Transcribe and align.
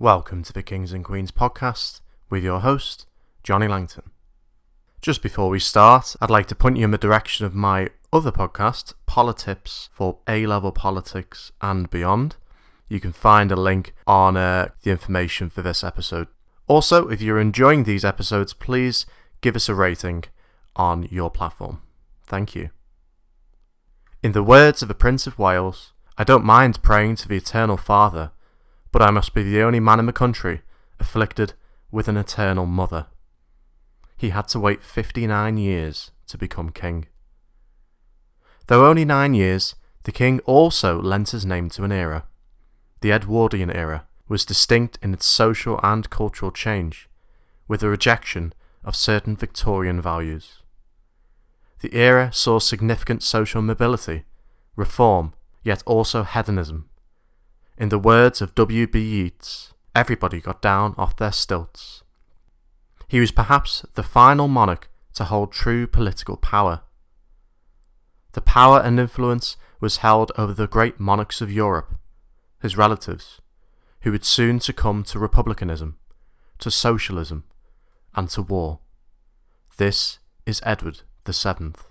Welcome 0.00 0.44
to 0.44 0.52
the 0.52 0.62
Kings 0.62 0.92
and 0.92 1.04
Queens 1.04 1.32
podcast 1.32 2.02
with 2.30 2.44
your 2.44 2.60
host, 2.60 3.04
Johnny 3.42 3.66
Langton. 3.66 4.12
Just 5.02 5.24
before 5.24 5.48
we 5.48 5.58
start, 5.58 6.14
I'd 6.20 6.30
like 6.30 6.46
to 6.46 6.54
point 6.54 6.76
you 6.76 6.84
in 6.84 6.92
the 6.92 6.98
direction 6.98 7.44
of 7.44 7.52
my 7.52 7.88
other 8.12 8.30
podcast, 8.30 8.94
Politips 9.06 9.88
for 9.90 10.18
A 10.28 10.46
level 10.46 10.70
politics 10.70 11.50
and 11.60 11.90
beyond. 11.90 12.36
You 12.88 13.00
can 13.00 13.10
find 13.10 13.50
a 13.50 13.56
link 13.56 13.92
on 14.06 14.36
uh, 14.36 14.68
the 14.84 14.92
information 14.92 15.50
for 15.50 15.62
this 15.62 15.82
episode. 15.82 16.28
Also, 16.68 17.08
if 17.08 17.20
you're 17.20 17.40
enjoying 17.40 17.82
these 17.82 18.04
episodes, 18.04 18.54
please 18.54 19.04
give 19.40 19.56
us 19.56 19.68
a 19.68 19.74
rating 19.74 20.26
on 20.76 21.08
your 21.10 21.28
platform. 21.28 21.82
Thank 22.24 22.54
you. 22.54 22.70
In 24.22 24.30
the 24.30 24.44
words 24.44 24.80
of 24.80 24.86
the 24.86 24.94
Prince 24.94 25.26
of 25.26 25.40
Wales, 25.40 25.92
I 26.16 26.22
don't 26.22 26.44
mind 26.44 26.84
praying 26.84 27.16
to 27.16 27.28
the 27.28 27.38
Eternal 27.38 27.76
Father 27.76 28.30
but 28.92 29.02
I 29.02 29.10
must 29.10 29.34
be 29.34 29.42
the 29.42 29.62
only 29.62 29.80
man 29.80 29.98
in 29.98 30.06
the 30.06 30.12
country 30.12 30.62
afflicted 30.98 31.54
with 31.90 32.08
an 32.08 32.16
eternal 32.16 32.66
mother. 32.66 33.06
He 34.16 34.30
had 34.30 34.48
to 34.48 34.60
wait 34.60 34.82
59 34.82 35.56
years 35.56 36.10
to 36.26 36.38
become 36.38 36.70
king. 36.70 37.06
Though 38.66 38.86
only 38.86 39.04
nine 39.04 39.34
years, 39.34 39.74
the 40.04 40.12
king 40.12 40.40
also 40.40 41.00
lent 41.00 41.30
his 41.30 41.46
name 41.46 41.70
to 41.70 41.84
an 41.84 41.92
era. 41.92 42.26
The 43.00 43.12
Edwardian 43.12 43.70
era 43.70 44.06
was 44.28 44.44
distinct 44.44 44.98
in 45.02 45.14
its 45.14 45.26
social 45.26 45.80
and 45.82 46.10
cultural 46.10 46.50
change, 46.50 47.08
with 47.66 47.82
a 47.82 47.88
rejection 47.88 48.52
of 48.84 48.96
certain 48.96 49.36
Victorian 49.36 50.00
values. 50.00 50.62
The 51.80 51.94
era 51.94 52.30
saw 52.32 52.58
significant 52.58 53.22
social 53.22 53.62
mobility, 53.62 54.24
reform, 54.76 55.32
yet 55.62 55.82
also 55.86 56.24
hedonism, 56.24 56.87
in 57.78 57.90
the 57.90 57.98
words 57.98 58.42
of 58.42 58.54
W.B. 58.56 58.98
Yeats, 58.98 59.72
everybody 59.94 60.40
got 60.40 60.60
down 60.60 60.94
off 60.98 61.16
their 61.16 61.32
stilts. 61.32 62.02
He 63.06 63.20
was 63.20 63.30
perhaps 63.30 63.86
the 63.94 64.02
final 64.02 64.48
monarch 64.48 64.90
to 65.14 65.24
hold 65.24 65.52
true 65.52 65.86
political 65.86 66.36
power. 66.36 66.82
The 68.32 68.40
power 68.40 68.80
and 68.80 68.98
influence 68.98 69.56
was 69.80 69.98
held 69.98 70.32
over 70.36 70.52
the 70.52 70.66
great 70.66 70.98
monarchs 70.98 71.40
of 71.40 71.52
Europe, 71.52 71.94
his 72.60 72.76
relatives, 72.76 73.40
who 74.00 74.10
would 74.10 74.24
soon 74.24 74.60
succumb 74.60 75.04
to 75.04 75.18
republicanism, 75.18 75.96
to 76.58 76.70
socialism, 76.70 77.44
and 78.14 78.28
to 78.30 78.42
war. 78.42 78.80
This 79.76 80.18
is 80.44 80.60
Edward 80.64 81.02
the 81.24 81.32
Seventh. 81.32 81.87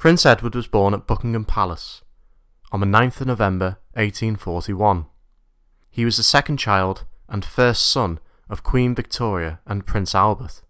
Prince 0.00 0.24
Edward 0.24 0.54
was 0.54 0.66
born 0.66 0.94
at 0.94 1.06
Buckingham 1.06 1.44
Palace 1.44 2.00
on 2.72 2.80
the 2.80 2.86
9th 2.86 3.20
of 3.20 3.26
November 3.26 3.76
1841. 3.92 5.04
He 5.90 6.06
was 6.06 6.16
the 6.16 6.22
second 6.22 6.56
child 6.56 7.04
and 7.28 7.44
first 7.44 7.86
son 7.86 8.18
of 8.48 8.62
Queen 8.62 8.94
Victoria 8.94 9.60
and 9.66 9.84
Prince 9.84 10.14
Albert. 10.14 10.62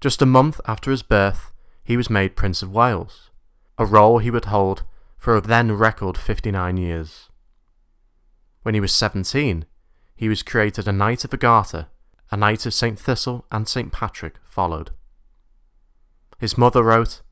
Just 0.00 0.20
a 0.20 0.26
month 0.26 0.60
after 0.66 0.90
his 0.90 1.04
birth, 1.04 1.52
he 1.84 1.96
was 1.96 2.10
made 2.10 2.34
Prince 2.34 2.64
of 2.64 2.74
Wales, 2.74 3.30
a 3.78 3.86
role 3.86 4.18
he 4.18 4.28
would 4.28 4.46
hold 4.46 4.82
for 5.16 5.36
a 5.36 5.40
then 5.40 5.70
record 5.70 6.18
59 6.18 6.76
years. 6.76 7.28
When 8.64 8.74
he 8.74 8.80
was 8.80 8.92
17, 8.92 9.66
he 10.16 10.28
was 10.28 10.42
created 10.42 10.88
a 10.88 10.92
Knight 10.92 11.22
of 11.22 11.30
the 11.30 11.36
Garter, 11.36 11.86
a 12.32 12.36
Knight 12.36 12.66
of 12.66 12.74
St. 12.74 12.98
Thistle 12.98 13.46
and 13.52 13.68
St. 13.68 13.92
Patrick 13.92 14.34
followed. 14.42 14.90
His 16.40 16.58
mother 16.58 16.82
wrote, 16.82 17.22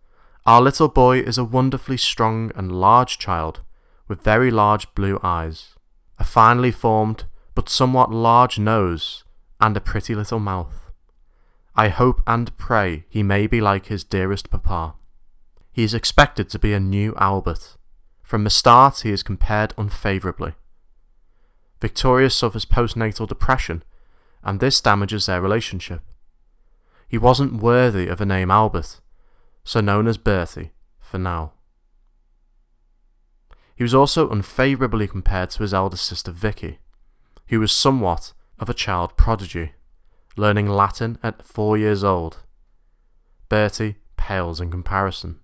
our 0.47 0.63
little 0.63 0.89
boy 0.89 1.19
is 1.19 1.39
a 1.39 1.45
wonderfully 1.45 1.97
strong 1.97 2.51
and 2.55 2.73
large 2.73 3.19
child, 3.19 3.61
with 4.09 4.23
very 4.23 4.51
large 4.51 4.93
blue 4.95 5.21
eyes, 5.23 5.75
a 6.19 6.25
finely 6.25 6.71
formed 6.71 7.25
but 7.55 7.69
somewhat 7.69 8.11
large 8.11 8.59
nose, 8.59 9.25
and 9.61 9.77
a 9.77 9.81
pretty 9.81 10.15
little 10.15 10.39
mouth. 10.39 10.91
I 11.77 11.89
hope 11.89 12.23
and 12.27 12.57
pray 12.57 13.05
he 13.09 13.23
may 13.23 13.47
be 13.47 13.61
like 13.61 13.87
his 13.87 14.05
dearest 14.05 14.51
papa. 14.51 14.95
He 15.73 15.85
is 15.85 15.95
expected 15.95 16.49
to 16.51 16.59
be 16.59 16.73
a 16.73 16.81
new 16.81 17.15
Albert. 17.17 17.77
From 18.23 18.45
the 18.45 18.51
start 18.51 19.01
he 19.01 19.11
is 19.11 19.23
compared 19.23 19.75
unfavourably. 19.77 20.55
Victoria 21.81 22.31
suffers 22.31 22.65
postnatal 22.65 23.29
depression, 23.29 23.83
and 24.43 24.61
this 24.61 24.81
damages 24.81 25.27
their 25.27 25.41
relationship. 25.41 26.01
He 27.09 27.19
wasn't 27.19 27.63
worthy 27.63 28.09
of 28.09 28.19
the 28.19 28.27
name 28.27 28.51
Albert, 28.51 29.01
so 29.65 29.81
known 29.81 30.07
as 30.07 30.19
Bertie 30.19 30.73
for 30.99 31.19
now. 31.19 31.53
He 33.75 33.83
was 33.83 33.95
also 33.95 34.29
unfavourably 34.29 35.09
compared 35.09 35.51
to 35.51 35.63
his 35.63 35.73
elder 35.73 35.97
sister 35.97 36.31
Vicky, 36.31 36.79
who 37.49 37.61
was 37.61 37.73
somewhat 37.73 38.33
of 38.59 38.69
a 38.69 38.75
child 38.75 39.17
prodigy, 39.17 39.73
learning 40.37 40.69
Latin 40.69 41.19
at 41.23 41.43
four 41.43 41.79
years 41.79 42.05
old. 42.05 42.39
Bertie 43.49 43.97
pales 44.17 44.61
in 44.61 44.71
comparison. 44.71 45.41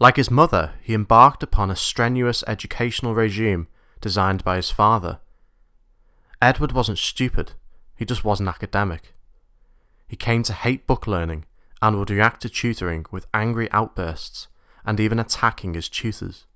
Like 0.00 0.16
his 0.16 0.30
mother, 0.30 0.74
he 0.80 0.94
embarked 0.94 1.42
upon 1.42 1.70
a 1.70 1.76
strenuous 1.76 2.44
educational 2.46 3.14
regime 3.14 3.68
designed 4.00 4.44
by 4.44 4.56
his 4.56 4.70
father. 4.70 5.18
Edward 6.40 6.72
wasn't 6.72 6.98
stupid, 6.98 7.52
he 7.96 8.04
just 8.04 8.24
wasn't 8.24 8.48
academic. 8.48 9.14
He 10.06 10.16
came 10.16 10.42
to 10.44 10.52
hate 10.52 10.86
book 10.86 11.06
learning 11.06 11.46
and 11.84 11.98
would 11.98 12.08
react 12.08 12.40
to 12.40 12.48
tutoring 12.48 13.04
with 13.10 13.26
angry 13.34 13.70
outbursts 13.70 14.48
and 14.86 14.98
even 14.98 15.18
attacking 15.18 15.74
his 15.74 15.86
tutors. 15.86 16.46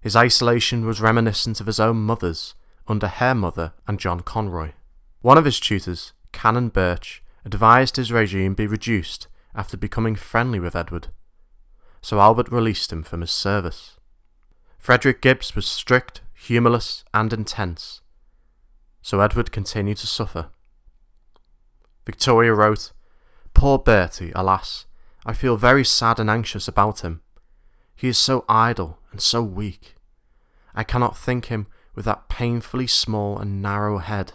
His 0.00 0.16
isolation 0.16 0.86
was 0.86 1.02
reminiscent 1.02 1.60
of 1.60 1.66
his 1.66 1.78
own 1.78 1.98
mother's 1.98 2.54
under 2.86 3.08
her 3.08 3.34
mother 3.34 3.74
and 3.86 4.00
John 4.00 4.20
Conroy. 4.20 4.70
One 5.20 5.36
of 5.36 5.44
his 5.44 5.60
tutors, 5.60 6.14
Canon 6.32 6.70
Birch, 6.70 7.20
advised 7.44 7.96
his 7.96 8.10
regime 8.10 8.54
be 8.54 8.66
reduced 8.66 9.28
after 9.54 9.76
becoming 9.76 10.14
friendly 10.14 10.58
with 10.58 10.74
Edward, 10.74 11.08
so 12.00 12.18
Albert 12.18 12.50
released 12.50 12.90
him 12.90 13.02
from 13.02 13.20
his 13.20 13.30
service. 13.30 13.98
Frederick 14.78 15.20
Gibbs 15.20 15.54
was 15.54 15.66
strict, 15.68 16.22
humourless, 16.32 17.04
and 17.12 17.34
intense, 17.34 18.00
so 19.02 19.20
Edward 19.20 19.52
continued 19.52 19.98
to 19.98 20.06
suffer. 20.06 20.48
Victoria 22.06 22.54
wrote, 22.54 22.92
Poor 23.58 23.76
Bertie, 23.76 24.30
alas, 24.36 24.86
I 25.26 25.32
feel 25.32 25.56
very 25.56 25.84
sad 25.84 26.20
and 26.20 26.30
anxious 26.30 26.68
about 26.68 27.00
him. 27.00 27.22
He 27.96 28.06
is 28.06 28.16
so 28.16 28.44
idle 28.48 29.00
and 29.10 29.20
so 29.20 29.42
weak. 29.42 29.96
I 30.76 30.84
cannot 30.84 31.18
think 31.18 31.46
him 31.46 31.66
with 31.92 32.04
that 32.04 32.28
painfully 32.28 32.86
small 32.86 33.36
and 33.36 33.60
narrow 33.60 33.98
head, 33.98 34.34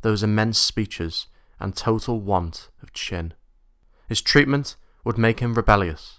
those 0.00 0.24
immense 0.24 0.58
speeches, 0.58 1.28
and 1.60 1.76
total 1.76 2.20
want 2.20 2.68
of 2.82 2.92
chin. 2.92 3.32
His 4.08 4.20
treatment 4.20 4.74
would 5.04 5.18
make 5.18 5.38
him 5.38 5.54
rebellious. 5.54 6.18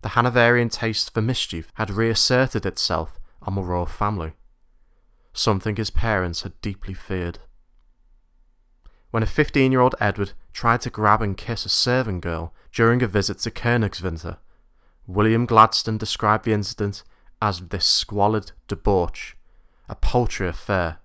The 0.00 0.16
Hanoverian 0.16 0.70
taste 0.70 1.12
for 1.12 1.20
mischief 1.20 1.70
had 1.74 1.90
reasserted 1.90 2.64
itself 2.64 3.20
on 3.42 3.56
the 3.56 3.62
royal 3.62 3.84
family, 3.84 4.32
something 5.34 5.76
his 5.76 5.90
parents 5.90 6.44
had 6.44 6.58
deeply 6.62 6.94
feared 6.94 7.40
when 9.10 9.22
a 9.22 9.26
15 9.26 9.72
year 9.72 9.80
old 9.80 9.94
Edward 10.00 10.32
tried 10.52 10.80
to 10.82 10.90
grab 10.90 11.22
and 11.22 11.36
kiss 11.36 11.64
a 11.64 11.68
servant 11.68 12.22
girl 12.22 12.54
during 12.72 13.02
a 13.02 13.06
visit 13.06 13.38
to 13.38 13.50
Königswinter. 13.50 14.38
William 15.06 15.46
Gladstone 15.46 15.98
described 15.98 16.44
the 16.44 16.52
incident 16.52 17.02
as 17.42 17.68
this 17.68 17.86
squalid 17.86 18.52
debauch, 18.68 19.36
a 19.88 19.94
paltry 19.94 20.48
affair, 20.48 20.98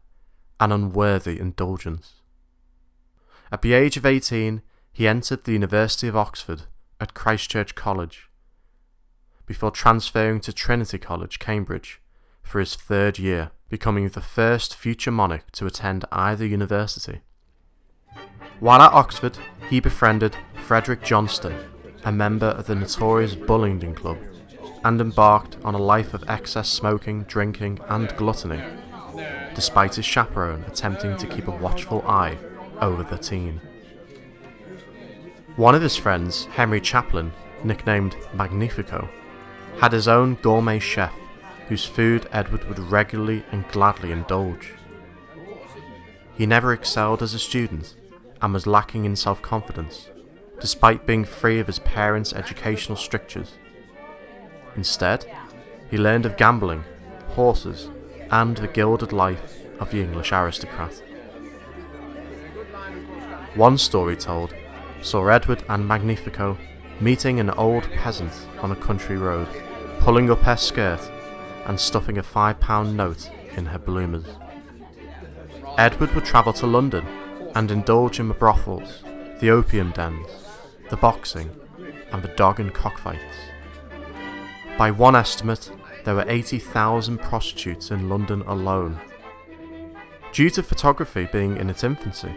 an 0.60 0.72
unworthy 0.72 1.40
indulgence. 1.40 2.22
At 3.52 3.62
the 3.62 3.74
age 3.74 3.98
of 3.98 4.06
18, 4.06 4.62
he 4.92 5.08
entered 5.08 5.44
the 5.44 5.54
University 5.54 6.08
of 6.08 6.16
Oxford 6.16 6.64
at 7.00 7.14
Christ 7.14 7.50
Church 7.50 7.76
College, 7.76 8.30
before 9.46 9.72
transferring 9.72 10.40
to 10.42 10.54
Trinity 10.54 10.98
College, 10.98 11.40
Cambridge, 11.40 12.02
for 12.42 12.60
his 12.60 12.76
third 12.76 13.20
year, 13.20 13.52
becoming 13.70 14.10
the 14.10 14.22
first 14.22 14.76
future 14.76 15.12
monarch 15.12 15.52
to 15.52 15.66
attend 15.66 16.06
either 16.12 16.46
university. 16.46 17.22
While 18.60 18.82
at 18.82 18.94
Oxford, 18.94 19.38
he 19.70 19.80
befriended 19.80 20.36
Frederick 20.66 21.04
Johnston, 21.04 21.56
a 22.04 22.12
member 22.12 22.48
of 22.48 22.68
the 22.68 22.76
notorious 22.76 23.36
Bullingdon 23.36 23.96
Club, 23.96 24.18
and 24.84 25.02
embarked 25.02 25.58
on 25.64 25.76
a 25.76 25.80
life 25.80 26.14
of 26.14 26.24
excess 26.30 26.70
smoking, 26.70 27.24
drinking, 27.24 27.80
and 27.90 28.16
gluttony, 28.16 28.64
despite 29.54 29.96
his 29.96 30.06
chaperone 30.06 30.64
attempting 30.68 31.18
to 31.18 31.28
keep 31.28 31.48
a 31.48 31.52
watchful 31.52 32.02
eye 32.08 32.38
over 32.82 33.04
the 33.04 33.18
teen. 33.18 33.60
One 35.58 35.76
of 35.76 35.82
his 35.82 35.98
friends, 35.98 36.46
Henry 36.46 36.80
Chaplin, 36.80 37.34
nicknamed 37.64 38.16
Magnifico, 38.34 39.10
had 39.80 39.92
his 39.92 40.08
own 40.08 40.36
gourmet 40.36 40.80
chef 40.80 41.14
whose 41.68 41.86
food 41.86 42.28
Edward 42.32 42.64
would 42.70 42.80
regularly 42.80 43.44
and 43.52 43.68
gladly 43.70 44.12
indulge. 44.12 44.74
He 46.38 46.46
never 46.46 46.74
excelled 46.74 47.22
as 47.22 47.34
a 47.34 47.40
student 47.40 47.96
and 48.46 48.54
was 48.54 48.68
lacking 48.68 49.06
in 49.06 49.16
self 49.16 49.42
confidence, 49.42 50.12
despite 50.60 51.08
being 51.08 51.26
free 51.26 51.60
of 51.60 51.66
his 51.66 51.80
parents' 51.80 52.32
educational 52.32 52.96
strictures. 52.96 53.58
Instead, 54.76 55.26
he 55.90 55.98
learned 55.98 56.28
of 56.28 56.38
gambling, 56.38 56.84
horses, 57.30 57.90
and 58.30 58.56
the 58.58 58.68
gilded 58.68 59.12
life 59.12 59.58
of 59.80 59.90
the 59.90 60.00
English 60.00 60.32
aristocrat. 60.32 60.94
One 63.56 63.80
story 63.80 64.16
told 64.16 64.54
saw 65.02 65.28
Edward 65.28 65.64
and 65.68 65.88
Magnifico 65.88 66.56
meeting 67.00 67.40
an 67.40 67.50
old 67.50 67.90
peasant 67.94 68.32
on 68.60 68.72
a 68.72 68.76
country 68.76 69.18
road, 69.18 69.48
pulling 70.02 70.30
up 70.30 70.42
her 70.42 70.56
skirt 70.56 71.02
and 71.66 71.80
stuffing 71.80 72.20
a 72.20 72.24
five 72.24 72.60
pound 72.60 72.96
note 72.96 73.28
in 73.58 73.66
her 73.66 73.80
bloomers. 73.80 74.28
Edward 75.80 76.14
would 76.14 76.26
travel 76.26 76.54
to 76.54 76.68
London 76.68 77.08
and 77.56 77.72
indulge 77.72 78.20
in 78.20 78.28
the 78.28 78.34
brothels, 78.34 79.04
the 79.40 79.50
opium 79.50 79.92
dens, 79.92 80.28
the 80.90 80.98
boxing, 80.98 81.50
and 82.12 82.22
the 82.22 82.34
dog 82.36 82.60
and 82.60 82.74
cockfights. 82.74 83.36
By 84.78 84.92
one 84.92 85.16
estimate, 85.16 85.72
there 86.04 86.16
were 86.16 86.26
80,000 86.28 87.18
prostitutes 87.18 87.90
in 87.90 88.10
London 88.10 88.42
alone. 88.42 89.00
Due 90.34 90.50
to 90.52 90.62
photography 90.62 91.28
being 91.32 91.58
in 91.58 91.70
its 91.70 91.84
infancy, 91.84 92.36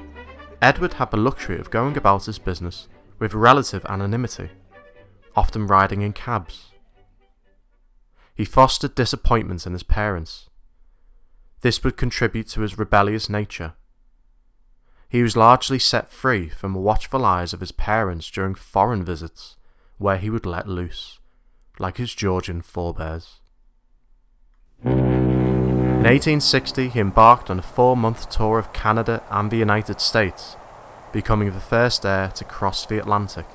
Edward 0.62 0.94
had 0.94 1.10
the 1.10 1.16
luxury 1.16 1.58
of 1.58 1.70
going 1.70 1.96
about 1.96 2.26
his 2.26 2.38
business 2.38 2.88
with 3.18 3.34
relative 3.34 3.84
anonymity, 3.86 4.50
often 5.36 5.66
riding 5.66 6.02
in 6.02 6.12
cabs. 6.12 6.72
He 8.34 8.44
fostered 8.44 8.94
disappointment 8.94 9.66
in 9.66 9.72
his 9.72 9.82
parents. 9.82 10.48
This 11.60 11.82
would 11.82 11.96
contribute 11.96 12.48
to 12.50 12.60
his 12.60 12.78
rebellious 12.78 13.28
nature. 13.28 13.74
He 15.08 15.22
was 15.22 15.36
largely 15.36 15.78
set 15.78 16.10
free 16.10 16.50
from 16.50 16.74
the 16.74 16.80
watchful 16.80 17.24
eyes 17.24 17.54
of 17.54 17.60
his 17.60 17.72
parents 17.72 18.30
during 18.30 18.54
foreign 18.54 19.04
visits, 19.04 19.56
where 19.96 20.18
he 20.18 20.28
would 20.28 20.44
let 20.44 20.68
loose, 20.68 21.18
like 21.78 21.96
his 21.96 22.14
Georgian 22.14 22.60
forebears. 22.60 23.40
In 24.84 26.04
1860, 26.04 26.90
he 26.90 27.00
embarked 27.00 27.50
on 27.50 27.58
a 27.58 27.62
four 27.62 27.96
month 27.96 28.28
tour 28.28 28.58
of 28.58 28.72
Canada 28.74 29.22
and 29.30 29.50
the 29.50 29.56
United 29.56 30.00
States, 30.00 30.56
becoming 31.10 31.52
the 31.52 31.60
first 31.60 32.04
heir 32.04 32.28
to 32.34 32.44
cross 32.44 32.84
the 32.84 32.98
Atlantic. 32.98 33.46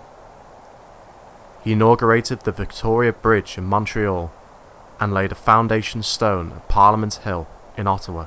He 1.63 1.73
inaugurated 1.73 2.41
the 2.41 2.51
Victoria 2.51 3.13
Bridge 3.13 3.57
in 3.57 3.63
Montreal 3.63 4.33
and 4.99 5.13
laid 5.13 5.31
a 5.31 5.35
foundation 5.35 6.01
stone 6.01 6.51
at 6.51 6.67
Parliament 6.67 7.15
Hill 7.23 7.47
in 7.77 7.87
Ottawa. 7.87 8.25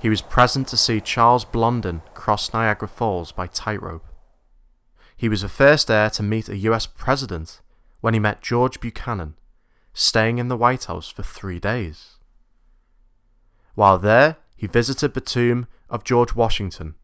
He 0.00 0.08
was 0.08 0.22
present 0.22 0.66
to 0.68 0.78
see 0.78 1.00
Charles 1.00 1.44
Blondin 1.44 2.00
cross 2.14 2.54
Niagara 2.54 2.88
Falls 2.88 3.32
by 3.32 3.46
tightrope. 3.46 4.06
He 5.14 5.28
was 5.28 5.42
the 5.42 5.48
first 5.48 5.90
heir 5.90 6.08
to 6.10 6.22
meet 6.22 6.48
a 6.48 6.56
US 6.56 6.86
president 6.86 7.60
when 8.00 8.14
he 8.14 8.20
met 8.20 8.40
George 8.40 8.80
Buchanan, 8.80 9.34
staying 9.92 10.38
in 10.38 10.48
the 10.48 10.56
White 10.56 10.84
House 10.84 11.10
for 11.10 11.22
three 11.22 11.60
days. 11.60 12.16
While 13.74 13.98
there, 13.98 14.38
he 14.56 14.66
visited 14.66 15.12
the 15.12 15.20
tomb 15.20 15.66
of 15.90 16.04
George 16.04 16.34
Washington. 16.34 16.94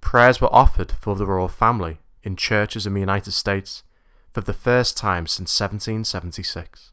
Prayers 0.00 0.40
were 0.40 0.54
offered 0.54 0.92
for 0.92 1.16
the 1.16 1.26
royal 1.26 1.48
family 1.48 1.98
in 2.22 2.36
churches 2.36 2.86
in 2.86 2.94
the 2.94 3.00
United 3.00 3.32
States 3.32 3.82
for 4.30 4.42
the 4.42 4.52
first 4.52 4.96
time 4.96 5.26
since 5.26 5.58
1776. 5.60 6.92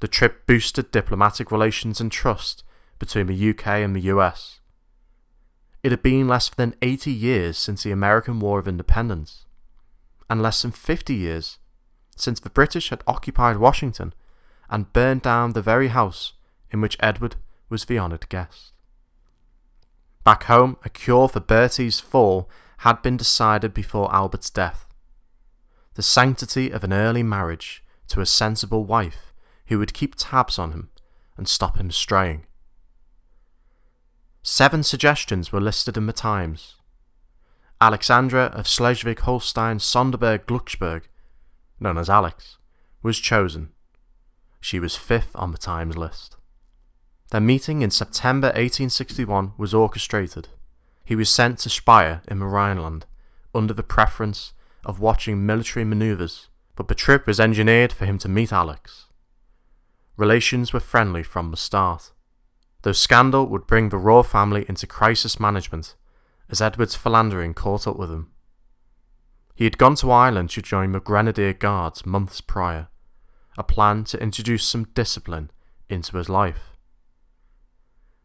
The 0.00 0.08
trip 0.08 0.46
boosted 0.46 0.90
diplomatic 0.90 1.50
relations 1.50 2.00
and 2.00 2.10
trust 2.10 2.64
between 3.02 3.26
the 3.26 3.50
UK 3.50 3.66
and 3.82 3.96
the 3.96 4.08
US. 4.12 4.60
It 5.82 5.90
had 5.90 6.04
been 6.04 6.28
less 6.28 6.48
than 6.48 6.76
80 6.80 7.10
years 7.10 7.58
since 7.58 7.82
the 7.82 7.90
American 7.90 8.38
War 8.38 8.60
of 8.60 8.68
Independence, 8.68 9.44
and 10.30 10.40
less 10.40 10.62
than 10.62 10.70
50 10.70 11.12
years 11.12 11.58
since 12.14 12.38
the 12.38 12.48
British 12.48 12.90
had 12.90 13.02
occupied 13.08 13.56
Washington 13.56 14.14
and 14.70 14.92
burned 14.92 15.22
down 15.22 15.52
the 15.52 15.60
very 15.60 15.88
house 15.88 16.34
in 16.70 16.80
which 16.80 16.96
Edward 17.00 17.34
was 17.68 17.86
the 17.86 17.98
honoured 17.98 18.28
guest. 18.28 18.72
Back 20.22 20.44
home, 20.44 20.76
a 20.84 20.88
cure 20.88 21.26
for 21.28 21.40
Bertie's 21.40 21.98
fall 21.98 22.48
had 22.78 23.02
been 23.02 23.16
decided 23.16 23.74
before 23.74 24.14
Albert's 24.14 24.48
death. 24.48 24.86
The 25.94 26.04
sanctity 26.04 26.70
of 26.70 26.84
an 26.84 26.92
early 26.92 27.24
marriage 27.24 27.82
to 28.06 28.20
a 28.20 28.26
sensible 28.26 28.84
wife 28.84 29.32
who 29.66 29.80
would 29.80 29.92
keep 29.92 30.14
tabs 30.16 30.56
on 30.56 30.70
him 30.70 30.90
and 31.36 31.48
stop 31.48 31.78
him 31.78 31.90
straying. 31.90 32.46
Seven 34.44 34.82
suggestions 34.82 35.52
were 35.52 35.60
listed 35.60 35.96
in 35.96 36.06
the 36.06 36.12
Times. 36.12 36.74
Alexandra 37.80 38.46
of 38.46 38.66
Schleswig 38.66 39.20
Holstein 39.20 39.78
Sonderburg 39.78 40.46
Glucksburg, 40.46 41.02
known 41.78 41.96
as 41.96 42.10
Alex, 42.10 42.58
was 43.04 43.20
chosen. 43.20 43.70
She 44.60 44.80
was 44.80 44.96
fifth 44.96 45.30
on 45.36 45.52
the 45.52 45.58
Times 45.58 45.96
list. 45.96 46.36
Their 47.30 47.40
meeting 47.40 47.82
in 47.82 47.92
September 47.92 48.48
1861 48.48 49.52
was 49.56 49.72
orchestrated. 49.72 50.48
He 51.04 51.14
was 51.14 51.30
sent 51.30 51.60
to 51.60 51.70
Speyer 51.70 52.22
in 52.26 52.40
the 52.40 52.46
Rhineland 52.46 53.06
under 53.54 53.72
the 53.72 53.82
preference 53.84 54.54
of 54.84 54.98
watching 54.98 55.46
military 55.46 55.84
manoeuvres, 55.84 56.48
but 56.74 56.88
the 56.88 56.96
trip 56.96 57.28
was 57.28 57.38
engineered 57.38 57.92
for 57.92 58.06
him 58.06 58.18
to 58.18 58.28
meet 58.28 58.52
Alex. 58.52 59.06
Relations 60.16 60.72
were 60.72 60.80
friendly 60.80 61.22
from 61.22 61.50
the 61.50 61.56
start 61.56 62.11
though 62.82 62.92
scandal 62.92 63.46
would 63.46 63.66
bring 63.66 63.88
the 63.88 63.96
royal 63.96 64.22
family 64.22 64.64
into 64.68 64.86
crisis 64.86 65.40
management, 65.40 65.94
as 66.48 66.60
Edward's 66.60 66.94
philandering 66.94 67.54
caught 67.54 67.86
up 67.86 67.96
with 67.96 68.10
him. 68.10 68.30
He 69.54 69.64
had 69.64 69.78
gone 69.78 69.94
to 69.96 70.10
Ireland 70.10 70.50
to 70.50 70.62
join 70.62 70.92
the 70.92 71.00
Grenadier 71.00 71.52
Guards 71.52 72.04
months 72.04 72.40
prior, 72.40 72.88
a 73.56 73.62
plan 73.62 74.04
to 74.04 74.20
introduce 74.20 74.66
some 74.66 74.84
discipline 74.94 75.50
into 75.88 76.16
his 76.16 76.28
life. 76.28 76.76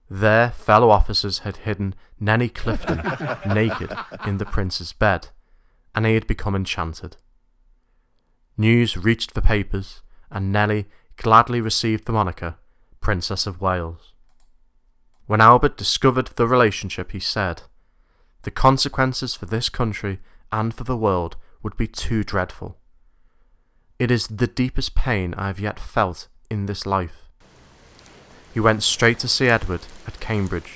There, 0.10 0.52
fellow 0.52 0.90
officers 0.90 1.40
had 1.40 1.58
hidden 1.58 1.94
Nellie 2.20 2.50
Clifton 2.50 3.02
naked 3.54 3.92
in 4.26 4.38
the 4.38 4.46
prince's 4.46 4.94
bed, 4.94 5.28
and 5.94 6.06
he 6.06 6.14
had 6.14 6.28
become 6.28 6.56
enchanted. 6.56 7.18
News 8.58 8.98
reached 8.98 9.34
the 9.34 9.42
papers, 9.42 10.02
and 10.32 10.52
Nellie 10.52 10.88
gladly 11.18 11.62
received 11.62 12.06
the 12.06 12.14
moniker 12.14 12.56
Princess 13.02 13.46
of 13.46 13.62
Wales. 13.62 14.14
When 15.28 15.42
Albert 15.42 15.76
discovered 15.76 16.28
the 16.28 16.48
relationship, 16.48 17.12
he 17.12 17.20
said, 17.20 17.64
The 18.44 18.52
consequences 18.52 19.36
for 19.36 19.46
this 19.46 19.68
country 19.68 20.20
and 20.54 20.74
for 20.74 20.86
the 20.86 20.96
world 20.96 21.36
would 21.62 21.76
be 21.76 21.88
too 21.88 22.24
dreadful. 22.24 22.78
It 24.00 24.10
is 24.10 24.28
the 24.28 24.48
deepest 24.48 24.96
pain 24.96 25.34
I 25.34 25.48
have 25.48 25.60
yet 25.60 25.82
felt 25.82 26.30
in 26.50 26.66
this 26.66 26.86
life. 26.86 27.28
He 28.54 28.62
went 28.62 28.84
straight 28.84 29.20
to 29.20 29.28
see 29.28 29.50
Edward 29.50 29.82
at 30.08 30.22
Cambridge. 30.22 30.76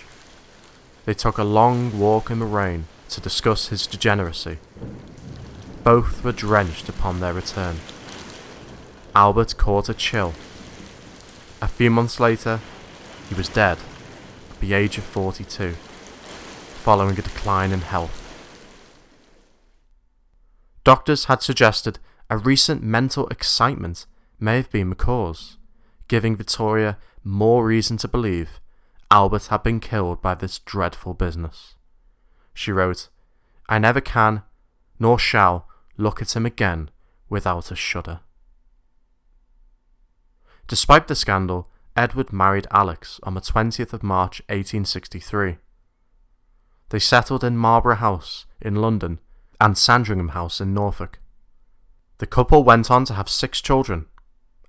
They 1.06 1.14
took 1.14 1.38
a 1.38 1.46
long 1.46 1.98
walk 1.98 2.30
in 2.30 2.40
the 2.40 2.46
rain 2.46 2.88
to 3.08 3.22
discuss 3.22 3.70
his 3.70 3.88
degeneracy. 3.88 4.58
Both 5.86 6.26
were 6.26 6.34
drenched 6.34 6.90
upon 6.90 7.22
their 7.22 7.34
return. 7.34 7.78
Albert 9.16 9.56
caught 9.58 9.88
a 9.88 9.94
chill. 9.94 10.34
A 11.62 11.70
few 11.70 11.90
months 11.90 12.20
later, 12.20 12.60
he 13.30 13.36
was 13.36 13.48
dead 13.48 13.78
the 14.62 14.74
age 14.74 14.98
of 14.98 15.04
42, 15.04 15.72
following 15.72 17.18
a 17.18 17.22
decline 17.22 17.72
in 17.72 17.82
health. 17.82 18.20
Doctors 20.84 21.26
had 21.26 21.42
suggested 21.42 22.00
a 22.30 22.38
recent 22.38 22.82
mental 22.84 23.28
excitement 23.28 24.06
may 24.40 24.56
have 24.58 24.72
been 24.72 24.90
the 24.90 24.96
cause, 24.96 25.58
giving 26.08 26.36
Victoria 26.36 26.98
more 27.24 27.66
reason 27.66 27.98
to 27.98 28.08
believe 28.08 28.60
Albert 29.10 29.48
had 29.48 29.64
been 29.64 29.80
killed 29.80 30.22
by 30.22 30.36
this 30.36 30.60
dreadful 30.60 31.16
business. 31.16 31.76
She 32.54 32.72
wrote, 32.72 33.10
I 33.68 33.80
never 33.80 34.00
can, 34.00 34.44
nor 35.00 35.18
shall, 35.18 35.68
look 35.98 36.22
at 36.22 36.36
him 36.36 36.46
again 36.46 36.90
without 37.30 37.72
a 37.72 37.76
shudder. 37.76 38.20
Despite 40.68 41.08
the 41.08 41.16
scandal, 41.16 41.70
Edward 41.98 42.32
married 42.32 42.68
Alex 42.72 43.20
on 43.24 43.34
the 43.34 43.42
20th 43.42 43.92
of 43.92 44.02
March 44.02 44.42
1863. 44.48 45.58
They 46.90 47.00
settled 47.00 47.44
in 47.44 47.58
Marlborough 47.58 47.96
House 47.96 48.46
in 48.62 48.76
London 48.76 49.20
and 49.60 49.78
Sandringham 49.78 50.30
House 50.30 50.62
in 50.62 50.74
Norfolk. 50.74 51.20
The 52.20 52.28
couple 52.28 52.64
went 52.64 52.90
on 52.90 53.04
to 53.06 53.14
have 53.14 53.28
six 53.28 53.62
children 53.62 54.06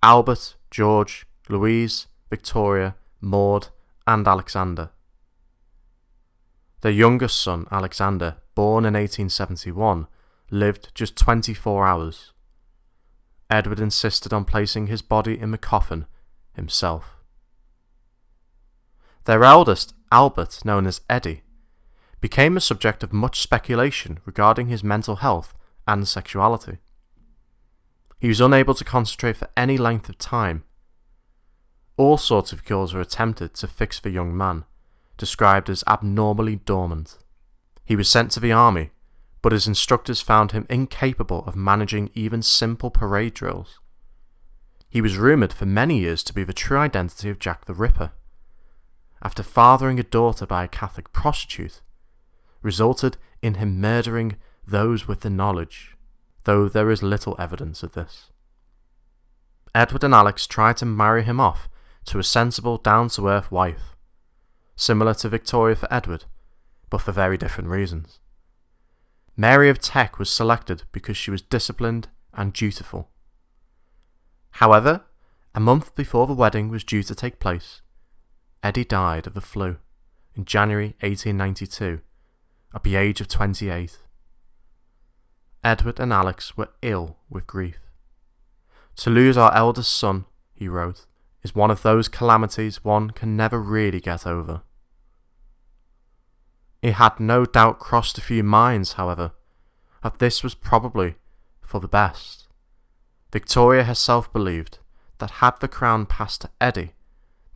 Albert, 0.03 0.57
George, 0.71 1.27
Louise, 1.49 2.09
Victoria, 2.29 2.97
Maud, 3.21 3.69
and 4.07 4.27
Alexander. 4.27 4.91
Their 6.81 6.91
youngest 6.91 7.41
son, 7.41 7.67
Alexander, 7.71 8.39
born 8.57 8.85
in 8.85 8.95
1871, 8.95 10.09
lived 10.51 10.93
just 10.95 11.17
24 11.17 11.87
hours. 11.87 12.33
Edward 13.49 13.79
insisted 13.79 14.33
on 14.33 14.45
placing 14.45 14.89
his 14.89 15.03
body 15.03 15.39
in 15.39 15.53
the 15.53 15.59
coffin 15.59 16.07
himself. 16.55 17.17
Their 19.25 19.45
eldest, 19.45 19.95
Albert, 20.11 20.65
known 20.65 20.87
as 20.87 21.01
Eddie, 21.09 21.43
became 22.21 22.57
a 22.57 22.61
subject 22.61 23.03
of 23.03 23.13
much 23.13 23.41
speculation 23.41 24.21
regarding 24.25 24.69
his 24.69 24.85
mental 24.85 25.17
health 25.17 25.55
and 25.87 26.07
sexuality. 26.07 26.79
He 28.19 28.29
was 28.29 28.41
unable 28.41 28.75
to 28.75 28.85
concentrate 28.85 29.37
for 29.37 29.49
any 29.57 29.77
length 29.77 30.09
of 30.09 30.19
time. 30.19 30.65
All 31.97 32.17
sorts 32.17 32.53
of 32.53 32.65
cures 32.65 32.95
were 32.95 33.01
attempted 33.01 33.55
to 33.55 33.67
fix 33.67 33.99
the 33.99 34.11
young 34.11 34.37
man, 34.37 34.65
described 35.17 35.69
as 35.69 35.85
abnormally 35.87 36.57
dormant. 36.57 37.19
He 37.85 37.97
was 37.97 38.09
sent 38.09 38.31
to 38.33 38.41
the 38.41 38.53
army, 38.53 38.91
but 39.43 39.53
his 39.53 39.67
instructors 39.67 40.21
found 40.21 40.53
him 40.53 40.67
incapable 40.71 41.45
of 41.47 41.57
managing 41.57 42.11
even 42.15 42.43
simple 42.43 42.91
parade 42.91 43.35
drills. 43.35 43.81
He 44.93 45.01
was 45.01 45.17
rumoured 45.17 45.55
for 45.55 45.65
many 45.65 46.01
years 46.01 46.23
to 46.25 46.35
be 46.35 46.45
the 46.45 46.53
true 46.53 46.77
identity 46.77 47.31
of 47.31 47.39
Jack 47.39 47.65
the 47.65 47.73
Ripper. 47.73 48.13
After 49.23 49.43
fathering 49.43 49.99
a 49.99 50.03
daughter 50.03 50.45
by 50.45 50.65
a 50.65 50.69
Catholic 50.69 51.15
prostitute, 51.15 51.81
resulted 52.61 53.17
in 53.41 53.55
him 53.55 53.81
murdering 53.81 54.37
those 54.67 55.09
with 55.09 55.21
the 55.21 55.31
knowledge, 55.31 55.97
though 56.45 56.69
there 56.69 56.91
is 56.91 57.03
little 57.03 57.35
evidence 57.39 57.83
of 57.83 57.93
this. 57.93 58.33
Edward 59.75 60.05
and 60.05 60.13
Alex 60.13 60.47
tried 60.47 60.77
to 60.77 60.85
marry 60.85 61.23
him 61.23 61.41
off 61.41 61.71
to 62.05 62.19
a 62.19 62.23
sensible, 62.23 62.77
down 62.77 63.09
to 63.09 63.29
earth 63.29 63.51
wife, 63.51 63.97
similar 64.77 65.15
to 65.15 65.31
Victoria 65.31 65.75
for 65.75 65.91
Edward, 65.91 66.27
but 66.91 67.01
for 67.01 67.13
very 67.13 67.39
different 67.39 67.71
reasons. 67.71 68.21
Mary 69.39 69.71
of 69.71 69.79
Teck 69.79 70.19
was 70.19 70.29
selected 70.29 70.83
because 70.93 71.17
she 71.17 71.31
was 71.31 71.41
disciplined 71.41 72.09
and 72.35 72.53
dutiful. 72.53 73.09
However, 74.53 75.05
a 75.55 75.61
month 75.61 75.95
before 75.95 76.27
the 76.27 76.35
wedding 76.35 76.69
was 76.69 76.85
due 76.85 77.03
to 77.03 77.15
take 77.15 77.39
place, 77.39 77.81
Eddie 78.63 78.85
died 78.85 79.27
of 79.27 79.35
the 79.35 79.41
flu 79.41 79.79
in 80.35 80.45
January 80.45 80.95
1892 81.01 82.01
at 82.75 82.83
the 82.83 82.97
age 82.97 83.21
of 83.21 83.29
28. 83.29 83.99
Edward 85.65 86.01
and 86.01 86.13
Alex 86.13 86.57
were 86.57 86.71
ill 86.81 87.17
with 87.29 87.47
grief. 87.47 87.79
To 88.97 89.11
lose 89.11 89.37
our 89.37 89.55
eldest 89.55 89.93
son, 89.93 90.27
he 90.55 90.69
wrote, 90.69 91.07
is 91.43 91.55
one 91.55 91.71
of 91.71 91.83
those 91.83 92.09
calamities 92.09 92.85
one 92.85 93.11
can 93.11 93.37
never 93.37 93.61
really 93.61 94.01
get 94.01 94.27
over. 94.27 94.63
It 96.83 96.95
had 96.95 97.21
no 97.21 97.47
doubt 97.47 97.79
crossed 97.79 98.19
a 98.19 98.23
few 98.23 98.43
minds, 98.43 98.95
however, 98.95 99.33
that 100.03 100.19
this 100.19 100.43
was 100.43 100.55
probably 100.55 101.15
for 101.61 101.81
the 101.81 101.89
best. 101.89 102.42
Victoria 103.33 103.85
herself 103.85 104.31
believed 104.31 104.79
that 105.19 105.41
had 105.43 105.59
the 105.61 105.69
crown 105.69 106.05
passed 106.05 106.43
to 106.43 106.51
Eddie, 106.61 106.93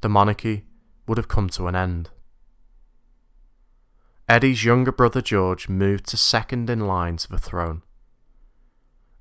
the 0.00 0.09
monarchy 0.09 0.64
would 1.06 1.18
have 1.18 1.28
come 1.28 1.50
to 1.50 1.66
an 1.66 1.76
end. 1.76 2.09
Eddie's 4.28 4.64
younger 4.64 4.90
brother 4.90 5.21
George 5.21 5.68
moved 5.68 6.06
to 6.06 6.16
second 6.16 6.71
in 6.71 6.87
line 6.87 7.18
to 7.18 7.28
the 7.28 7.38
throne. 7.38 7.83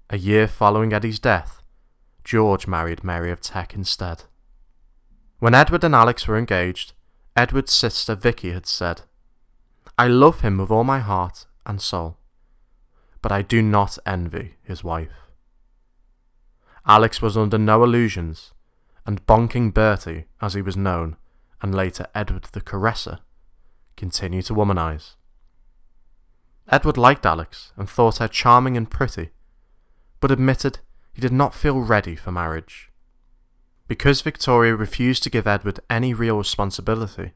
A 0.10 0.18
year 0.18 0.48
following 0.48 0.94
Eddie's 0.94 1.20
death, 1.20 1.62
George 2.24 2.68
married 2.68 3.04
Mary 3.04 3.32
of 3.32 3.42
Teck 3.42 3.76
instead. 3.76 4.24
When 5.40 5.54
Edward 5.54 5.84
and 5.84 5.94
Alex 5.94 6.28
were 6.28 6.38
engaged, 6.38 6.94
Edward's 7.36 7.74
sister 7.74 8.16
Vicky 8.16 8.52
had 8.52 8.66
said, 8.66 9.02
I 9.98 10.08
love 10.08 10.42
him 10.42 10.58
with 10.58 10.72
all 10.72 10.84
my 10.84 11.00
heart 11.00 11.46
and 11.66 11.82
soul, 11.82 12.18
but 13.22 13.32
I 13.32 13.42
do 13.42 13.62
not 13.62 13.98
envy 14.06 14.56
his 14.64 14.84
wife. 14.84 15.25
Alex 16.88 17.22
was 17.22 17.36
under 17.36 17.58
no 17.58 17.84
illusions, 17.84 18.54
and 19.06 19.26
Bonking 19.26 19.74
Bertie, 19.74 20.26
as 20.42 20.54
he 20.54 20.62
was 20.62 20.78
known, 20.78 21.16
and 21.62 21.74
later 21.74 22.06
Edward 22.14 22.44
the 22.52 22.62
Caresser, 22.62 23.20
continued 23.96 24.46
to 24.46 24.54
womanize. 24.54 25.16
Edward 26.70 26.98
liked 26.98 27.26
Alex 27.26 27.74
and 27.76 27.90
thought 27.90 28.18
her 28.18 28.28
charming 28.28 28.78
and 28.78 28.90
pretty, 28.90 29.30
but 30.20 30.32
admitted 30.32 30.80
he 31.14 31.22
did 31.22 31.34
not 31.34 31.56
feel 31.56 31.80
ready 31.80 32.16
for 32.16 32.32
marriage. 32.32 32.90
Because 33.88 34.22
Victoria 34.22 34.76
refused 34.76 35.24
to 35.24 35.30
give 35.30 35.48
Edward 35.48 35.80
any 35.90 36.14
real 36.14 36.38
responsibility, 36.38 37.34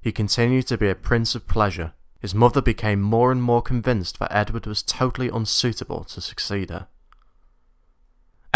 he 0.00 0.12
continued 0.12 0.66
to 0.68 0.78
be 0.78 0.88
a 0.88 0.94
prince 0.94 1.34
of 1.34 1.48
pleasure. 1.48 1.92
His 2.20 2.34
mother 2.34 2.62
became 2.62 3.00
more 3.00 3.32
and 3.32 3.42
more 3.42 3.62
convinced 3.62 4.18
that 4.18 4.32
Edward 4.32 4.66
was 4.66 4.82
totally 4.82 5.28
unsuitable 5.28 6.04
to 6.04 6.20
succeed 6.20 6.70
her. 6.70 6.86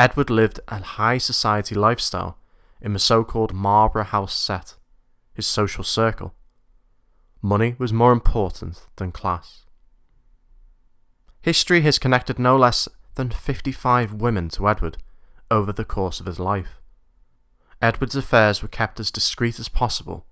Edward 0.01 0.31
lived 0.31 0.61
a 0.69 0.83
high 0.83 1.19
society 1.19 1.75
lifestyle 1.75 2.39
in 2.81 2.95
the 2.95 2.99
so 2.99 3.23
called 3.23 3.53
Marlborough 3.53 4.05
House 4.05 4.35
set, 4.35 4.77
his 5.35 5.47
social 5.47 5.85
circle, 5.85 6.33
money 7.43 7.77
was 7.79 7.93
more 7.93 8.11
important 8.11 8.87
than 8.97 9.13
class. 9.13 9.67
History 11.43 11.83
has 11.83 11.99
connected 11.99 12.39
no 12.39 12.57
less 12.57 12.89
than 13.17 13.29
55 13.29 14.15
women 14.15 14.49
to 14.49 14.71
Edward 14.71 14.97
over 15.51 15.71
the 15.71 15.85
course 15.85 16.19
of 16.19 16.25
his 16.25 16.41
life. 16.41 16.81
Edward's 17.83 18.17
affairs 18.17 18.63
were 18.63 18.69
kept 18.69 19.01
as 19.01 19.11
discreet 19.11 19.59
as 19.59 19.69
possible 19.69 20.25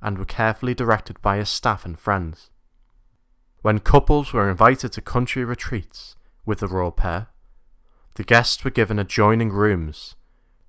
and 0.00 0.16
were 0.16 0.24
carefully 0.24 0.74
directed 0.74 1.20
by 1.20 1.38
his 1.38 1.48
staff 1.48 1.84
and 1.84 1.98
friends. 1.98 2.50
When 3.62 3.80
couples 3.80 4.32
were 4.32 4.48
invited 4.48 4.92
to 4.92 5.00
country 5.00 5.44
retreats 5.44 6.14
with 6.46 6.60
the 6.60 6.68
royal 6.68 6.92
pair, 6.92 7.30
the 8.18 8.24
guests 8.24 8.64
were 8.64 8.70
given 8.70 8.98
adjoining 8.98 9.50
rooms 9.50 10.16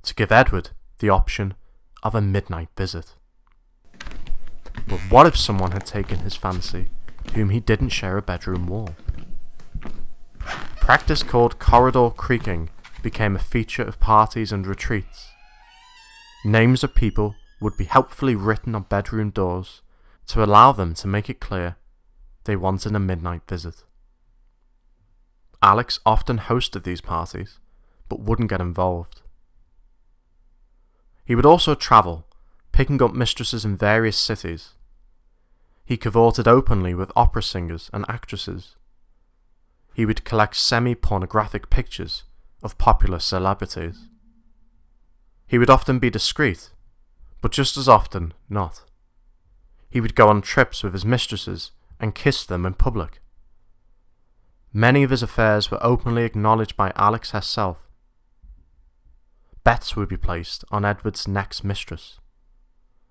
to 0.03 0.13
give 0.13 0.31
Edward 0.31 0.69
the 0.99 1.09
option 1.09 1.55
of 2.03 2.13
a 2.13 2.21
midnight 2.21 2.69
visit. 2.77 3.15
But 4.87 4.99
what 5.09 5.25
if 5.25 5.35
someone 5.35 5.71
had 5.71 5.83
taken 5.83 6.19
his 6.19 6.35
fancy, 6.35 6.89
whom 7.33 7.49
he 7.49 7.59
didn't 7.59 7.89
share 7.89 8.17
a 8.17 8.21
bedroom 8.21 8.67
wall? 8.67 8.89
Practice 10.75 11.23
called 11.23 11.57
corridor 11.57 12.11
creaking 12.11 12.69
became 13.01 13.35
a 13.35 13.39
feature 13.39 13.81
of 13.81 13.99
parties 13.99 14.51
and 14.51 14.67
retreats. 14.67 15.29
Names 16.45 16.83
of 16.83 16.93
people 16.93 17.33
would 17.59 17.75
be 17.75 17.85
helpfully 17.85 18.35
written 18.35 18.75
on 18.75 18.83
bedroom 18.83 19.31
doors 19.31 19.81
to 20.27 20.43
allow 20.43 20.71
them 20.71 20.93
to 20.93 21.07
make 21.07 21.31
it 21.31 21.39
clear 21.39 21.77
they 22.43 22.55
wanted 22.55 22.95
a 22.95 22.99
midnight 22.99 23.41
visit. 23.49 23.85
Alex 25.61 25.99
often 26.05 26.39
hosted 26.39 26.83
these 26.83 27.01
parties, 27.01 27.59
but 28.07 28.21
wouldn't 28.21 28.49
get 28.49 28.61
involved. 28.61 29.21
He 31.25 31.35
would 31.35 31.45
also 31.45 31.75
travel, 31.75 32.25
picking 32.71 33.01
up 33.01 33.13
mistresses 33.13 33.65
in 33.65 33.75
various 33.75 34.17
cities, 34.17 34.73
he 35.89 35.97
cavorted 35.97 36.47
openly 36.47 36.93
with 36.93 37.11
opera 37.15 37.41
singers 37.41 37.89
and 37.91 38.05
actresses. 38.07 38.75
He 39.95 40.05
would 40.05 40.23
collect 40.23 40.55
semi 40.55 40.93
pornographic 40.93 41.71
pictures 41.71 42.25
of 42.61 42.77
popular 42.77 43.17
celebrities. 43.17 44.05
He 45.47 45.57
would 45.57 45.71
often 45.71 45.97
be 45.97 46.11
discreet, 46.11 46.69
but 47.41 47.51
just 47.51 47.75
as 47.75 47.89
often 47.89 48.35
not. 48.47 48.83
He 49.89 49.99
would 49.99 50.13
go 50.13 50.29
on 50.29 50.43
trips 50.43 50.83
with 50.83 50.93
his 50.93 51.05
mistresses 51.05 51.71
and 51.99 52.13
kiss 52.13 52.45
them 52.45 52.67
in 52.67 52.75
public. 52.75 53.19
Many 54.73 55.03
of 55.03 55.09
his 55.09 55.23
affairs 55.23 55.71
were 55.71 55.83
openly 55.83 56.23
acknowledged 56.23 56.77
by 56.77 56.91
Alex 56.95 57.31
herself. 57.31 57.87
Bets 59.63 59.95
would 59.95 60.09
be 60.09 60.17
placed 60.17 60.63
on 60.71 60.85
Edward's 60.85 61.27
next 61.27 61.63
mistress, 61.63 62.19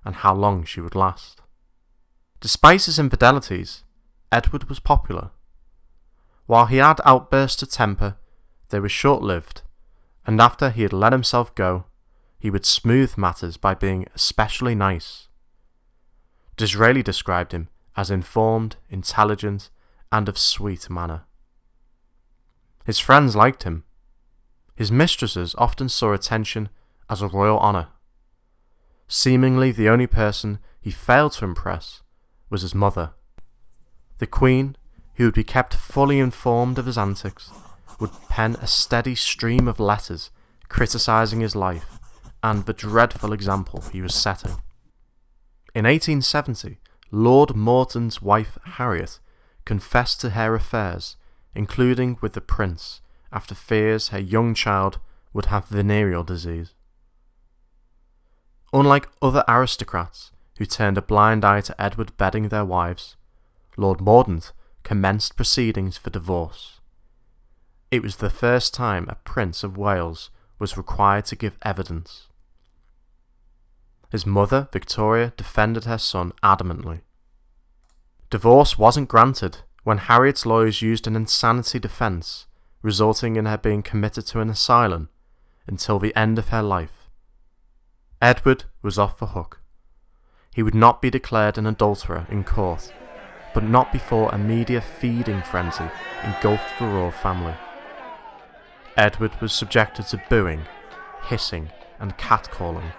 and 0.05 0.17
how 0.17 0.35
long 0.35 0.65
she 0.65 0.81
would 0.81 0.95
last. 0.95 1.41
Despite 2.41 2.85
his 2.85 2.99
infidelities, 2.99 3.83
Edward 4.31 4.69
was 4.69 4.79
popular. 4.79 5.31
While 6.47 6.67
he 6.67 6.77
had 6.77 7.01
outbursts 7.05 7.63
of 7.63 7.71
temper, 7.71 8.17
they 8.69 8.79
were 8.79 8.89
short 8.89 9.23
lived, 9.23 9.63
and 10.27 10.41
after 10.41 10.71
he 10.71 10.83
had 10.83 10.93
let 10.93 11.13
himself 11.13 11.55
go, 11.55 11.87
he 12.39 12.51
would 12.51 12.65
smooth 12.65 13.19
matters 13.19 13.57
by 13.57 13.75
being 13.75 14.07
especially 14.15 14.75
nice. 14.75 15.27
Disraeli 16.57 17.03
described 17.03 17.53
him 17.53 17.69
as 17.97 18.11
informed, 18.11 18.77
intelligent, 18.89 19.71
and 20.13 20.29
of 20.29 20.39
sweet 20.39 20.89
manner. 20.89 21.25
His 22.89 22.99
friends 22.99 23.37
liked 23.37 23.65
him. 23.65 23.85
His 24.75 24.91
mistresses 24.91 25.55
often 25.59 25.91
saw 25.91 26.15
attention 26.15 26.71
as 27.11 27.21
a 27.21 27.29
royal 27.29 27.59
honour. 27.59 27.89
Seemingly 29.07 29.73
the 29.73 29.91
only 29.91 30.07
person 30.07 30.59
he 30.81 30.91
failed 30.91 31.33
to 31.33 31.45
impress 31.45 32.01
was 32.49 32.63
his 32.63 32.75
mother. 32.75 33.11
The 34.17 34.27
Queen, 34.27 34.75
who 35.17 35.27
would 35.27 35.35
be 35.35 35.45
kept 35.45 35.75
fully 35.75 36.19
informed 36.19 36.79
of 36.79 36.87
his 36.87 36.97
antics, 36.97 37.51
would 38.01 38.13
pen 38.31 38.55
a 38.55 38.67
steady 38.67 39.15
stream 39.15 39.69
of 39.69 39.79
letters 39.79 40.31
criticising 40.71 41.41
his 41.41 41.55
life 41.55 41.99
and 42.43 42.65
the 42.65 42.73
dreadful 42.73 43.35
example 43.35 43.85
he 43.93 44.01
was 44.01 44.15
setting. 44.15 44.63
In 45.75 45.85
1870, 45.85 46.79
Lord 47.11 47.55
Mordaunt's 47.55 48.23
wife 48.23 48.57
Harriet 48.65 49.19
confessed 49.67 50.23
to 50.23 50.31
her 50.31 50.55
affairs, 50.55 51.18
including 51.59 52.17
with 52.21 52.35
the 52.35 52.41
prince, 52.41 53.01
after 53.33 53.53
fears 53.53 54.11
her 54.11 54.19
young 54.21 54.55
child 54.55 55.01
would 55.33 55.47
have 55.47 55.67
venereal 55.67 56.23
disease. 56.23 56.73
Unlike 58.73 59.09
other 59.21 59.43
aristocrats, 59.49 60.31
who 60.59 60.65
turned 60.65 60.97
a 60.97 61.03
blind 61.03 61.45
eye 61.45 61.61
to 61.63 61.83
Edward 61.83 62.17
bedding 62.17 62.49
their 62.49 62.65
wives, 62.65 63.17
Lord 63.77 63.99
Mordaunt, 63.99 64.53
commenced 64.85 65.35
proceedings 65.35 65.97
for 65.99 66.11
divorce. 66.11 66.79
It 67.91 68.05
was 68.05 68.17
the 68.17 68.31
first 68.31 68.73
time 68.73 69.07
a 69.09 69.17
Prince 69.17 69.65
of 69.65 69.77
Wales 69.77 70.31
was 70.61 70.77
required 70.77 71.25
to 71.25 71.37
give 71.37 71.59
evidence. 71.63 72.29
His 74.13 74.25
mother, 74.25 74.69
Victoria, 74.73 75.33
defended 75.37 75.87
her 75.87 75.99
son 75.99 76.33
adamantly. 76.41 77.01
Divorce 78.31 78.79
wasn't 78.79 79.09
granted 79.09 79.59
when 79.85 79.99
Harriet's 79.99 80.45
lawyers 80.45 80.83
used 80.83 81.07
an 81.07 81.17
insanity 81.17 81.79
defence, 81.79 82.47
resulting 82.83 83.37
in 83.37 83.47
her 83.47 83.59
being 83.59 83.83
committed 83.83 84.27
to 84.27 84.41
an 84.41 84.51
asylum 84.51 85.09
until 85.67 85.99
the 85.99 86.15
end 86.17 86.39
of 86.39 86.49
her 86.49 86.63
life. 86.63 87.09
Edward 88.21 88.65
was 88.83 88.99
off 88.99 89.19
the 89.19 89.27
hook. 89.27 89.61
He 90.55 90.63
would 90.63 90.75
not 90.75 91.01
be 91.01 91.11
declared 91.11 91.57
an 91.57 91.67
adulterer 91.67 92.27
in 92.31 92.43
court, 92.43 92.93
but 93.55 93.63
not 93.63 93.93
before 93.93 94.31
a 94.31 94.39
media 94.39 94.81
feeding 94.81 95.43
frenzy 95.43 95.89
engulfed 96.25 96.79
the 96.79 96.87
royal 96.87 97.11
family. 97.11 97.55
Edward 98.97 99.41
was 99.41 99.53
subjected 99.53 100.07
to 100.07 100.23
booing, 100.29 100.63
hissing, 101.23 101.71
and 102.01 102.19
catcalling 102.19 102.93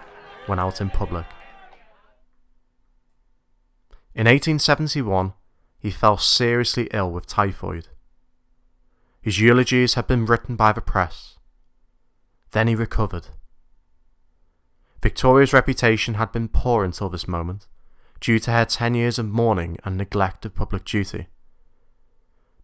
when 0.46 0.58
out 0.58 0.80
in 0.80 0.88
public. 0.88 1.26
In 4.14 4.26
1871, 4.26 5.34
he 5.80 5.90
fell 5.90 6.16
seriously 6.16 6.88
ill 6.92 7.10
with 7.10 7.26
typhoid. 7.26 7.88
His 9.20 9.40
eulogies 9.40 9.94
had 9.94 10.06
been 10.06 10.26
written 10.26 10.54
by 10.54 10.72
the 10.72 10.80
press. 10.80 11.38
Then 12.52 12.68
he 12.68 12.74
recovered. 12.74 13.28
Victoria's 15.02 15.52
reputation 15.52 16.14
had 16.14 16.30
been 16.30 16.48
poor 16.48 16.84
until 16.84 17.08
this 17.08 17.26
moment, 17.26 17.66
due 18.20 18.38
to 18.38 18.52
her 18.52 18.64
ten 18.64 18.94
years 18.94 19.18
of 19.18 19.26
mourning 19.26 19.78
and 19.84 19.96
neglect 19.96 20.44
of 20.44 20.54
public 20.54 20.84
duty. 20.84 21.26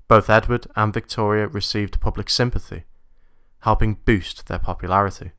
Both 0.07 0.31
Edward 0.31 0.67
and 0.77 0.93
Victoria 0.93 1.49
received 1.49 2.01
public 2.01 2.31
sympathy, 2.31 2.85
helping 3.61 3.99
boost 4.05 4.47
their 4.47 4.59
popularity. 4.59 5.33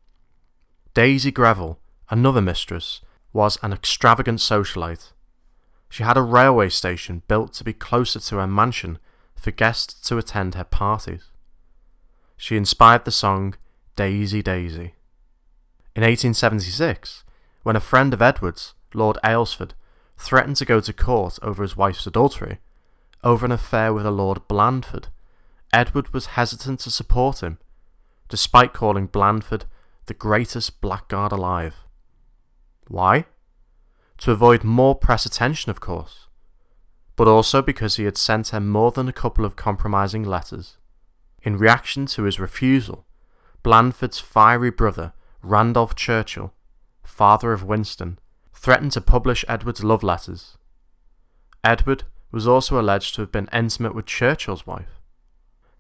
Daisy 0.93 1.31
Greville 1.31 1.79
Another 2.09 2.41
mistress 2.41 3.01
was 3.33 3.57
an 3.61 3.73
extravagant 3.73 4.39
socialite. 4.39 5.11
She 5.89 6.03
had 6.03 6.17
a 6.17 6.21
railway 6.21 6.69
station 6.69 7.23
built 7.27 7.53
to 7.53 7.63
be 7.63 7.73
closer 7.73 8.19
to 8.19 8.37
her 8.37 8.47
mansion 8.47 8.99
for 9.35 9.51
guests 9.51 9.93
to 10.07 10.17
attend 10.17 10.55
her 10.55 10.63
parties. 10.63 11.31
She 12.35 12.57
inspired 12.57 13.05
the 13.05 13.11
song 13.11 13.55
Daisy 13.95 14.41
Daisy. 14.41 14.93
In 15.95 16.03
1876, 16.03 17.23
when 17.63 17.75
a 17.75 17.79
friend 17.79 18.13
of 18.13 18.21
Edward's, 18.21 18.75
Lord 18.93 19.17
Aylesford, 19.23 19.71
threatened 20.17 20.57
to 20.57 20.65
go 20.65 20.79
to 20.79 20.93
court 20.93 21.39
over 21.41 21.63
his 21.63 21.75
wife's 21.75 22.05
adultery, 22.05 22.59
over 23.23 23.45
an 23.45 23.51
affair 23.51 23.93
with 23.93 24.05
a 24.05 24.11
Lord 24.11 24.47
Blandford, 24.47 25.07
Edward 25.73 26.13
was 26.13 26.27
hesitant 26.27 26.79
to 26.81 26.91
support 26.91 27.41
him, 27.41 27.57
despite 28.29 28.73
calling 28.73 29.07
Blandford 29.07 29.65
the 30.05 30.13
greatest 30.13 30.79
blackguard 30.81 31.31
alive. 31.31 31.83
Why? 32.87 33.25
To 34.19 34.31
avoid 34.31 34.63
more 34.63 34.95
press 34.95 35.25
attention, 35.25 35.69
of 35.69 35.79
course, 35.79 36.27
but 37.15 37.27
also 37.27 37.61
because 37.61 37.95
he 37.95 38.05
had 38.05 38.17
sent 38.17 38.49
her 38.49 38.59
more 38.59 38.91
than 38.91 39.07
a 39.07 39.13
couple 39.13 39.45
of 39.45 39.55
compromising 39.55 40.23
letters. 40.23 40.77
In 41.43 41.57
reaction 41.57 42.07
to 42.07 42.23
his 42.23 42.39
refusal, 42.39 43.05
Blandford's 43.63 44.19
fiery 44.19 44.71
brother, 44.71 45.13
Randolph 45.41 45.95
Churchill, 45.95 46.53
father 47.03 47.53
of 47.53 47.63
Winston, 47.63 48.19
threatened 48.53 48.91
to 48.93 49.01
publish 49.01 49.45
Edward's 49.47 49.83
love 49.83 50.03
letters. 50.03 50.57
Edward 51.63 52.03
was 52.31 52.47
also 52.47 52.79
alleged 52.79 53.15
to 53.15 53.21
have 53.21 53.31
been 53.31 53.49
intimate 53.53 53.95
with 53.95 54.05
Churchill's 54.05 54.67
wife. 54.67 54.99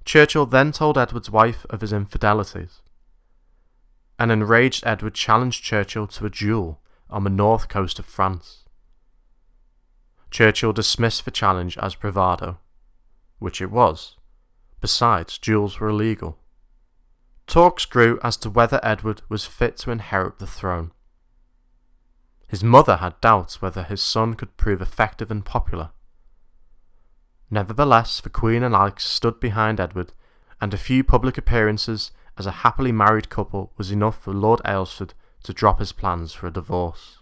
Churchill 0.05 0.45
then 0.45 0.71
told 0.71 0.97
Edward's 0.97 1.29
wife 1.29 1.65
of 1.69 1.81
his 1.81 1.91
infidelities. 1.91 2.81
An 4.17 4.31
enraged 4.31 4.83
Edward 4.85 5.15
challenged 5.15 5.63
Churchill 5.63 6.07
to 6.07 6.25
a 6.25 6.29
duel 6.29 6.79
on 7.09 7.23
the 7.23 7.29
north 7.29 7.69
coast 7.69 7.99
of 7.99 8.05
France. 8.05 8.65
Churchill 10.29 10.73
dismissed 10.73 11.25
the 11.25 11.31
challenge 11.31 11.77
as 11.77 11.95
bravado, 11.95 12.59
which 13.39 13.61
it 13.61 13.71
was. 13.71 14.17
Besides, 14.81 15.37
duels 15.37 15.79
were 15.79 15.89
illegal. 15.89 16.37
Talks 17.47 17.85
grew 17.85 18.19
as 18.21 18.35
to 18.37 18.49
whether 18.49 18.79
Edward 18.83 19.21
was 19.29 19.45
fit 19.45 19.77
to 19.77 19.91
inherit 19.91 20.39
the 20.39 20.47
throne. 20.47 20.91
His 22.47 22.63
mother 22.63 22.97
had 22.97 23.19
doubts 23.21 23.61
whether 23.61 23.83
his 23.83 24.01
son 24.01 24.33
could 24.33 24.57
prove 24.57 24.81
effective 24.81 25.31
and 25.31 25.43
popular. 25.43 25.91
Nevertheless, 27.49 28.19
the 28.19 28.29
Queen 28.29 28.63
and 28.63 28.75
Alex 28.75 29.05
stood 29.05 29.39
behind 29.39 29.79
Edward, 29.79 30.11
and 30.59 30.73
a 30.73 30.77
few 30.77 31.03
public 31.03 31.37
appearances 31.37 32.11
as 32.37 32.45
a 32.45 32.63
happily 32.63 32.91
married 32.91 33.29
couple 33.29 33.71
was 33.77 33.91
enough 33.91 34.21
for 34.21 34.33
Lord 34.33 34.61
Aylesford 34.65 35.13
to 35.47 35.53
drop 35.53 35.79
his 35.79 35.93
plans 35.93 36.33
for 36.33 36.47
a 36.47 36.51
divorce. 36.51 37.19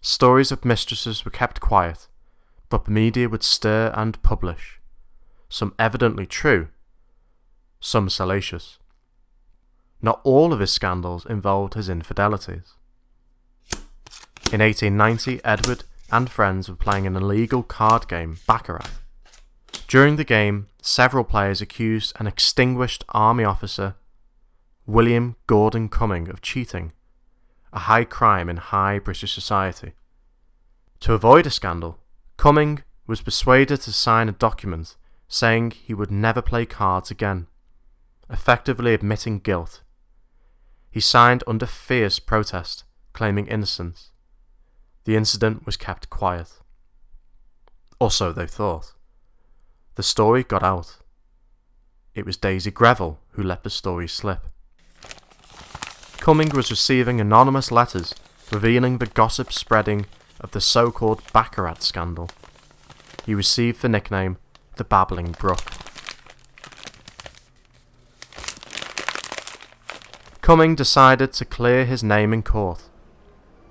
Stories 0.00 0.50
of 0.50 0.64
mistresses 0.64 1.22
were 1.22 1.30
kept 1.30 1.60
quiet, 1.60 2.08
but 2.70 2.86
the 2.86 2.90
media 2.90 3.28
would 3.28 3.42
stir 3.42 3.92
and 3.94 4.22
publish, 4.22 4.80
some 5.50 5.74
evidently 5.78 6.24
true, 6.24 6.68
some 7.78 8.08
salacious. 8.08 8.78
Not 10.00 10.22
all 10.24 10.54
of 10.54 10.60
his 10.60 10.72
scandals 10.72 11.26
involved 11.26 11.74
his 11.74 11.90
infidelities. 11.90 12.72
In 14.50 14.62
1890, 14.62 15.44
Edward 15.44 15.84
and 16.10 16.30
friends 16.30 16.70
were 16.70 16.74
playing 16.74 17.06
an 17.06 17.16
illegal 17.16 17.62
card 17.62 18.08
game, 18.08 18.38
Baccarat. 18.46 18.88
During 19.88 20.16
the 20.16 20.24
game, 20.24 20.68
several 20.80 21.24
players 21.24 21.60
accused 21.60 22.14
an 22.18 22.26
extinguished 22.26 23.04
army 23.10 23.44
officer 23.44 23.96
William 24.90 25.36
Gordon 25.46 25.88
Cumming 25.88 26.28
of 26.28 26.42
cheating, 26.42 26.90
a 27.72 27.78
high 27.78 28.02
crime 28.02 28.48
in 28.48 28.56
high 28.56 28.98
British 28.98 29.32
society. 29.32 29.92
To 30.98 31.12
avoid 31.12 31.46
a 31.46 31.50
scandal, 31.50 32.00
Cumming 32.36 32.82
was 33.06 33.22
persuaded 33.22 33.80
to 33.82 33.92
sign 33.92 34.28
a 34.28 34.32
document 34.32 34.96
saying 35.28 35.70
he 35.70 35.94
would 35.94 36.10
never 36.10 36.42
play 36.42 36.66
cards 36.66 37.08
again, 37.08 37.46
effectively 38.28 38.92
admitting 38.92 39.38
guilt. 39.38 39.82
He 40.90 40.98
signed 40.98 41.44
under 41.46 41.66
fierce 41.66 42.18
protest, 42.18 42.82
claiming 43.12 43.46
innocence. 43.46 44.10
The 45.04 45.14
incident 45.14 45.66
was 45.66 45.76
kept 45.76 46.10
quiet. 46.10 46.58
Or 48.00 48.10
so 48.10 48.32
they 48.32 48.48
thought. 48.48 48.94
The 49.94 50.02
story 50.02 50.42
got 50.42 50.64
out. 50.64 50.98
It 52.12 52.26
was 52.26 52.36
Daisy 52.36 52.72
Greville 52.72 53.20
who 53.34 53.42
let 53.44 53.62
the 53.62 53.70
story 53.70 54.08
slip. 54.08 54.48
Cumming 56.20 56.50
was 56.50 56.70
receiving 56.70 57.18
anonymous 57.18 57.72
letters 57.72 58.14
revealing 58.52 58.98
the 58.98 59.06
gossip 59.06 59.50
spreading 59.50 60.04
of 60.38 60.50
the 60.50 60.60
so 60.60 60.90
called 60.90 61.22
Baccarat 61.32 61.82
scandal. 61.82 62.28
He 63.24 63.34
received 63.34 63.80
the 63.80 63.88
nickname 63.88 64.36
the 64.76 64.84
Babbling 64.84 65.32
Brook. 65.32 65.62
Cumming 70.42 70.74
decided 70.74 71.32
to 71.32 71.46
clear 71.46 71.86
his 71.86 72.04
name 72.04 72.34
in 72.34 72.42
court. 72.42 72.82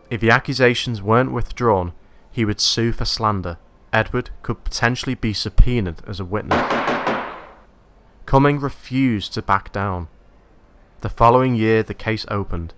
If 0.10 0.20
the 0.20 0.32
accusations 0.32 1.04
weren't 1.04 1.32
withdrawn, 1.32 1.94
he 2.32 2.46
would 2.46 2.60
sue 2.60 2.92
for 2.92 3.06
slander. 3.06 3.60
Edward 3.94 4.32
could 4.42 4.64
potentially 4.64 5.14
be 5.14 5.34
subpoenaed 5.34 6.02
as 6.08 6.20
a 6.20 6.26
witness. 6.26 6.66
Cumming 8.26 8.60
refused 8.60 9.34
to 9.36 9.44
back 9.44 9.72
down 9.72 10.08
the 11.02 11.10
following 11.10 11.56
year, 11.56 11.84
the 11.84 11.94
case 11.94 12.26
opened. 12.30 12.74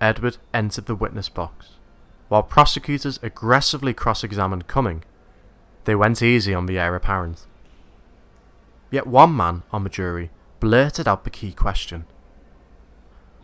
Edward 0.00 0.38
entered 0.52 0.86
the 0.86 0.94
witness 0.94 1.28
box. 1.28 1.72
While 2.28 2.42
prosecutors 2.42 3.18
aggressively 3.22 3.92
cross 3.92 4.24
examined 4.24 4.66
Cumming, 4.66 5.04
they 5.84 5.94
went 5.94 6.22
easy 6.22 6.54
on 6.54 6.66
the 6.66 6.78
heir 6.78 6.94
apparent. 6.94 7.46
Yet 8.90 9.06
one 9.06 9.36
man 9.36 9.62
on 9.70 9.84
the 9.84 9.90
jury 9.90 10.30
blurted 10.60 11.08
out 11.08 11.24
the 11.24 11.30
key 11.30 11.52
question 11.52 12.06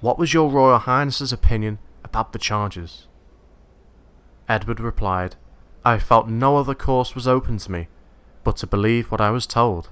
What 0.00 0.18
was 0.18 0.32
your 0.32 0.50
Royal 0.50 0.78
Highness's 0.78 1.32
opinion 1.32 1.78
about 2.04 2.32
the 2.32 2.38
charges? 2.38 3.06
Edward 4.48 4.80
replied, 4.80 5.36
I 5.84 5.98
felt 5.98 6.28
no 6.28 6.56
other 6.56 6.74
course 6.74 7.14
was 7.14 7.28
open 7.28 7.58
to 7.58 7.70
me 7.70 7.88
but 8.48 8.56
to 8.56 8.66
believe 8.66 9.10
what 9.10 9.20
I 9.20 9.28
was 9.28 9.46
told. 9.46 9.90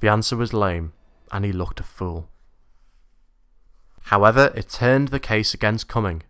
The 0.00 0.08
answer 0.08 0.38
was 0.38 0.54
lame, 0.54 0.94
and 1.30 1.44
he 1.44 1.52
looked 1.52 1.78
a 1.78 1.82
fool. 1.82 2.30
However, 4.10 4.52
it 4.56 4.68
turned 4.68 5.08
the 5.08 5.20
case 5.20 5.54
against 5.54 5.86
Cumming. 5.86 6.24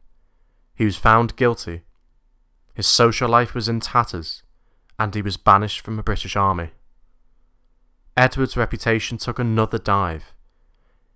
He 0.75 0.85
was 0.85 0.99
found 0.99 1.35
guilty. 1.37 1.81
His 2.75 2.87
social 2.87 3.27
life 3.27 3.55
was 3.55 3.71
in 3.71 3.81
tatters, 3.81 4.43
and 4.99 5.15
he 5.15 5.23
was 5.23 5.39
banished 5.39 5.81
from 5.81 5.97
the 5.97 6.03
British 6.03 6.37
Army. 6.37 6.73
Edward's 8.19 8.55
reputation 8.55 9.17
took 9.17 9.39
another 9.39 9.79
dive. 9.79 10.35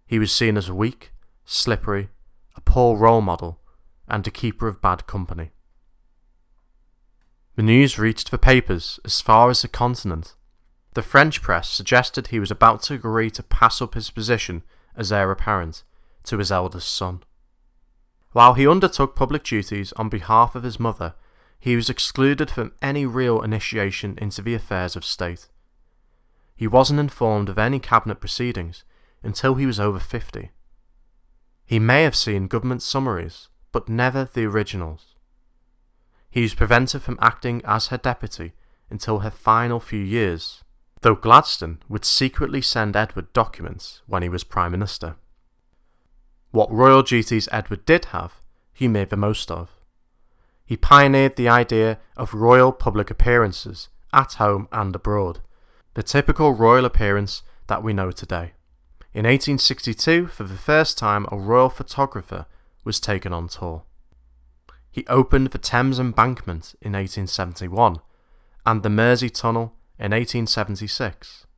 He 0.07 0.19
was 0.19 0.33
seen 0.33 0.57
as 0.57 0.71
weak, 0.71 1.13
slippery, 1.45 2.09
a 2.57 2.63
poor 2.63 2.97
role 2.97 3.21
model, 3.21 3.61
and 4.09 4.27
a 4.27 4.31
keeper 4.31 4.67
of 4.67 4.81
bad 4.81 5.07
company. 5.07 5.51
The 7.57 7.63
news 7.63 7.99
reached 7.99 8.31
the 8.31 8.39
papers 8.39 8.99
as 9.05 9.21
far 9.21 9.51
as 9.51 9.61
the 9.61 9.69
continent. 9.69 10.33
The 10.95 11.03
French 11.03 11.43
press 11.43 11.69
suggested 11.69 12.29
he 12.29 12.41
was 12.41 12.51
about 12.51 12.81
to 12.85 12.95
agree 12.95 13.31
to 13.33 13.43
pass 13.43 13.83
up 13.83 13.93
his 13.93 14.09
position 14.09 14.63
as 14.97 15.13
heir 15.13 15.31
apparent 15.31 15.83
to 16.25 16.39
his 16.39 16.53
eldest 16.53 16.93
son. 16.93 17.23
While 18.33 18.55
he 18.55 18.67
undertook 18.67 19.15
public 19.15 19.45
duties 19.45 19.93
on 19.93 20.09
behalf 20.09 20.55
of 20.55 20.65
his 20.65 20.81
mother, 20.81 21.15
he 21.59 21.77
was 21.77 21.89
excluded 21.89 22.51
from 22.51 22.73
any 22.83 23.07
real 23.07 23.41
initiation 23.41 24.19
into 24.21 24.43
the 24.43 24.55
affairs 24.55 24.97
of 24.97 25.05
state. 25.05 25.49
He 26.57 26.67
wasn't 26.67 27.01
informed 27.01 27.49
of 27.49 27.59
any 27.59 27.79
cabinet 27.79 28.21
proceedings 28.21 28.85
until 29.23 29.55
he 29.55 29.67
was 29.67 29.81
over 29.81 29.99
50. 29.99 30.51
He 31.65 31.79
may 31.79 32.03
have 32.03 32.17
seen 32.17 32.47
government 32.47 32.83
summaries, 32.83 33.49
but 33.73 33.89
never 33.89 34.25
the 34.25 34.45
originals. 34.45 35.15
He 36.31 36.43
was 36.43 36.55
prevented 36.55 37.03
from 37.03 37.19
acting 37.21 37.63
as 37.65 37.87
her 37.87 37.97
deputy 37.97 38.53
until 38.91 39.21
her 39.21 39.31
final 39.31 39.81
few 39.81 40.01
years, 40.01 40.63
though 41.01 41.15
Gladstone 41.15 41.79
would 41.89 42.05
secretly 42.05 42.61
send 42.61 42.97
Edward 42.97 43.33
documents 43.33 44.03
when 44.07 44.23
he 44.23 44.29
was 44.29 44.45
Prime 44.45 44.73
Minister. 44.73 45.17
What 46.55 46.71
royal 46.71 47.03
duties 47.03 47.49
Edward 47.51 47.85
did 47.85 48.05
have, 48.17 48.41
he 48.73 48.87
made 48.87 49.11
the 49.11 49.17
most 49.17 49.51
of. 49.51 49.71
He 50.65 50.77
pioneered 50.77 51.35
the 51.35 51.49
idea 51.49 51.99
of 52.17 52.33
royal 52.33 52.71
public 52.71 53.11
appearances, 53.11 53.89
at 54.13 54.35
home 54.35 54.69
and 54.71 54.95
abroad, 54.95 55.41
the 55.95 56.05
typical 56.05 56.53
royal 56.53 56.85
appearance 56.85 57.43
that 57.67 57.83
we 57.83 57.93
know 57.93 58.13
today. 58.13 58.53
In 59.13 59.25
1862, 59.25 60.29
for 60.29 60.45
the 60.45 60.55
first 60.55 60.97
time, 60.97 61.27
a 61.33 61.37
royal 61.37 61.71
photographer 61.71 62.47
was 62.85 63.01
taken 63.01 63.33
on 63.33 63.49
tour. 63.49 63.83
He 64.93 65.05
opened 65.09 65.49
the 65.49 65.59
Thames 65.59 65.99
Embankment 65.99 66.77
in 66.81 66.93
1871 66.93 67.97
and 68.65 68.85
the 68.85 68.91
Mersey 68.91 69.29
Tunnel 69.29 69.75
in 69.99 70.13
1876. 70.13 71.49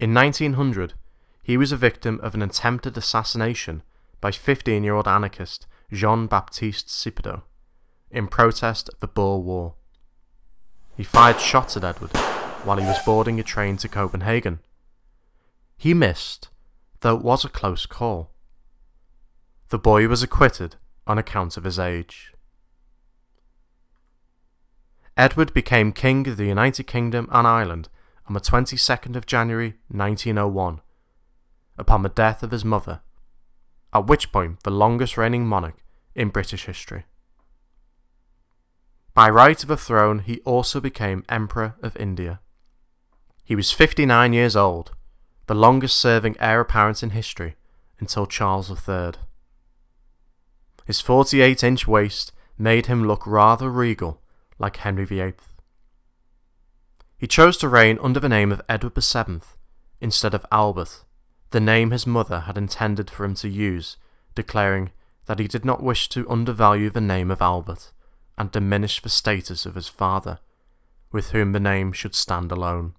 In 0.00 0.14
1900, 0.14 0.94
he 1.42 1.56
was 1.56 1.72
a 1.72 1.76
victim 1.76 2.20
of 2.22 2.34
an 2.34 2.42
attempted 2.42 2.96
assassination 2.96 3.82
by 4.20 4.30
15 4.30 4.84
year 4.84 4.94
old 4.94 5.08
anarchist 5.08 5.66
Jean 5.92 6.26
Baptiste 6.26 6.88
Sipido 6.88 7.42
in 8.10 8.28
protest 8.28 8.88
of 8.90 9.00
the 9.00 9.06
Boer 9.08 9.40
War. 9.42 9.74
He 10.96 11.02
fired 11.02 11.40
shots 11.40 11.76
at 11.76 11.84
Edward 11.84 12.16
while 12.64 12.76
he 12.76 12.86
was 12.86 13.02
boarding 13.04 13.40
a 13.40 13.42
train 13.42 13.76
to 13.78 13.88
Copenhagen. 13.88 14.60
He 15.76 15.94
missed, 15.94 16.48
though 17.00 17.16
it 17.16 17.24
was 17.24 17.44
a 17.44 17.48
close 17.48 17.86
call. 17.86 18.30
The 19.70 19.78
boy 19.78 20.06
was 20.06 20.22
acquitted 20.22 20.76
on 21.06 21.18
account 21.18 21.56
of 21.56 21.64
his 21.64 21.78
age. 21.78 22.32
Edward 25.16 25.52
became 25.52 25.92
King 25.92 26.28
of 26.28 26.36
the 26.36 26.46
United 26.46 26.86
Kingdom 26.86 27.28
and 27.32 27.46
Ireland 27.46 27.88
on 28.28 28.34
the 28.34 28.40
22nd 28.40 29.16
of 29.16 29.26
January 29.26 29.74
1901, 29.88 30.80
upon 31.82 32.02
the 32.02 32.08
death 32.08 32.44
of 32.44 32.52
his 32.52 32.64
mother, 32.64 33.00
at 33.92 34.06
which 34.06 34.30
point 34.30 34.62
the 34.62 34.70
longest 34.70 35.18
reigning 35.18 35.44
monarch 35.44 35.74
in 36.14 36.28
British 36.28 36.66
history. 36.66 37.04
By 39.14 39.28
right 39.28 39.60
of 39.60 39.68
the 39.68 39.76
throne, 39.76 40.20
he 40.20 40.38
also 40.44 40.80
became 40.80 41.24
Emperor 41.28 41.74
of 41.82 41.96
India. 41.96 42.40
He 43.44 43.56
was 43.56 43.72
59 43.72 44.32
years 44.32 44.54
old, 44.54 44.92
the 45.48 45.54
longest 45.54 45.98
serving 45.98 46.36
heir 46.38 46.60
apparent 46.60 47.02
in 47.02 47.10
history 47.10 47.56
until 47.98 48.26
Charles 48.26 48.70
III. 48.70 49.14
His 50.86 51.00
48 51.00 51.64
inch 51.64 51.88
waist 51.88 52.32
made 52.56 52.86
him 52.86 53.06
look 53.08 53.26
rather 53.26 53.68
regal, 53.68 54.22
like 54.58 54.76
Henry 54.76 55.04
VIII. 55.04 55.34
He 57.18 57.26
chose 57.26 57.56
to 57.58 57.68
reign 57.68 57.98
under 58.00 58.20
the 58.20 58.28
name 58.28 58.52
of 58.52 58.62
Edward 58.68 58.94
VII 58.94 59.40
instead 60.00 60.32
of 60.32 60.46
Albert, 60.52 61.04
the 61.52 61.60
name 61.60 61.90
his 61.90 62.06
mother 62.06 62.40
had 62.40 62.58
intended 62.58 63.10
for 63.10 63.24
him 63.24 63.34
to 63.36 63.48
use, 63.48 63.96
declaring 64.34 64.90
that 65.26 65.38
he 65.38 65.46
did 65.46 65.64
not 65.64 65.82
wish 65.82 66.08
to 66.08 66.28
undervalue 66.28 66.90
the 66.90 67.00
name 67.00 67.30
of 67.30 67.40
Albert 67.40 67.92
and 68.36 68.50
diminish 68.50 69.00
the 69.00 69.08
status 69.08 69.64
of 69.66 69.74
his 69.74 69.88
father, 69.88 70.40
with 71.12 71.30
whom 71.30 71.52
the 71.52 71.60
name 71.60 71.92
should 71.92 72.14
stand 72.14 72.50
alone. 72.50 72.94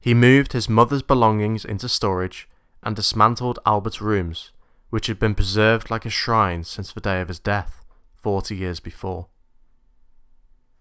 He 0.00 0.14
moved 0.14 0.52
his 0.52 0.68
mother's 0.68 1.02
belongings 1.02 1.64
into 1.64 1.88
storage 1.88 2.48
and 2.82 2.96
dismantled 2.96 3.58
Albert's 3.66 4.00
rooms, 4.00 4.52
which 4.90 5.06
had 5.06 5.18
been 5.18 5.34
preserved 5.34 5.90
like 5.90 6.06
a 6.06 6.10
shrine 6.10 6.64
since 6.64 6.92
the 6.92 7.00
day 7.00 7.20
of 7.20 7.28
his 7.28 7.38
death, 7.38 7.84
forty 8.14 8.56
years 8.56 8.80
before. 8.80 9.26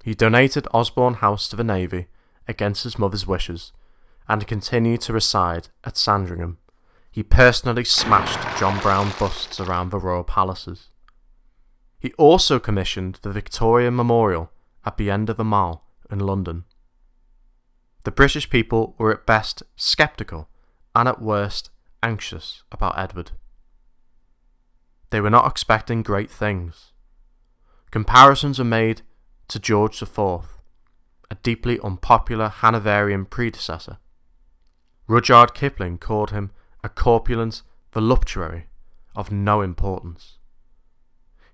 He 0.03 0.13
donated 0.13 0.67
Osborne 0.73 1.15
House 1.15 1.47
to 1.49 1.55
the 1.55 1.63
Navy 1.63 2.07
against 2.47 2.83
his 2.83 2.99
mother's 2.99 3.25
wishes 3.25 3.71
and 4.27 4.47
continued 4.47 5.01
to 5.01 5.13
reside 5.13 5.69
at 5.83 5.97
Sandringham. 5.97 6.57
He 7.11 7.23
personally 7.23 7.85
smashed 7.85 8.59
John 8.59 8.79
Brown 8.81 9.13
busts 9.17 9.59
around 9.59 9.89
the 9.89 9.99
royal 9.99 10.23
palaces. 10.23 10.89
He 11.99 12.13
also 12.13 12.59
commissioned 12.59 13.19
the 13.21 13.31
Victoria 13.31 13.89
Memorial 13.89 14.51
at 14.85 14.97
the 14.97 15.09
end 15.09 15.29
of 15.29 15.37
the 15.37 15.43
Mall 15.43 15.87
in 16.11 16.19
London. 16.19 16.65
The 18.03 18.11
British 18.11 18.49
people 18.49 18.95
were 18.97 19.11
at 19.11 19.25
best 19.25 19.63
sceptical 19.75 20.49
and 20.93 21.07
at 21.07 21.21
worst 21.21 21.71
anxious 22.03 22.63
about 22.71 22.97
Edward. 22.97 23.31
They 25.09 25.21
were 25.21 25.29
not 25.29 25.49
expecting 25.49 26.03
great 26.03 26.29
things. 26.29 26.91
Comparisons 27.91 28.59
are 28.59 28.65
made 28.65 29.01
to 29.47 29.59
George 29.59 30.01
IV, 30.01 30.17
a 30.19 31.35
deeply 31.41 31.79
unpopular 31.79 32.49
Hanoverian 32.49 33.25
predecessor. 33.25 33.97
Rudyard 35.07 35.53
Kipling 35.53 35.97
called 35.97 36.31
him 36.31 36.51
a 36.83 36.89
corpulent 36.89 37.61
voluptuary 37.93 38.67
of 39.15 39.31
no 39.31 39.61
importance. 39.61 40.37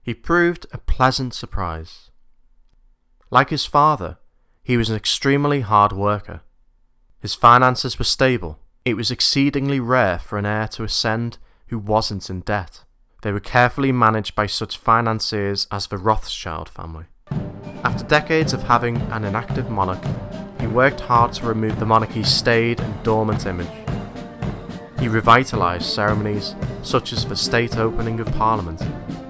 He 0.01 0.13
proved 0.13 0.65
a 0.71 0.77
pleasant 0.77 1.33
surprise. 1.33 2.09
Like 3.29 3.49
his 3.49 3.65
father, 3.65 4.17
he 4.63 4.77
was 4.77 4.89
an 4.89 4.95
extremely 4.95 5.61
hard 5.61 5.91
worker. 5.91 6.41
His 7.19 7.35
finances 7.35 7.99
were 7.99 8.05
stable. 8.05 8.59
It 8.83 8.95
was 8.95 9.11
exceedingly 9.11 9.79
rare 9.79 10.17
for 10.17 10.37
an 10.37 10.45
heir 10.45 10.67
to 10.69 10.83
ascend 10.83 11.37
who 11.67 11.77
wasn't 11.77 12.29
in 12.29 12.41
debt. 12.41 12.83
They 13.21 13.31
were 13.31 13.39
carefully 13.39 13.91
managed 13.91 14.33
by 14.33 14.47
such 14.47 14.77
financiers 14.77 15.67
as 15.71 15.87
the 15.87 15.97
Rothschild 15.97 16.67
family. 16.67 17.05
After 17.83 18.03
decades 18.03 18.53
of 18.53 18.63
having 18.63 18.97
an 18.97 19.23
inactive 19.23 19.69
monarch, 19.69 20.03
he 20.62 20.67
worked 20.67 21.02
hard 21.02 21.34
to 21.34 21.45
remove 21.47 21.80
the 21.80 21.86
monarchy's 21.88 22.32
staid 22.32 22.80
and 22.80 23.04
dormant 23.04 23.47
image. 23.47 23.67
He 25.00 25.08
revitalised 25.08 25.82
ceremonies 25.82 26.54
such 26.84 27.12
as 27.12 27.26
the 27.26 27.36
state 27.36 27.78
opening 27.78 28.19
of 28.19 28.32
Parliament 28.34 28.80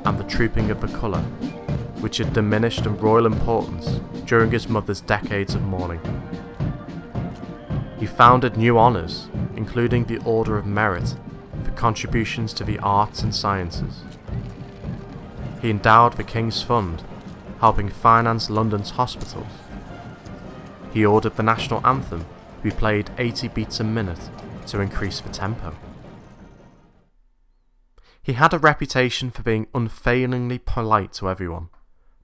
and 0.03 0.19
the 0.19 0.25
trooping 0.25 0.69
of 0.69 0.81
the 0.81 0.89
colour, 0.99 1.21
which 2.01 2.17
had 2.17 2.33
diminished 2.33 2.85
in 2.85 2.97
royal 2.97 3.25
importance 3.25 4.01
during 4.25 4.51
his 4.51 4.67
mother's 4.67 4.99
decades 4.99 5.55
of 5.55 5.61
mourning. 5.61 6.01
He 7.97 8.05
founded 8.05 8.57
new 8.57 8.77
honours, 8.77 9.29
including 9.55 10.05
the 10.05 10.17
Order 10.25 10.57
of 10.57 10.65
Merit 10.65 11.15
for 11.63 11.71
contributions 11.71 12.51
to 12.55 12.65
the 12.65 12.77
arts 12.79 13.21
and 13.21 13.33
sciences. 13.33 14.01
He 15.61 15.69
endowed 15.69 16.17
the 16.17 16.25
King's 16.25 16.61
Fund, 16.61 17.03
helping 17.61 17.87
finance 17.87 18.49
London's 18.49 18.91
hospitals. 18.91 19.47
He 20.93 21.05
ordered 21.05 21.35
the 21.35 21.43
national 21.43 21.85
anthem 21.85 22.21
to 22.21 22.63
be 22.63 22.71
played 22.71 23.09
80 23.17 23.49
beats 23.49 23.79
a 23.79 23.83
minute 23.83 24.29
to 24.67 24.79
increase 24.79 25.19
the 25.19 25.29
tempo. 25.29 25.75
He 28.21 28.33
had 28.33 28.53
a 28.53 28.59
reputation 28.59 29.31
for 29.31 29.41
being 29.41 29.67
unfailingly 29.73 30.59
polite 30.59 31.13
to 31.13 31.29
everyone 31.29 31.69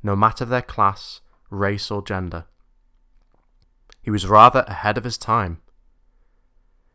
no 0.04 0.16
matter 0.16 0.46
their 0.46 0.62
class, 0.62 1.22
race, 1.50 1.92
or 1.92 2.02
gender. 2.02 2.46
He 4.02 4.12
was 4.12 4.26
rather 4.26 4.64
ahead 4.68 4.98
of 4.98 5.04
his 5.04 5.18
time. 5.18 5.60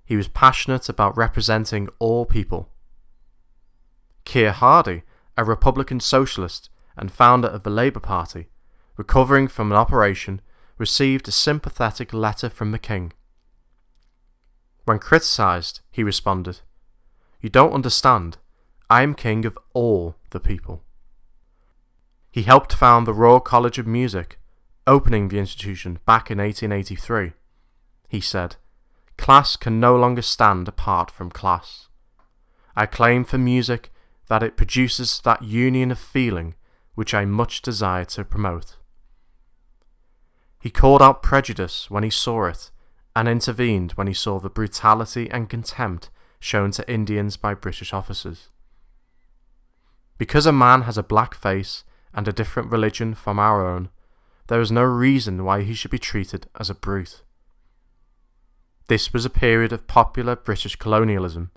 He 0.05 0.17
was 0.17 0.29
passionate 0.29 0.89
about 0.89 1.17
representing 1.17 1.89
all 1.99 2.25
people. 2.25 2.71
Keir 4.25 4.53
Hardie, 4.53 5.03
a 5.37 5.45
Republican 5.45 6.01
socialist 6.01 6.71
and 6.97 7.13
founder 7.13 7.49
of 7.49 7.65
the 7.65 7.71
Labour 7.71 8.01
Party, 8.01 8.49
recovering 8.97 9.49
from 9.49 9.71
an 9.71 9.79
operation, 9.79 10.41
received 10.79 11.29
a 11.29 11.33
sympathetic 11.33 12.13
letter 12.13 12.49
from 12.49 12.73
the 12.73 12.79
King. 12.79 13.13
When 14.85 14.99
criticised, 14.99 15.81
he 15.91 16.03
responded, 16.03 16.61
You 17.41 17.49
don't 17.49 17.73
understand. 17.73 18.39
I 18.91 19.03
am 19.03 19.15
king 19.15 19.47
of 19.47 19.59
all 19.73 20.17
the 20.31 20.41
people. 20.41 20.83
He 22.31 22.43
helped 22.43 22.75
found 22.75 23.07
the 23.07 23.15
Royal 23.15 23.41
College 23.41 23.79
of 23.79 23.87
Music, 23.87 24.39
opening 24.87 25.29
the 25.29 25.39
institution 25.39 25.99
back 26.05 26.31
in 26.31 26.39
1883. 26.39 27.33
He 28.09 28.21
said, 28.21 28.57
Class 29.17 29.57
can 29.57 29.79
no 29.79 29.97
longer 29.97 30.23
stand 30.23 30.67
apart 30.67 31.11
from 31.11 31.31
class. 31.31 31.89
I 32.75 32.87
claim 32.87 33.25
for 33.25 33.39
music 33.39 33.93
that 34.29 34.43
it 34.43 34.57
produces 34.57 35.21
that 35.25 35.43
union 35.43 35.91
of 35.91 35.99
feeling 35.99 36.55
which 36.95 37.15
I 37.15 37.25
much 37.25 37.63
desire 37.63 38.05
to 38.07 38.25
promote. 38.25 38.77
He 40.63 40.71
called 40.71 41.03
out 41.03 41.25
prejudice 41.25 41.91
when 41.91 42.05
he 42.05 42.11
saw 42.11 42.45
it, 42.45 42.71
and 43.17 43.29
intervened 43.29 43.93
when 43.93 44.07
he 44.07 44.15
saw 44.15 44.39
the 44.39 44.49
brutality 44.49 45.29
and 45.29 45.51
contempt 45.51 46.09
shown 46.39 46.71
to 46.71 46.89
Indians 46.89 47.37
by 47.37 47.53
British 47.53 47.93
officers. 47.93 48.49
Because 50.19 50.47
a 50.47 50.53
man 50.53 50.83
has 50.83 50.97
a 50.97 51.03
black 51.03 51.35
face 51.35 51.83
and 52.15 52.29
a 52.29 52.33
different 52.33 52.71
religion 52.71 53.13
from 53.13 53.41
our 53.41 53.67
own, 53.67 53.89
there 54.47 54.61
is 54.61 54.71
no 54.71 54.85
reason 54.85 55.45
why 55.45 55.63
he 55.63 55.75
should 55.75 55.91
be 55.91 55.99
treated 55.99 56.47
as 56.61 56.71
a 56.71 56.75
brute. 56.75 57.25
This 58.87 59.13
was 59.13 59.25
a 59.25 59.31
period 59.31 59.73
of 59.73 59.89
popular 59.89 60.37
British 60.37 60.77
colonialism. 60.77 61.51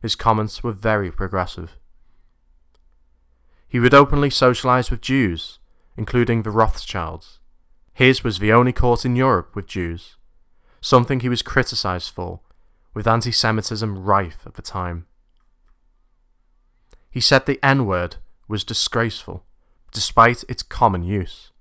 His 0.00 0.16
comments 0.16 0.62
were 0.62 0.72
very 0.72 1.12
progressive. 1.12 1.76
He 3.68 3.78
would 3.78 3.92
openly 3.92 4.30
socialise 4.30 4.90
with 4.90 5.02
Jews, 5.02 5.58
including 5.98 6.42
the 6.42 6.50
Rothschilds. 6.50 7.39
His 8.00 8.24
was 8.24 8.38
the 8.38 8.50
only 8.50 8.72
court 8.72 9.04
in 9.04 9.14
Europe 9.14 9.54
with 9.54 9.66
Jews, 9.66 10.16
something 10.80 11.20
he 11.20 11.28
was 11.28 11.42
criticised 11.42 12.08
for, 12.08 12.40
with 12.94 13.06
anti 13.06 13.30
Semitism 13.30 14.02
rife 14.02 14.38
at 14.46 14.54
the 14.54 14.62
time. 14.62 15.04
He 17.10 17.20
said 17.20 17.44
the 17.44 17.60
N 17.62 17.84
word 17.84 18.16
was 18.48 18.64
disgraceful, 18.64 19.44
despite 19.92 20.44
its 20.48 20.62
common 20.62 21.02
use. 21.02 21.52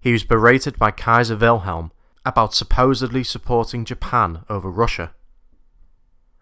He 0.00 0.12
was 0.12 0.24
berated 0.24 0.78
by 0.78 0.90
Kaiser 0.90 1.36
Wilhelm 1.36 1.92
about 2.24 2.54
supposedly 2.54 3.22
supporting 3.22 3.84
Japan 3.84 4.46
over 4.48 4.70
Russia. 4.70 5.12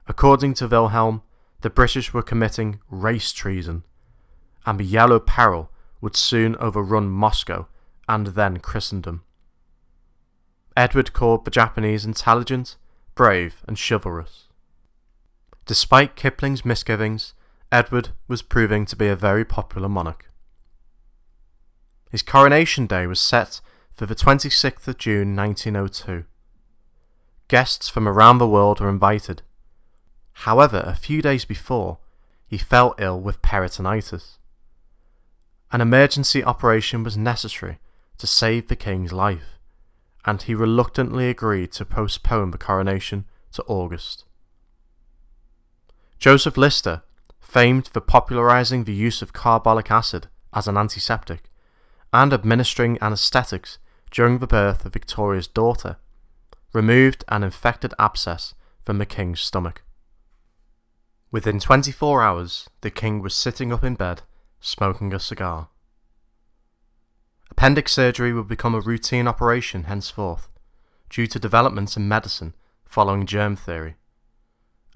According 0.06 0.54
to 0.54 0.68
Wilhelm, 0.68 1.22
the 1.62 1.70
British 1.70 2.12
were 2.12 2.22
committing 2.22 2.78
race 2.92 3.32
treason, 3.32 3.82
and 4.64 4.78
the 4.78 4.84
Yellow 4.84 5.18
Peril 5.18 5.68
would 6.00 6.14
soon 6.14 6.54
overrun 6.60 7.10
Moscow 7.10 7.66
and 8.08 8.28
then 8.28 8.58
Christendom. 8.58 9.22
Edward 10.76 11.12
called 11.12 11.44
the 11.44 11.50
Japanese 11.50 12.04
intelligent, 12.04 12.76
brave, 13.14 13.62
and 13.66 13.78
chivalrous. 13.78 14.44
Despite 15.66 16.16
Kipling's 16.16 16.64
misgivings, 16.64 17.34
Edward 17.70 18.10
was 18.26 18.42
proving 18.42 18.86
to 18.86 18.96
be 18.96 19.08
a 19.08 19.16
very 19.16 19.44
popular 19.44 19.88
monarch. 19.88 20.26
His 22.10 22.22
coronation 22.22 22.86
day 22.86 23.06
was 23.06 23.20
set 23.20 23.60
for 23.92 24.06
the 24.06 24.14
26th 24.14 24.88
of 24.88 24.96
June 24.96 25.36
1902. 25.36 26.24
Guests 27.48 27.88
from 27.88 28.08
around 28.08 28.38
the 28.38 28.48
world 28.48 28.80
were 28.80 28.88
invited. 28.88 29.42
However, 30.32 30.82
a 30.86 30.94
few 30.94 31.20
days 31.20 31.44
before, 31.44 31.98
he 32.46 32.56
fell 32.56 32.94
ill 32.98 33.20
with 33.20 33.42
peritonitis. 33.42 34.38
An 35.72 35.80
emergency 35.80 36.42
operation 36.42 37.02
was 37.02 37.16
necessary 37.16 37.78
to 38.18 38.26
save 38.26 38.68
the 38.68 38.76
king's 38.76 39.12
life, 39.12 39.59
and 40.24 40.42
he 40.42 40.54
reluctantly 40.54 41.28
agreed 41.28 41.72
to 41.72 41.85
postpone 41.85 42.50
the 42.50 42.59
coronation 42.59 43.24
to 43.52 43.64
August. 43.64 44.24
Joseph 46.18 46.57
Lister, 46.57 47.02
famed 47.40 47.88
for 47.88 48.00
popularizing 48.00 48.85
the 48.85 48.92
use 48.92 49.22
of 49.22 49.33
carbolic 49.33 49.90
acid 49.90 50.26
as 50.52 50.68
an 50.68 50.76
antiseptic 50.76 51.44
and 52.12 52.33
administering 52.33 52.98
anesthetics 53.00 53.78
during 54.11 54.38
the 54.38 54.46
birth 54.46 54.85
of 54.85 54.92
Victoria's 54.92 55.46
daughter, 55.46 55.96
removed 56.72 57.24
an 57.28 57.42
infected 57.42 57.94
abscess 57.98 58.54
from 58.83 58.98
the 58.98 59.07
king's 59.07 59.40
stomach. 59.40 59.83
Within 61.31 61.61
24 61.61 62.22
hours, 62.22 62.68
the 62.81 62.90
king 62.90 63.20
was 63.20 63.35
sitting 63.35 63.72
up 63.72 63.85
in 63.85 63.94
bed, 63.94 64.22
smoking 64.61 65.14
a 65.14 65.20
cigar. 65.20 65.68
Appendix 67.50 67.92
surgery 67.92 68.32
would 68.32 68.48
become 68.48 68.74
a 68.74 68.80
routine 68.80 69.26
operation 69.26 69.84
henceforth, 69.84 70.48
due 71.11 71.26
to 71.26 71.38
developments 71.38 71.96
in 71.96 72.08
medicine 72.08 72.54
following 72.84 73.26
germ 73.26 73.56
theory. 73.56 73.96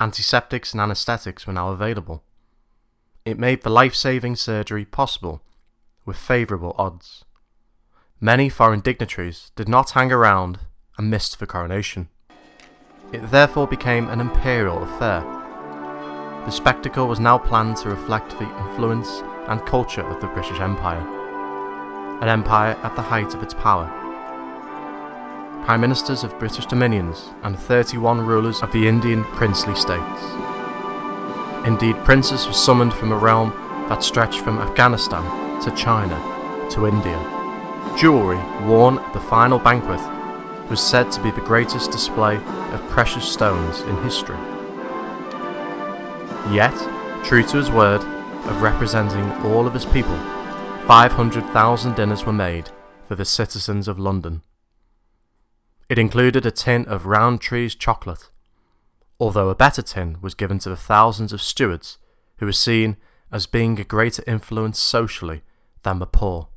Antiseptics 0.01 0.73
and 0.73 0.81
anesthetics 0.81 1.47
were 1.47 1.53
now 1.53 1.71
available. 1.71 2.23
It 3.25 3.39
made 3.39 3.63
the 3.63 3.71
life 3.71 3.95
saving 3.95 4.37
surgery 4.37 4.85
possible 4.85 5.43
with 6.05 6.17
favourable 6.17 6.75
odds. 6.79 7.25
Many 8.21 8.49
foreign 8.49 8.81
dignitaries 8.81 9.53
did 9.57 9.69
not 9.69 9.91
hang 9.91 10.11
around 10.11 10.61
and 10.99 11.11
missed 11.11 11.39
the 11.39 11.47
coronation. 11.47 12.09
It 13.13 13.31
therefore 13.31 13.67
became 13.67 14.09
an 14.09 14.21
imperial 14.21 14.83
affair. 14.83 15.21
The 16.45 16.51
spectacle 16.51 17.07
was 17.07 17.21
now 17.21 17.39
planned 17.39 17.77
to 17.79 17.91
reflect 17.91 18.31
the 18.31 18.59
influence 18.59 19.23
and 19.49 19.65
culture 19.67 20.03
of 20.03 20.21
the 20.21 20.29
British 20.29 20.61
Empire 20.61 21.22
an 22.23 22.29
empire 22.29 22.79
at 22.85 22.95
the 22.95 23.03
height 23.03 23.35
of 23.35 23.43
its 23.43 23.53
power. 23.53 23.87
Prime 25.65 25.81
Ministers 25.81 26.23
of 26.23 26.39
British 26.39 26.67
dominions 26.67 27.31
and 27.43 27.59
31 27.59 28.25
rulers 28.25 28.63
of 28.63 28.71
the 28.71 28.87
Indian 28.87 29.25
princely 29.25 29.75
states. 29.75 30.23
Indeed, 31.67 31.97
princes 32.05 32.47
were 32.47 32.53
summoned 32.53 32.95
from 32.95 33.11
a 33.11 33.19
realm 33.19 33.51
that 33.89 34.05
stretched 34.05 34.39
from 34.39 34.61
Afghanistan 34.61 35.25
to 35.63 35.75
China 35.75 36.15
to 36.71 36.87
India. 36.87 37.19
Jewellery 37.99 38.39
worn 38.69 39.01
at 39.01 39.13
the 39.13 39.21
final 39.21 39.59
banquet 39.59 40.01
was 40.71 40.81
said 40.81 41.11
to 41.11 41.23
be 41.25 41.33
the 41.33 41.41
greatest 41.41 41.91
display 41.91 42.37
of 42.37 42.89
precious 42.89 43.29
stones 43.29 43.81
in 43.81 44.01
history. 44.05 44.39
Yet, 46.55 46.75
true 47.25 47.43
to 47.43 47.57
his 47.57 47.73
word 47.73 48.01
of 48.47 48.63
representing 48.63 49.29
all 49.45 49.67
of 49.67 49.75
his 49.75 49.87
people, 49.87 50.17
500,000 50.87 51.95
dinners 51.95 52.27
were 52.27 52.33
made 52.33 52.69
for 53.05 53.15
the 53.15 53.25
citizens 53.25 53.87
of 53.87 54.01
London. 54.01 54.43
It 55.89 55.97
included 55.97 56.45
a 56.45 56.51
tin 56.51 56.87
of 56.87 57.05
Rowntree's 57.05 57.77
chocolate, 57.77 58.31
although 59.21 59.49
a 59.49 59.55
better 59.55 59.81
tin 59.81 60.19
was 60.21 60.35
given 60.35 60.59
to 60.59 60.69
the 60.69 60.77
thousands 60.77 61.33
of 61.33 61.41
stewards 61.41 61.99
who 62.39 62.47
were 62.47 62.53
seen 62.53 62.97
as 63.31 63.47
being 63.47 63.79
a 63.79 63.85
greater 63.85 64.25
influence 64.27 64.81
socially 64.81 65.43
than 65.85 66.01
the 66.01 66.07
poor. 66.07 66.49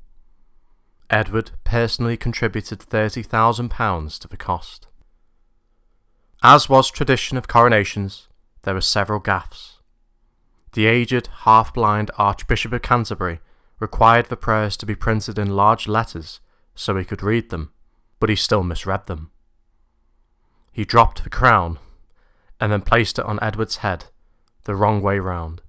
Edward 1.11 1.51
personally 1.63 2.17
contributed 2.17 2.79
£30,000 2.79 4.19
to 4.19 4.27
the 4.27 4.37
cost. 4.37 4.87
As 6.41 6.67
was 6.67 6.89
tradition 6.89 7.37
of 7.37 7.47
coronations, 7.47 8.27
there 8.63 8.73
were 8.73 8.81
several 8.81 9.21
gaffes. 9.21 9.73
The 10.73 10.87
aged, 10.87 11.27
half 11.43 11.75
blind 11.75 12.09
Archbishop 12.17 12.73
of 12.73 12.81
Canterbury 12.81 13.39
required 13.79 14.27
the 14.27 14.37
prayers 14.37 14.77
to 14.77 14.85
be 14.85 14.95
printed 14.95 15.37
in 15.37 15.55
large 15.55 15.87
letters 15.87 16.39
so 16.73 16.95
he 16.95 17.05
could 17.05 17.23
read 17.23 17.49
them, 17.49 17.71
but 18.19 18.29
he 18.29 18.35
still 18.35 18.63
misread 18.63 19.05
them. 19.07 19.31
He 20.71 20.85
dropped 20.85 21.23
the 21.23 21.29
crown 21.29 21.79
and 22.59 22.71
then 22.71 22.81
placed 22.81 23.19
it 23.19 23.25
on 23.25 23.39
Edward's 23.41 23.77
head, 23.77 24.05
the 24.63 24.75
wrong 24.75 25.01
way 25.01 25.19
round. 25.19 25.61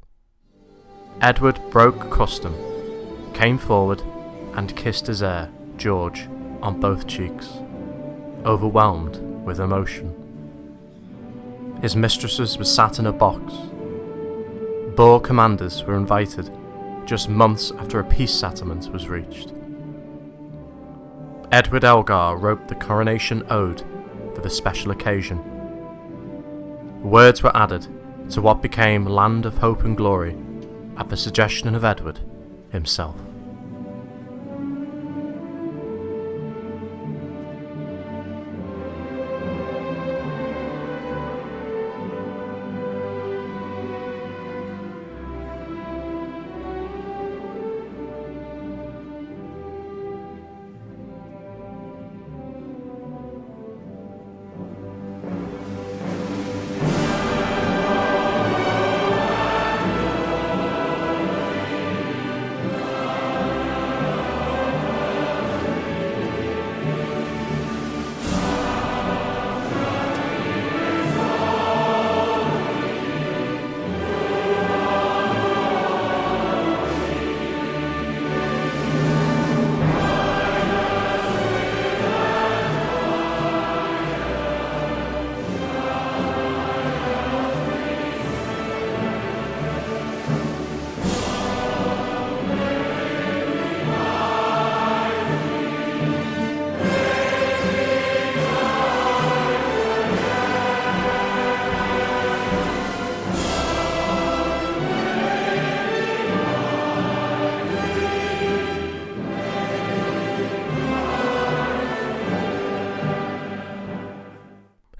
Edward 1.20 1.60
broke 1.70 2.10
custom, 2.10 2.54
came 3.32 3.58
forward, 3.58 4.02
and 4.54 4.76
kissed 4.76 5.06
his 5.06 5.22
heir, 5.22 5.50
George, 5.76 6.28
on 6.62 6.80
both 6.80 7.06
cheeks, 7.06 7.48
overwhelmed 8.44 9.16
with 9.44 9.60
emotion. 9.60 10.14
His 11.82 11.94
mistresses 11.94 12.56
were 12.56 12.64
sat 12.64 12.98
in 12.98 13.06
a 13.06 13.12
box. 13.12 13.52
Boer 14.96 15.20
commanders 15.20 15.84
were 15.84 15.96
invited 15.96 16.50
just 17.06 17.28
months 17.28 17.70
after 17.78 17.98
a 18.00 18.04
peace 18.04 18.34
settlement 18.34 18.92
was 18.92 19.08
reached. 19.08 19.52
Edward 21.52 21.84
Elgar 21.84 22.36
wrote 22.36 22.68
the 22.68 22.74
Coronation 22.74 23.44
Ode 23.50 23.82
for 24.34 24.40
the 24.42 24.50
special 24.50 24.90
occasion. 24.90 25.40
Words 27.02 27.42
were 27.42 27.56
added 27.56 27.86
to 28.30 28.42
what 28.42 28.60
became 28.60 29.06
Land 29.06 29.46
of 29.46 29.58
Hope 29.58 29.84
and 29.84 29.96
Glory 29.96 30.36
at 30.96 31.08
the 31.08 31.16
suggestion 31.16 31.74
of 31.74 31.84
Edward 31.84 32.20
himself. 32.70 33.16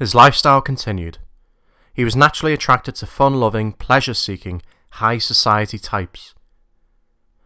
His 0.07 0.15
lifestyle 0.15 0.61
continued. 0.61 1.19
He 1.93 2.05
was 2.05 2.15
naturally 2.15 2.53
attracted 2.53 2.95
to 2.95 3.07
fun 3.07 3.41
loving, 3.41 3.73
pleasure 3.73 4.15
seeking, 4.15 4.63
high 5.03 5.19
society 5.19 5.81
types. 5.81 6.33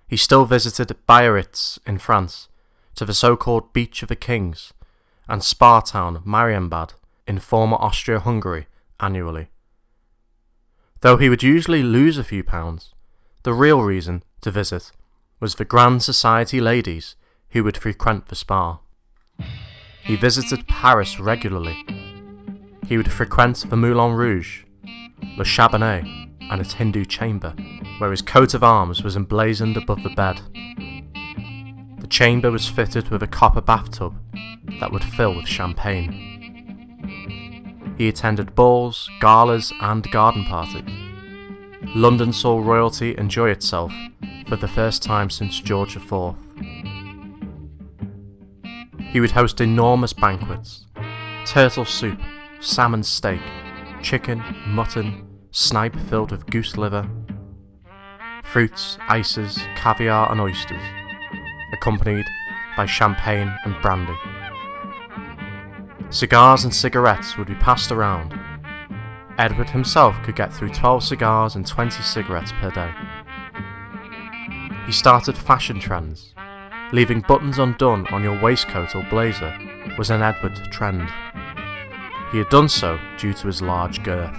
He 0.07 0.19
still 0.19 0.45
visited 0.45 0.95
Biarritz 1.07 1.79
in 1.87 1.97
France, 1.97 2.51
to 2.97 3.07
the 3.07 3.15
so 3.15 3.35
called 3.35 3.73
Beach 3.73 4.03
of 4.03 4.11
the 4.11 4.15
Kings, 4.15 4.75
and 5.27 5.43
spa 5.43 5.81
town 5.81 6.23
Marienbad 6.27 6.93
in 7.27 7.39
former 7.39 7.79
Austria 7.79 8.21
Hungary 8.21 8.67
annually. 9.01 9.49
Though 11.01 11.17
he 11.17 11.31
would 11.31 11.43
usually 11.43 11.83
lose 11.83 12.19
a 12.19 12.25
few 12.25 12.45
pounds, 12.45 12.93
the 13.43 13.55
real 13.55 13.81
reason 13.81 14.23
to 14.43 14.51
visit 14.51 14.93
was 15.41 15.55
the 15.55 15.65
grand 15.65 16.03
society 16.03 16.61
ladies 16.61 17.17
who 17.53 17.65
would 17.65 17.79
frequent 17.79 18.27
the 18.27 18.37
spa. 18.37 18.81
He 20.03 20.15
visited 20.15 20.69
Paris 20.69 21.19
regularly. 21.19 22.00
He 22.91 22.97
would 22.97 23.13
frequent 23.13 23.71
the 23.71 23.77
Moulin 23.77 24.15
Rouge, 24.15 24.65
Le 25.37 25.45
Chabanais, 25.45 26.03
and 26.51 26.61
its 26.61 26.73
Hindu 26.73 27.05
chamber, 27.05 27.55
where 27.99 28.11
his 28.11 28.21
coat 28.21 28.53
of 28.53 28.65
arms 28.65 29.05
was 29.05 29.15
emblazoned 29.15 29.77
above 29.77 30.03
the 30.03 30.11
bed. 30.11 30.41
The 32.01 32.09
chamber 32.09 32.51
was 32.51 32.69
fitted 32.69 33.11
with 33.11 33.23
a 33.23 33.29
copper 33.29 33.61
bathtub 33.61 34.17
that 34.81 34.91
would 34.91 35.05
fill 35.05 35.37
with 35.37 35.47
champagne. 35.47 36.27
He 37.97 38.09
attended 38.09 38.57
balls, 38.57 39.09
galas, 39.21 39.73
and 39.81 40.11
garden 40.11 40.45
parties. 40.47 40.83
London 41.95 42.33
saw 42.33 42.59
royalty 42.59 43.17
enjoy 43.17 43.51
itself 43.51 43.93
for 44.49 44.57
the 44.57 44.67
first 44.67 45.05
time 45.05 45.31
since 45.31 45.61
George 45.61 45.95
IV. 45.95 46.35
He 49.13 49.21
would 49.21 49.31
host 49.31 49.61
enormous 49.61 50.13
banquets 50.13 50.87
turtle 51.47 51.85
soup, 51.85 52.21
salmon 52.61 53.03
steak, 53.03 53.41
chicken, 54.03 54.43
mutton, 54.67 55.27
snipe 55.51 55.97
filled 55.97 56.31
with 56.31 56.47
goose 56.47 56.77
liver, 56.77 57.09
fruits, 58.43 58.99
ices, 59.09 59.59
caviar, 59.77 60.31
and 60.31 60.41
oysters, 60.41 60.83
accompanied 61.73 62.27
by 62.77 62.85
champagne 62.85 63.53
and 63.65 63.81
brandy. 63.81 64.15
Cigars 66.11 66.65
and 66.65 66.75
cigarettes 66.75 67.39
would 67.39 67.47
be 67.47 67.55
passed 67.55 67.91
around. 67.91 68.39
Edward 69.39 69.71
himself 69.71 70.23
could 70.23 70.37
get 70.37 70.53
through 70.53 70.69
12 70.69 71.03
cigars 71.03 71.55
and 71.55 71.67
20 71.67 72.03
cigarettes 72.03 72.53
per 72.61 72.71
day. 72.71 72.93
He 74.85 74.93
started 74.93 75.39
fashion 75.39 75.81
trends. 75.81 76.35
Leaving 76.93 77.21
buttons 77.21 77.59
undone 77.59 78.07
on 78.09 78.23
your 78.23 78.39
waistcoat 78.39 78.95
or 78.95 79.07
blazer 79.09 79.57
was 79.97 80.11
an 80.11 80.21
Edward 80.21 80.57
trend. 80.73 81.09
He 82.33 82.39
had 82.39 82.49
done 82.49 82.69
so 82.69 82.99
due 83.19 83.33
to 83.35 83.47
his 83.47 83.61
large 83.61 84.03
girth. 84.03 84.37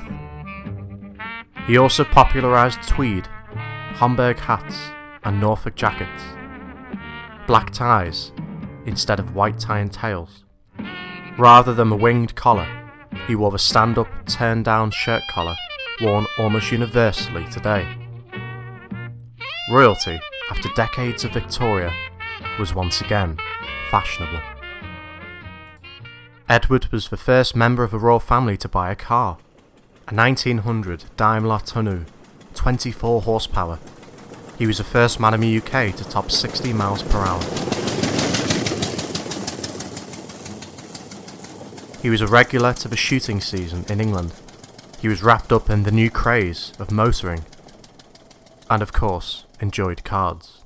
He 1.68 1.78
also 1.78 2.04
popularised 2.04 2.88
tweed, 2.88 3.28
Homburg 3.96 4.40
hats, 4.40 4.92
and 5.24 5.40
Norfolk 5.40 5.76
jackets, 5.76 6.24
black 7.48 7.72
ties 7.72 8.32
instead 8.86 9.20
of 9.20 9.36
white 9.36 9.60
tie 9.60 9.80
and 9.80 9.92
tails. 9.92 10.46
Rather 11.38 11.74
than 11.74 11.90
the 11.90 11.96
winged 11.96 12.36
collar, 12.36 12.68
he 13.28 13.36
wore 13.36 13.52
the 13.52 13.60
stand 13.60 13.98
up, 13.98 14.08
turn 14.26 14.64
down 14.64 14.92
shirt 14.92 15.22
collar 15.30 15.56
worn 16.02 16.26
almost 16.38 16.72
universally 16.72 17.46
today. 17.52 17.88
Royalty, 19.72 20.20
after 20.50 20.70
decades 20.76 21.24
of 21.24 21.32
Victoria, 21.32 21.94
was 22.60 22.74
once 22.74 23.02
again 23.02 23.38
fashionable. 23.90 24.42
Edward 26.52 26.88
was 26.88 27.08
the 27.08 27.16
first 27.16 27.56
member 27.56 27.82
of 27.82 27.92
the 27.92 27.98
royal 27.98 28.20
family 28.20 28.58
to 28.58 28.68
buy 28.68 28.92
a 28.92 28.96
car, 28.96 29.38
a 30.10 30.14
1900 30.14 31.06
Daimler 31.16 31.60
Tonneau, 31.60 32.04
24 32.56 33.22
horsepower. 33.22 33.80
He 34.58 34.68
was 34.68 34.80
the 34.80 34.84
first 34.84 35.18
man 35.18 35.34
in 35.34 35.40
the 35.40 35.58
UK 35.60 35.96
to 35.96 36.04
top 36.04 36.30
60 36.30 36.74
miles 36.74 37.04
per 37.04 37.20
hour. 37.20 37.42
He 42.02 42.10
was 42.10 42.20
a 42.20 42.28
regular 42.28 42.74
to 42.74 42.90
the 42.90 42.98
shooting 42.98 43.40
season 43.40 43.86
in 43.88 44.02
England. 44.02 44.34
He 45.00 45.08
was 45.08 45.24
wrapped 45.24 45.54
up 45.54 45.70
in 45.70 45.84
the 45.84 45.90
new 45.90 46.10
craze 46.10 46.74
of 46.80 46.92
motoring. 46.92 47.46
And 48.70 48.82
of 48.82 48.92
course, 48.92 49.46
enjoyed 49.62 50.04
cards. 50.04 50.66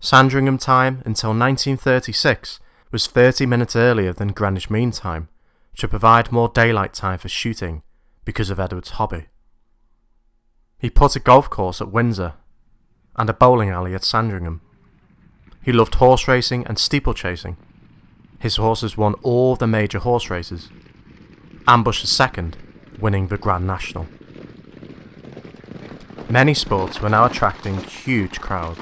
Sandringham 0.00 0.58
time 0.58 0.96
until 1.06 1.30
1936 1.30 2.60
was 2.90 3.06
30 3.06 3.46
minutes 3.46 3.76
earlier 3.76 4.12
than 4.12 4.28
Greenwich 4.28 4.70
Mean 4.70 4.90
Time 4.90 5.28
to 5.76 5.88
provide 5.88 6.32
more 6.32 6.48
daylight 6.48 6.92
time 6.92 7.18
for 7.18 7.28
shooting 7.28 7.82
because 8.24 8.50
of 8.50 8.60
Edward's 8.60 8.90
hobby. 8.90 9.26
He 10.78 10.90
put 10.90 11.16
a 11.16 11.20
golf 11.20 11.48
course 11.50 11.80
at 11.80 11.92
Windsor 11.92 12.34
and 13.16 13.30
a 13.30 13.34
bowling 13.34 13.70
alley 13.70 13.94
at 13.94 14.04
Sandringham. 14.04 14.60
He 15.62 15.72
loved 15.72 15.96
horse 15.96 16.26
racing 16.26 16.66
and 16.66 16.78
steeplechasing 16.78 17.56
his 18.40 18.56
horses 18.56 18.96
won 18.96 19.14
all 19.22 19.54
the 19.54 19.66
major 19.66 19.98
horse 19.98 20.30
races. 20.30 20.70
Ambush 21.68 22.02
second, 22.04 22.56
winning 22.98 23.28
the 23.28 23.36
Grand 23.36 23.66
National. 23.66 24.08
Many 26.30 26.54
sports 26.54 27.02
were 27.02 27.10
now 27.10 27.26
attracting 27.26 27.76
huge 27.76 28.40
crowds. 28.40 28.80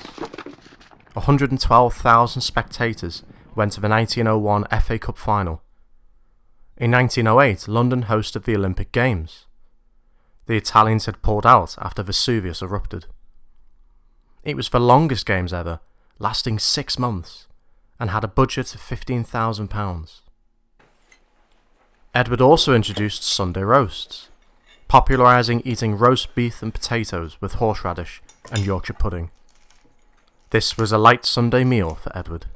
112,000 1.15 2.41
spectators 2.41 3.25
went 3.59 3.73
to 3.73 3.81
the 3.81 3.89
1901 3.89 4.65
FA 4.81 4.99
Cup 4.99 5.19
final. 5.19 5.61
In 6.77 6.93
1908, 6.93 7.67
London 7.67 8.05
hosted 8.05 8.45
the 8.45 8.55
Olympic 8.55 8.93
Games. 8.93 9.47
The 10.47 10.57
Italians 10.57 11.07
had 11.07 11.21
pulled 11.23 11.45
out 11.45 11.75
after 11.79 12.05
Vesuvius 12.05 12.63
erupted. 12.63 13.07
It 14.45 14.57
was 14.57 14.69
the 14.71 14.79
longest 14.79 15.27
games 15.27 15.53
ever, 15.53 15.81
lasting 16.21 16.61
six 16.61 16.99
months 17.01 17.49
and 17.99 18.11
had 18.11 18.23
a 18.23 18.29
budget 18.29 18.77
of 18.77 18.81
£15,000. 18.81 20.21
Edward 22.15 22.41
also 22.41 22.75
introduced 22.75 23.25
Sunday 23.25 23.63
roasts, 23.63 24.29
popularising 24.87 25.63
eating 25.65 25.99
roast 25.99 26.33
beef 26.37 26.63
and 26.63 26.73
potatoes 26.73 27.37
with 27.41 27.55
horseradish 27.55 28.23
and 28.53 28.65
Yorkshire 28.65 28.95
pudding. 28.95 29.31
This 30.51 30.79
was 30.79 30.93
a 30.93 30.97
light 30.97 31.25
Sunday 31.25 31.65
meal 31.65 31.97
for 31.97 32.17
Edward. 32.17 32.47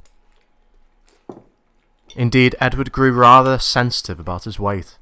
Indeed, 2.15 2.55
Edward 2.59 2.91
grew 2.91 3.11
rather 3.11 3.57
sensitive 3.57 4.19
about 4.19 4.43
his 4.43 4.59
weight. 4.59 4.97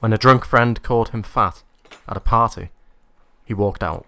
When 0.00 0.12
a 0.12 0.18
drunk 0.18 0.44
friend 0.44 0.82
called 0.82 1.10
him 1.10 1.22
fat 1.22 1.62
at 2.08 2.16
a 2.16 2.20
party, 2.20 2.70
he 3.44 3.54
walked 3.54 3.82
out. 3.82 4.06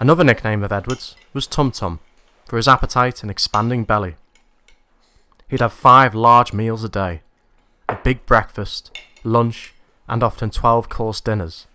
Another 0.00 0.24
nickname 0.24 0.62
of 0.62 0.72
Edward's 0.72 1.16
was 1.32 1.46
Tum 1.46 1.70
Tum, 1.70 2.00
for 2.46 2.56
his 2.56 2.68
appetite 2.68 3.22
and 3.22 3.30
expanding 3.30 3.84
belly. 3.84 4.16
He'd 5.48 5.60
have 5.60 5.72
five 5.72 6.14
large 6.14 6.52
meals 6.52 6.84
a 6.84 6.88
day, 6.88 7.20
a 7.88 7.96
big 7.96 8.26
breakfast, 8.26 8.98
lunch, 9.22 9.74
and 10.08 10.22
often 10.22 10.50
12 10.50 10.88
course 10.88 11.20
dinners. 11.20 11.66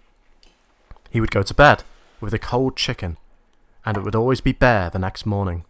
He 1.10 1.22
would 1.22 1.32
go 1.32 1.44
to 1.44 1.54
bed 1.54 1.84
with 2.20 2.34
a 2.34 2.40
cold 2.40 2.76
chicken, 2.76 3.18
and 3.86 3.98
it 3.98 4.04
would 4.04 4.16
always 4.16 4.42
be 4.42 4.52
bare 4.52 4.90
the 4.90 5.00
next 5.00 5.26
morning. 5.26 5.64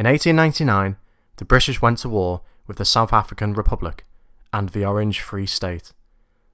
In 0.00 0.06
1899, 0.06 0.96
the 1.36 1.44
British 1.44 1.82
went 1.82 1.98
to 1.98 2.08
war 2.08 2.40
with 2.66 2.78
the 2.78 2.86
South 2.86 3.12
African 3.12 3.52
Republic 3.52 4.06
and 4.50 4.70
the 4.70 4.82
Orange 4.82 5.20
Free 5.20 5.44
State, 5.44 5.92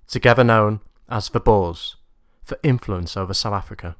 together 0.08 0.42
known 0.42 0.80
as 1.08 1.28
the 1.28 1.38
Boers, 1.38 1.94
for 2.42 2.58
influence 2.64 3.16
over 3.16 3.32
South 3.32 3.52
Africa. 3.52 3.94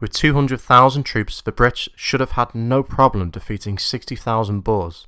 With 0.00 0.14
200,000 0.14 1.02
troops, 1.02 1.42
the 1.42 1.52
Brits 1.52 1.90
should 1.94 2.20
have 2.20 2.30
had 2.30 2.54
no 2.54 2.82
problem 2.82 3.28
defeating 3.28 3.76
60,000 3.76 4.60
Boers. 4.64 5.06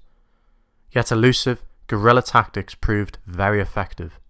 Yet 0.93 1.11
elusive, 1.11 1.65
guerrilla 1.87 2.21
tactics 2.21 2.75
proved 2.75 3.17
very 3.25 3.63
effective. 3.63 4.21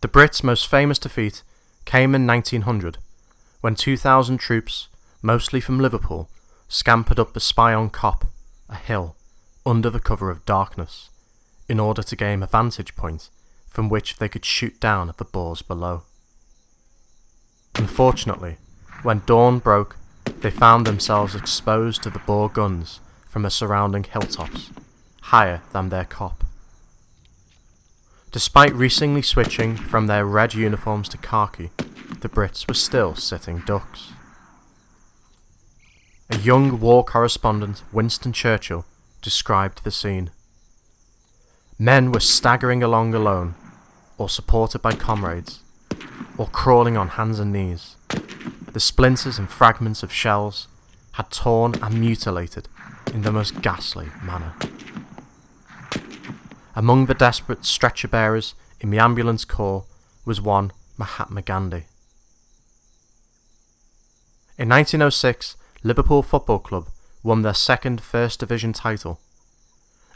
The 0.00 0.08
Brits' 0.08 0.42
most 0.42 0.66
famous 0.66 0.98
defeat 0.98 1.42
came 1.84 2.14
in 2.14 2.26
1900, 2.26 2.96
when 3.60 3.74
2,000 3.74 4.38
troops, 4.38 4.88
mostly 5.20 5.60
from 5.60 5.78
Liverpool, 5.78 6.30
scampered 6.68 7.18
up 7.18 7.32
the 7.32 7.40
Spion 7.40 7.90
Kop, 7.90 8.26
a 8.68 8.74
hill, 8.74 9.16
under 9.64 9.90
the 9.90 10.00
cover 10.00 10.30
of 10.30 10.44
darkness, 10.44 11.10
in 11.68 11.80
order 11.80 12.02
to 12.02 12.16
gain 12.16 12.42
a 12.42 12.46
vantage 12.46 12.96
point 12.96 13.30
from 13.68 13.88
which 13.88 14.16
they 14.16 14.28
could 14.28 14.44
shoot 14.44 14.80
down 14.80 15.08
at 15.08 15.18
the 15.18 15.24
Boers 15.24 15.62
below. 15.62 16.02
Unfortunately, 17.74 18.56
when 19.02 19.22
dawn 19.26 19.58
broke, 19.58 19.96
they 20.40 20.50
found 20.50 20.86
themselves 20.86 21.34
exposed 21.34 22.02
to 22.02 22.10
the 22.10 22.20
Boer 22.20 22.48
guns 22.48 23.00
from 23.28 23.42
the 23.42 23.50
surrounding 23.50 24.04
hilltops, 24.04 24.70
higher 25.22 25.60
than 25.72 25.90
their 25.90 26.04
Kop. 26.04 26.46
Despite 28.32 28.74
recently 28.74 29.22
switching 29.22 29.76
from 29.76 30.06
their 30.06 30.24
red 30.26 30.54
uniforms 30.54 31.08
to 31.10 31.18
khaki, 31.18 31.70
the 32.20 32.28
Brits 32.28 32.66
were 32.66 32.74
still 32.74 33.14
sitting 33.14 33.60
ducks. 33.66 34.12
A 36.30 36.38
young 36.38 36.80
war 36.80 37.04
correspondent, 37.04 37.82
Winston 37.92 38.32
Churchill, 38.32 38.84
described 39.22 39.84
the 39.84 39.90
scene. 39.90 40.30
Men 41.78 42.10
were 42.10 42.20
staggering 42.20 42.82
along 42.82 43.14
alone, 43.14 43.54
or 44.18 44.28
supported 44.28 44.80
by 44.80 44.92
comrades, 44.92 45.60
or 46.36 46.46
crawling 46.48 46.96
on 46.96 47.08
hands 47.10 47.38
and 47.38 47.52
knees. 47.52 47.96
The 48.72 48.80
splinters 48.80 49.38
and 49.38 49.48
fragments 49.48 50.02
of 50.02 50.12
shells 50.12 50.68
had 51.12 51.30
torn 51.30 51.74
and 51.82 52.00
mutilated 52.00 52.68
in 53.12 53.22
the 53.22 53.32
most 53.32 53.62
ghastly 53.62 54.08
manner. 54.22 54.54
Among 56.74 57.06
the 57.06 57.14
desperate 57.14 57.64
stretcher 57.64 58.08
bearers 58.08 58.54
in 58.80 58.90
the 58.90 58.98
ambulance 58.98 59.44
corps 59.44 59.84
was 60.24 60.40
one 60.40 60.72
Mahatma 60.98 61.42
Gandhi. 61.42 61.84
In 64.58 64.68
1906, 64.68 65.56
Liverpool 65.86 66.24
Football 66.24 66.58
Club 66.58 66.88
won 67.22 67.42
their 67.42 67.54
second 67.54 68.00
First 68.00 68.40
Division 68.40 68.72
title, 68.72 69.20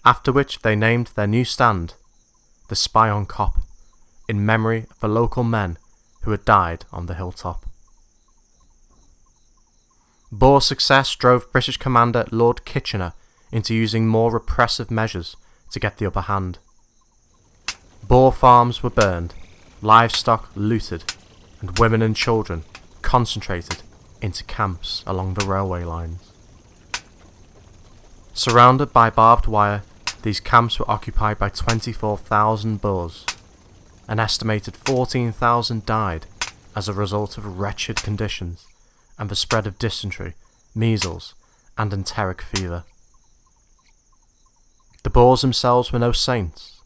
after 0.05 0.33
which 0.33 0.63
they 0.63 0.75
named 0.75 1.13
their 1.15 1.29
new 1.29 1.45
stand 1.45 1.95
the 2.67 2.75
Spion 2.75 3.25
Kop 3.25 3.63
in 4.29 4.45
memory 4.45 4.87
of 4.91 4.99
the 4.99 5.07
local 5.07 5.45
men 5.45 5.79
who 6.23 6.33
had 6.33 6.45
died 6.45 6.87
on 6.93 7.07
the 7.07 7.15
hilltop. 7.15 7.65
Boer 10.33 10.61
success 10.61 11.15
drove 11.15 11.53
British 11.53 11.77
commander 11.77 12.25
Lord 12.33 12.65
Kitchener 12.65 13.13
into 13.53 13.73
using 13.73 14.09
more 14.09 14.33
repressive 14.33 14.91
measures 14.91 15.37
to 15.71 15.79
get 15.79 15.99
the 15.99 16.07
upper 16.07 16.23
hand. 16.23 16.59
Boer 18.03 18.33
farms 18.33 18.83
were 18.83 18.91
burned, 18.91 19.35
livestock 19.83 20.51
looted, 20.57 21.15
and 21.61 21.79
women 21.79 22.03
and 22.03 22.17
children 22.17 22.65
concentrated 23.03 23.83
into 24.23 24.45
camps 24.45 25.03
along 25.07 25.35
the 25.35 25.47
railway 25.47 25.85
lines. 25.85 26.33
Surrounded 28.33 28.93
by 28.93 29.11
barbed 29.11 29.47
wire, 29.47 29.83
these 30.23 30.41
camps 30.41 30.79
were 30.79 30.91
occupied 30.91 31.39
by 31.39 31.49
24,000 31.49 32.81
Boers. 32.81 33.25
An 34.09 34.19
estimated 34.19 34.77
14,000 34.77 35.87
died 35.87 36.27
as 36.77 36.89
a 36.89 36.93
result 36.93 37.39
of 37.39 37.59
wretched 37.59 37.97
conditions 37.97 38.67
and 39.19 39.29
the 39.29 39.37
spread 39.37 39.67
of 39.67 39.79
dysentery, 39.79 40.35
measles, 40.75 41.35
and 41.77 41.93
enteric 41.93 42.43
fever. 42.43 42.85
The 45.03 45.11
Boers 45.11 45.41
themselves 45.41 45.93
were 45.93 45.99
no 45.99 46.13
saints. 46.13 46.81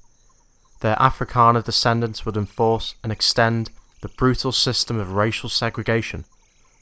Their 0.81 0.97
Afrikaner 0.97 1.65
descendants 1.65 2.25
would 2.25 2.37
enforce 2.37 2.95
and 3.03 3.11
extend 3.11 3.71
the 4.03 4.09
brutal 4.09 4.53
system 4.53 4.99
of 4.99 5.13
racial 5.13 5.49
segregation 5.49 6.25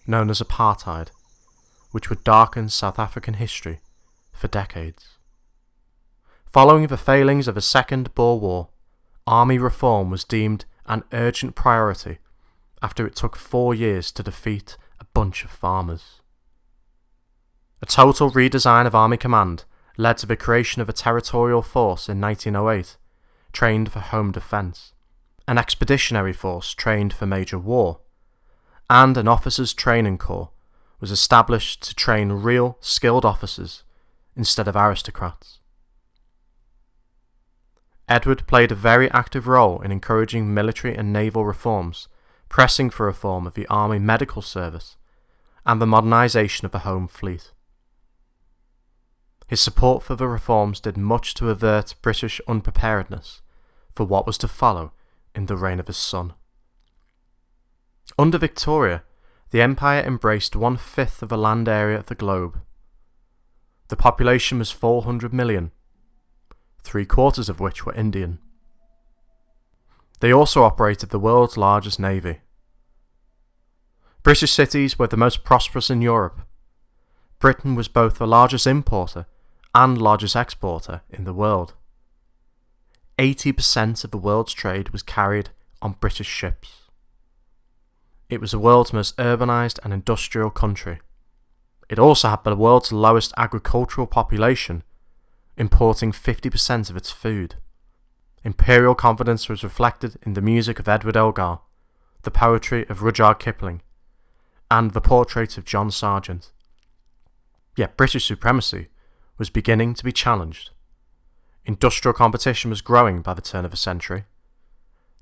known 0.07 0.31
as 0.31 0.41
apartheid, 0.41 1.09
which 1.91 2.09
would 2.09 2.25
darken 2.25 2.69
South 2.69 2.99
African 2.99 3.35
history 3.35 3.81
for 4.33 4.49
decades. 4.49 5.19
Following 6.47 6.87
the 6.87 6.97
failings 6.97 7.49
of 7.49 7.55
the 7.55 7.61
Second 7.61 8.15
Boer 8.15 8.39
War, 8.39 8.69
army 9.27 9.59
reform 9.59 10.11
was 10.11 10.25
deemed 10.25 10.65
an 10.87 11.05
urgent 11.13 11.55
priority 11.55 12.19
after 12.83 13.07
it 13.07 13.15
took 13.15 13.37
four 13.37 13.75
years 13.75 14.11
to 14.13 14.23
defeat 14.23 14.77
a 15.01 15.05
bunch 15.15 15.45
of 15.45 15.51
farmers. 15.51 16.21
A 17.81 17.87
total 17.87 18.31
redesign 18.31 18.87
of 18.87 18.95
Army 18.95 19.17
Command 19.17 19.65
led 19.97 20.19
to 20.19 20.27
the 20.27 20.37
creation 20.37 20.83
of 20.83 20.89
a 20.89 20.93
territorial 20.93 21.63
force 21.63 22.09
in 22.09 22.21
1908, 22.21 22.97
trained 23.53 23.93
for 23.93 24.01
home 24.01 24.33
defence, 24.33 24.93
an 25.47 25.59
expeditionary 25.59 26.33
force 26.33 26.75
trained 26.75 27.13
for 27.13 27.27
major 27.27 27.59
war, 27.59 28.01
and 28.93 29.17
an 29.17 29.27
officers' 29.27 29.73
training 29.73 30.19
corps 30.19 30.51
was 31.01 31.11
established 31.11 31.83
to 31.83 31.95
train 31.95 32.31
real, 32.31 32.77
skilled 32.81 33.25
officers 33.25 33.85
instead 34.37 34.69
of 34.69 34.77
aristocrats. 34.77 35.61
Edward 38.07 38.47
played 38.47 38.71
a 38.71 38.75
very 38.75 39.11
active 39.13 39.47
role 39.47 39.81
in 39.81 39.91
encouraging 39.91 40.53
military 40.53 40.95
and 40.95 41.11
naval 41.11 41.47
reforms, 41.47 42.09
pressing 42.51 42.91
for 42.91 43.07
reform 43.07 43.47
of 43.47 43.55
the 43.55 43.67
Army 43.69 43.99
Medical 43.99 44.43
Service 44.43 44.99
and 45.65 45.81
the 45.81 45.87
modernisation 45.87 46.65
of 46.65 46.73
the 46.73 46.81
Home 46.81 47.09
Fleet. 47.09 47.51
His 49.49 49.63
support 49.63 50.03
for 50.03 50.17
the 50.17 50.29
reforms 50.29 50.81
did 50.81 50.99
much 50.99 51.33
to 51.35 51.49
avert 51.49 51.95
British 52.03 52.43
unpreparedness 52.47 53.41
for 53.95 54.05
what 54.05 54.27
was 54.27 54.37
to 54.37 54.49
follow 54.49 54.93
in 55.35 55.47
the 55.47 55.57
reign 55.57 55.81
of 55.81 55.87
his 55.87 55.97
son. 55.97 56.35
Under 58.19 58.39
Victoria, 58.39 59.03
the 59.51 59.63
empire 59.63 60.03
embraced 60.03 60.57
one 60.57 60.77
fifth 60.77 61.23
of 61.23 61.29
the 61.29 61.39
land 61.39 61.69
area 61.69 61.99
of 61.99 62.07
the 62.07 62.15
globe. 62.15 62.61
The 63.89 63.97
population 63.97 64.59
was 64.59 64.71
400 64.71 65.33
million, 65.33 65.71
three 66.83 67.05
quarters 67.05 67.49
of 67.49 67.61
which 67.61 67.85
were 67.85 67.95
Indian. 67.95 68.39
They 70.21 70.33
also 70.33 70.63
operated 70.63 71.11
the 71.11 71.19
world's 71.19 71.57
largest 71.57 71.99
navy. 72.01 72.41
British 74.23 74.53
cities 74.53 74.99
were 74.99 75.09
the 75.09 75.17
most 75.17 75.43
prosperous 75.43 75.91
in 75.91 76.01
Europe. 76.01 76.43
Britain 77.41 77.75
was 77.75 77.89
both 77.89 78.19
the 78.19 78.27
largest 78.27 78.67
importer 78.67 79.27
and 79.75 80.01
largest 80.01 80.37
exporter 80.37 81.03
in 81.11 81.25
the 81.25 81.35
world. 81.35 81.75
80% 83.19 84.05
of 84.05 84.11
the 84.11 84.19
world's 84.19 84.53
trade 84.53 84.91
was 84.91 85.03
carried 85.03 85.51
on 85.81 85.97
British 85.99 86.29
ships. 86.29 86.82
It 88.33 88.41
was 88.41 88.53
the 88.53 88.59
world's 88.59 88.95
most 88.95 89.15
urbanised 89.19 89.79
and 89.85 89.93
industrial 89.93 90.49
country. 90.49 91.01
It 91.91 91.99
also 91.99 92.31
had 92.31 92.43
the 92.45 92.57
world's 92.57 92.91
lowest 92.91 93.35
agricultural 93.37 94.07
population, 94.07 94.85
importing 95.59 96.13
50% 96.13 96.89
of 96.89 96.97
its 96.97 97.11
food. 97.11 97.57
Imperial 98.43 98.95
confidence 98.95 99.51
was 99.51 99.63
reflected 99.63 100.17
in 100.23 100.33
the 100.33 100.41
music 100.41 100.79
of 100.79 100.89
Edward 100.89 101.15
Elgar, 101.15 101.59
the 102.23 102.31
poetry 102.31 102.89
of 102.89 103.03
Rudyard 103.03 103.39
Kipling, 103.39 103.83
and 104.71 104.93
the 104.93 105.03
portrait 105.03 105.59
of 105.59 105.67
John 105.67 105.91
Sargent. 105.91 106.53
Yet 107.77 107.99
British 107.99 108.25
supremacy 108.25 108.89
was 109.37 109.51
beginning 109.51 109.93
to 109.93 110.05
be 110.05 110.11
challenged. 110.11 110.71
Industrial 111.67 112.15
competition 112.15 112.71
was 112.71 112.81
growing 112.81 113.21
by 113.21 113.35
the 113.35 113.43
turn 113.43 113.67
of 113.67 113.73
the 113.73 113.77
century. 113.77 114.25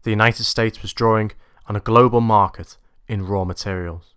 The 0.05 0.11
United 0.11 0.45
States 0.45 0.81
was 0.81 0.93
drawing 0.93 1.33
on 1.67 1.75
a 1.75 1.81
global 1.81 2.21
market 2.21 2.77
in 3.11 3.27
raw 3.27 3.45
materials. 3.45 4.15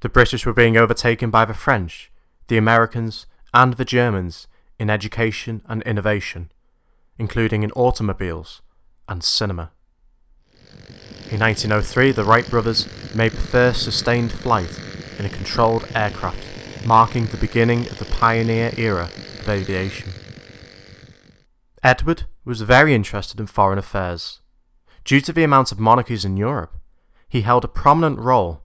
The 0.00 0.08
British 0.08 0.44
were 0.44 0.52
being 0.52 0.76
overtaken 0.76 1.30
by 1.30 1.44
the 1.44 1.54
French, 1.54 2.10
the 2.48 2.58
Americans, 2.58 3.26
and 3.54 3.74
the 3.74 3.84
Germans 3.84 4.48
in 4.80 4.90
education 4.90 5.62
and 5.66 5.80
innovation, 5.84 6.50
including 7.18 7.62
in 7.62 7.70
automobiles 7.72 8.62
and 9.08 9.22
cinema. 9.22 9.70
In 11.30 11.38
1903, 11.40 12.12
the 12.12 12.24
Wright 12.24 12.48
brothers 12.50 12.88
made 13.14 13.32
the 13.32 13.40
first 13.40 13.84
sustained 13.84 14.32
flight 14.32 14.80
in 15.18 15.24
a 15.24 15.30
controlled 15.30 15.86
aircraft, 15.94 16.84
marking 16.84 17.26
the 17.26 17.36
beginning 17.36 17.88
of 17.88 17.98
the 18.00 18.04
pioneer 18.06 18.72
era 18.76 19.08
of 19.38 19.48
aviation. 19.48 20.10
Edward 21.82 22.24
was 22.44 22.62
very 22.62 22.92
interested 22.92 23.38
in 23.38 23.46
foreign 23.46 23.78
affairs. 23.78 24.40
Due 25.04 25.20
to 25.20 25.32
the 25.32 25.44
amount 25.44 25.70
of 25.70 25.78
monarchies 25.78 26.24
in 26.24 26.36
Europe, 26.36 26.75
he 27.28 27.42
held 27.42 27.64
a 27.64 27.68
prominent 27.68 28.18
role 28.18 28.62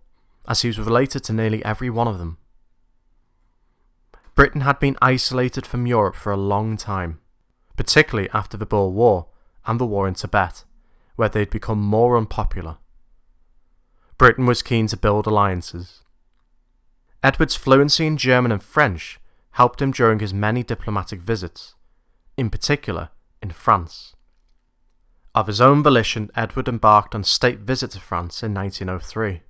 as 0.48 0.62
he 0.62 0.68
was 0.68 0.80
related 0.80 1.24
to 1.24 1.34
nearly 1.34 1.64
every 1.64 1.90
one 1.90 2.08
of 2.08 2.18
them. 2.18 2.38
Britain 4.36 4.62
had 4.62 4.80
been 4.80 4.98
isolated 5.02 5.66
from 5.66 5.86
Europe 5.86 6.16
for 6.16 6.32
a 6.32 6.38
long 6.38 6.78
time, 6.78 7.20
particularly 7.76 8.30
after 8.34 8.58
the 8.58 8.66
Boer 8.66 8.92
War 8.92 9.28
and 9.66 9.80
the 9.80 9.86
war 9.86 10.08
in 10.08 10.14
Tibet, 10.14 10.64
where 11.16 11.30
they 11.30 11.40
had 11.40 11.50
become 11.50 11.80
more 11.80 12.18
unpopular. 12.18 12.78
Britain 14.18 14.46
was 14.46 14.62
keen 14.62 14.88
to 14.88 14.98
build 14.98 15.28
alliances. 15.28 16.02
Edward's 17.24 17.56
fluency 17.56 18.08
in 18.08 18.18
German 18.18 18.52
and 18.52 18.64
French 18.64 19.20
helped 19.52 19.82
him 19.82 19.92
during 19.92 20.20
his 20.20 20.34
many 20.34 20.64
diplomatic 20.64 21.20
visits, 21.20 21.76
in 22.38 22.50
particular 22.50 23.10
in 23.42 23.52
France. 23.52 24.16
Of 25.34 25.48
his 25.48 25.62
own 25.62 25.82
volition, 25.82 26.30
Edward 26.36 26.68
embarked 26.68 27.16
on 27.16 27.22
a 27.22 27.26
state 27.26 27.60
visit 27.60 27.92
to 27.92 28.00
France 28.02 28.44
in 28.44 28.54
1903. 28.54 29.42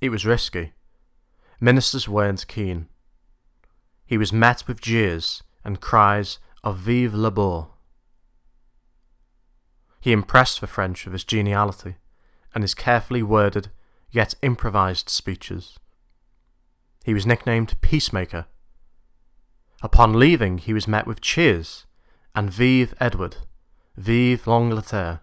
It 0.00 0.10
was 0.10 0.24
risky. 0.24 0.72
Ministers 1.60 2.08
weren't 2.08 2.46
keen. 2.46 2.86
He 4.06 4.16
was 4.16 4.32
met 4.32 4.68
with 4.68 4.80
jeers 4.80 5.42
and 5.64 5.80
cries 5.80 6.38
of 6.62 6.76
Vive 6.76 7.12
le 7.12 7.32
Boer. 7.32 7.70
He 10.00 10.12
impressed 10.12 10.60
the 10.60 10.68
French 10.68 11.04
with 11.04 11.12
his 11.12 11.24
geniality 11.24 11.96
and 12.54 12.62
his 12.62 12.74
carefully 12.74 13.22
worded 13.22 13.70
yet 14.10 14.34
improvised 14.42 15.08
speeches. 15.08 15.76
He 17.04 17.12
was 17.12 17.26
nicknamed 17.26 17.80
Peacemaker. 17.80 18.46
Upon 19.82 20.18
leaving, 20.18 20.58
he 20.58 20.72
was 20.72 20.86
met 20.86 21.06
with 21.06 21.20
cheers 21.20 21.84
and 22.34 22.48
Vive 22.48 22.94
Edward. 23.00 23.38
Vive 23.98 24.46
l'Angleterre. 24.46 25.18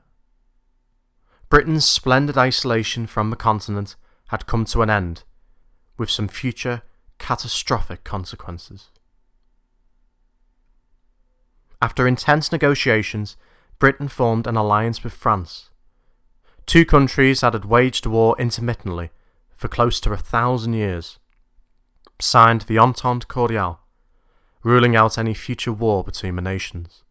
Britain's 1.47 1.88
splendid 1.88 2.38
isolation 2.38 3.07
from 3.07 3.30
the 3.30 3.38
continent 3.38 3.95
had 4.28 4.47
come 4.47 4.65
to 4.65 4.82
an 4.82 4.89
end, 4.89 5.23
with 5.97 6.09
some 6.09 6.28
future 6.28 6.82
catastrophic 7.17 8.03
consequences. 8.03 8.89
After 11.82 12.05
intense 12.05 12.51
negotiations, 12.51 13.38
Britain 13.80 14.09
formed 14.09 14.45
an 14.45 14.57
alliance 14.57 15.05
with 15.05 15.13
France. 15.13 15.69
Two 16.65 16.84
countries 16.84 17.39
that 17.39 17.53
had 17.53 17.63
waged 17.63 18.05
war 18.05 18.36
intermittently 18.38 19.09
for 19.55 19.69
close 19.69 20.01
to 20.01 20.11
a 20.11 20.17
thousand 20.17 20.73
years 20.73 21.17
signed 22.19 22.63
the 22.63 22.78
Entente 22.78 23.30
Cordiale, 23.30 23.80
ruling 24.63 24.97
out 24.97 25.17
any 25.17 25.34
future 25.34 25.71
war 25.71 26.03
between 26.03 26.36
the 26.36 26.41
nations. 26.41 27.05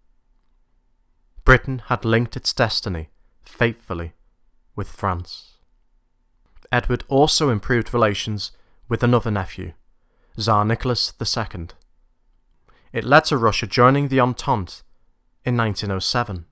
Britain 1.44 1.82
had 1.86 2.06
linked 2.06 2.36
its 2.36 2.54
destiny 2.54 3.10
faithfully 3.42 4.14
with 4.74 4.88
France. 4.88 5.58
Edward 6.72 7.04
also 7.08 7.50
improved 7.50 7.92
relations 7.92 8.50
with 8.88 9.02
another 9.02 9.30
nephew, 9.30 9.74
Tsar 10.38 10.64
Nicholas 10.64 11.12
II. 11.20 11.68
It 12.92 13.04
led 13.04 13.24
to 13.26 13.36
Russia 13.36 13.66
joining 13.66 14.08
the 14.08 14.20
Entente 14.20 14.82
in 15.44 15.56
1907. 15.56 16.46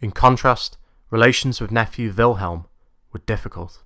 In 0.00 0.10
contrast, 0.10 0.76
relations 1.10 1.60
with 1.60 1.70
nephew 1.70 2.12
Wilhelm 2.12 2.66
were 3.12 3.20
difficult. 3.20 3.84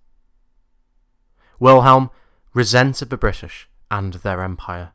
Wilhelm 1.58 2.10
resented 2.54 3.10
the 3.10 3.18
British 3.18 3.68
and 3.90 4.14
their 4.14 4.42
empire, 4.42 4.92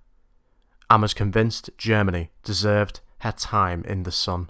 and 0.89 1.03
was 1.03 1.13
convinced 1.13 1.69
Germany 1.77 2.31
deserved 2.43 3.01
her 3.19 3.31
time 3.31 3.83
in 3.85 4.03
the 4.03 4.11
sun. 4.11 4.49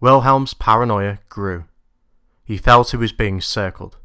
Wilhelm's 0.00 0.54
paranoia 0.54 1.18
grew. 1.28 1.64
He 2.44 2.58
felt 2.58 2.90
he 2.90 2.96
was 2.96 3.12
being 3.12 3.40
circled, 3.40 3.96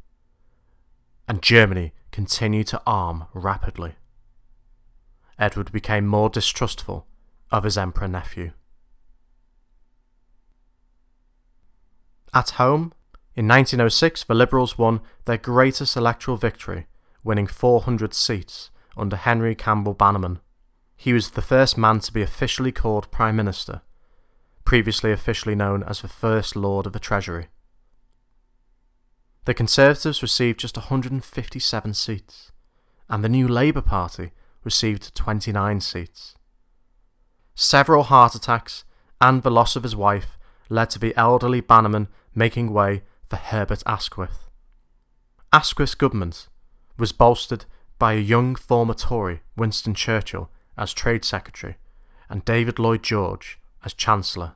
and 1.28 1.42
Germany 1.42 1.92
continued 2.10 2.66
to 2.68 2.82
arm 2.86 3.26
rapidly. 3.34 3.94
Edward 5.38 5.70
became 5.70 6.06
more 6.06 6.28
distrustful 6.28 7.06
of 7.50 7.64
his 7.64 7.76
emperor 7.76 8.08
nephew. 8.08 8.52
At 12.34 12.50
home, 12.50 12.92
in 13.34 13.46
1906, 13.46 14.24
the 14.24 14.34
Liberals 14.34 14.78
won 14.78 15.00
their 15.26 15.36
greatest 15.36 15.96
electoral 15.96 16.36
victory, 16.36 16.86
winning 17.22 17.46
400 17.46 18.14
seats 18.14 18.70
under 18.96 19.16
Henry 19.16 19.54
Campbell 19.54 19.94
Bannerman. 19.94 20.40
He 20.96 21.12
was 21.12 21.30
the 21.30 21.42
first 21.42 21.76
man 21.76 22.00
to 22.00 22.12
be 22.12 22.22
officially 22.22 22.72
called 22.72 23.10
Prime 23.10 23.36
Minister, 23.36 23.82
previously 24.64 25.12
officially 25.12 25.54
known 25.54 25.82
as 25.82 26.00
the 26.00 26.08
First 26.08 26.56
Lord 26.56 26.86
of 26.86 26.92
the 26.92 27.00
Treasury. 27.00 27.48
The 29.44 29.54
Conservatives 29.54 30.22
received 30.22 30.60
just 30.60 30.76
157 30.76 31.94
seats, 31.94 32.52
and 33.08 33.24
the 33.24 33.28
new 33.28 33.48
Labour 33.48 33.80
Party 33.80 34.30
received 34.62 35.14
29 35.14 35.80
seats. 35.80 36.34
Several 37.54 38.04
heart 38.04 38.34
attacks 38.34 38.84
and 39.20 39.42
the 39.42 39.50
loss 39.50 39.76
of 39.76 39.82
his 39.82 39.96
wife 39.96 40.36
led 40.68 40.90
to 40.90 40.98
the 40.98 41.14
elderly 41.16 41.60
Bannerman 41.60 42.08
making 42.34 42.72
way 42.72 43.02
for 43.24 43.36
Herbert 43.36 43.82
Asquith. 43.86 44.50
Asquith's 45.52 45.94
government 45.94 46.48
was 46.98 47.12
bolstered 47.12 47.64
by 47.98 48.14
a 48.14 48.20
young 48.20 48.54
former 48.54 48.94
Tory, 48.94 49.42
Winston 49.56 49.94
Churchill, 49.94 50.50
as 50.76 50.94
Trade 50.94 51.24
Secretary, 51.24 51.76
and 52.28 52.44
David 52.44 52.78
Lloyd 52.78 53.02
George 53.02 53.58
as 53.84 53.94
Chancellor. 53.94 54.54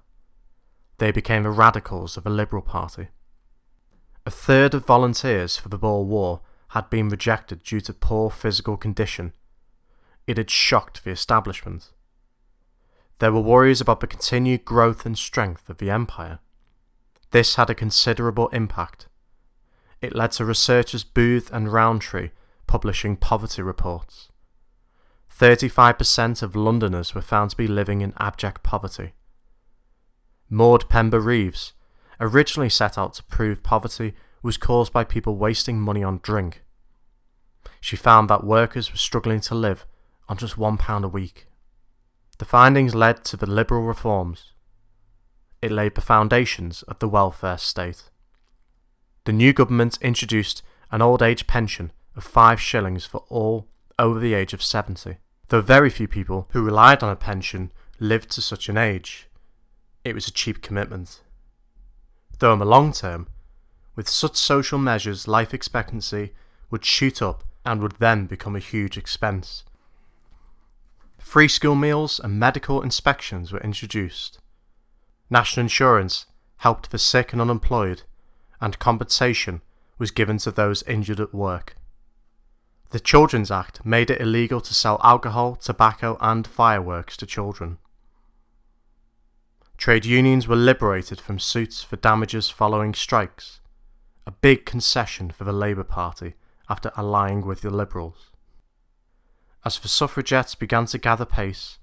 They 0.99 1.11
became 1.11 1.43
the 1.43 1.51
radicals 1.51 2.17
of 2.17 2.25
the 2.25 2.31
Liberal 2.31 2.63
Party. 2.63 3.09
A 4.25 4.31
third 4.31 4.75
of 4.75 4.87
volunteers 4.87 5.57
for 5.57 5.69
the 5.69 5.79
Boer 5.79 6.05
War 6.05 6.41
had 6.69 6.91
been 6.91 7.09
rejected 7.09 7.63
due 7.63 7.81
to 7.81 7.93
poor 7.93 8.31
physical 8.31 8.77
condition. 8.77 9.33
It 10.27 10.37
had 10.37 10.51
shocked 10.51 11.05
the 11.05 11.11
establishment. 11.11 11.93
There 13.19 13.33
were 13.33 13.41
worries 13.41 13.81
about 13.81 14.01
the 14.01 14.07
continued 14.07 14.65
growth 14.65 15.07
and 15.07 15.17
strength 15.17 15.71
of 15.71 15.79
the 15.79 15.91
empire. 15.91 16.41
This 17.31 17.55
had 17.55 17.71
a 17.71 17.75
considerable 17.75 18.49
impact. 18.49 19.09
It 20.01 20.15
led 20.15 20.33
to 20.33 20.45
researchers 20.45 21.05
Booth 21.05 21.51
and 21.53 21.73
Rowntree 21.73 22.31
publishing 22.67 23.17
poverty 23.17 23.63
reports. 23.63 24.29
35% 25.39 26.43
of 26.43 26.57
Londoners 26.57 27.15
were 27.15 27.21
found 27.21 27.51
to 27.51 27.57
be 27.57 27.67
living 27.67 28.01
in 28.01 28.15
abject 28.19 28.63
poverty. 28.63 29.13
Maud 30.49 30.89
Pember 30.89 31.21
Reeves 31.21 31.75
originally 32.19 32.71
set 32.71 32.97
out 32.97 33.13
to 33.15 33.23
prove 33.25 33.63
poverty 33.63 34.15
was 34.43 34.57
caused 34.57 34.95
by 34.95 35.05
people 35.05 35.37
wasting 35.37 35.79
money 35.79 36.03
on 36.03 36.21
drink. 36.23 36.63
She 37.83 37.97
found 37.97 38.31
that 38.31 38.45
workers 38.45 38.91
were 38.91 38.97
struggling 38.97 39.41
to 39.41 39.55
live 39.55 39.85
on 40.27 40.39
just 40.39 40.57
£1 40.57 41.05
a 41.05 41.09
week. 41.09 41.45
The 42.39 42.47
findings 42.47 42.95
led 42.95 43.23
to 43.27 43.37
the 43.37 43.51
liberal 43.51 43.83
reforms. 43.83 44.53
It 45.61 45.71
laid 45.71 45.97
the 45.97 46.01
foundations 46.01 46.83
of 46.85 46.99
the 46.99 47.09
welfare 47.09 47.59
state. 47.59 48.05
The 49.25 49.33
new 49.33 49.53
government 49.53 49.99
introduced 50.01 50.63
an 50.91 51.03
old 51.03 51.23
age 51.23 51.47
pension 51.47 51.93
of 52.15 52.25
five 52.25 52.59
shillings 52.59 53.05
for 53.05 53.25
all 53.29 53.69
over 53.99 54.19
the 54.19 54.35
age 54.35 54.53
of 54.53 54.63
70, 54.63 55.19
though 55.49 55.61
very 55.61 55.91
few 55.91 56.09
people 56.09 56.49
who 56.51 56.63
relied 56.63 57.03
on 57.03 57.11
a 57.11 57.17
pension 57.17 57.73
lived 58.01 58.31
to 58.31 58.43
such 58.43 58.69
an 58.69 58.77
age. 58.77 59.29
It 60.05 60.15
was 60.15 60.29
a 60.29 60.33
cheap 60.33 60.63
commitment. 60.63 61.23
Though 62.39 62.53
in 62.53 62.59
the 62.59 62.65
long 62.65 62.93
term, 62.93 63.29
with 63.95 64.09
such 64.09 64.37
social 64.37 64.79
measures, 64.79 65.27
life 65.27 65.55
expectancy 65.55 66.33
would 66.71 66.85
shoot 66.85 67.23
up 67.23 67.45
and 67.65 67.81
would 67.81 67.97
then 67.99 68.27
become 68.27 68.55
a 68.55 68.61
huge 68.61 68.97
expense. 68.99 69.65
Free 71.19 71.49
school 71.49 71.75
meals 71.75 72.21
and 72.23 72.39
medical 72.39 72.83
inspections 72.83 73.53
were 73.53 73.61
introduced. 73.61 74.39
National 75.31 75.65
insurance 75.65 76.27
helped 76.59 76.91
the 76.91 76.99
sick 76.99 77.33
and 77.33 77.43
unemployed, 77.43 78.03
and 78.61 78.79
compensation 78.79 79.63
was 79.99 80.11
given 80.11 80.39
to 80.39 80.51
those 80.51 80.83
injured 80.85 81.21
at 81.21 81.35
work. 81.35 81.77
The 82.91 83.01
Children's 83.01 83.51
Act 83.51 83.85
made 83.85 84.11
it 84.11 84.21
illegal 84.21 84.61
to 84.61 84.73
sell 84.73 85.01
alcohol, 85.03 85.57
tobacco, 85.57 86.17
and 86.21 86.47
fireworks 86.47 87.17
to 87.17 87.27
children. 87.27 87.79
Trade 89.77 90.07
unions 90.07 90.47
were 90.47 90.57
liberated 90.57 91.21
from 91.21 91.39
suits 91.39 91.83
for 91.83 91.97
damages 91.97 92.49
following 92.49 92.95
strikes, 92.95 93.61
a 94.27 94.31
big 94.31 94.65
concession 94.65 95.31
for 95.31 95.45
the 95.45 95.53
Labour 95.53 95.85
Party 95.85 96.35
after 96.69 96.93
allying 96.97 97.45
with 97.45 97.61
the 97.61 97.71
Liberals. 97.71 98.31
As 99.65 99.79
the 99.79 99.89
suffragettes 99.89 100.55
began 100.55 100.87
to 100.87 100.99
gather 100.99 101.25
pace, 101.27 101.79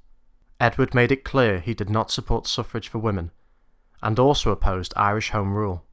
Edward 0.60 0.94
made 0.94 1.12
it 1.12 1.26
clear 1.26 1.60
he 1.60 1.74
did 1.74 1.90
not 1.90 2.12
support 2.12 2.48
suffrage 2.48 2.88
for 2.88 3.00
women, 3.00 3.32
and 4.02 4.18
also 4.18 4.52
opposed 4.52 4.94
Irish 4.96 5.32
Home 5.32 5.54
Rule. 5.54 5.84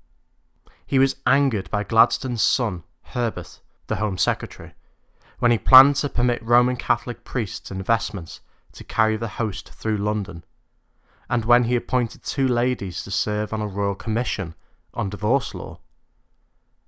He 0.86 0.98
was 0.98 1.16
angered 1.26 1.68
by 1.70 1.82
Gladstone's 1.82 2.42
son, 2.42 2.84
Herbert, 3.02 3.60
the 3.88 3.96
Home 3.96 4.16
Secretary, 4.16 4.74
when 5.40 5.50
he 5.50 5.58
planned 5.58 5.96
to 5.96 6.08
permit 6.08 6.42
Roman 6.42 6.76
Catholic 6.76 7.24
priests 7.24 7.70
and 7.70 7.84
vestments 7.84 8.40
to 8.72 8.84
carry 8.84 9.16
the 9.16 9.28
host 9.28 9.70
through 9.70 9.96
London, 9.96 10.44
and 11.28 11.44
when 11.44 11.64
he 11.64 11.74
appointed 11.74 12.22
two 12.22 12.46
ladies 12.46 13.02
to 13.02 13.10
serve 13.10 13.52
on 13.52 13.60
a 13.60 13.66
royal 13.66 13.94
commission 13.94 14.54
on 14.94 15.10
divorce 15.10 15.54
law. 15.54 15.80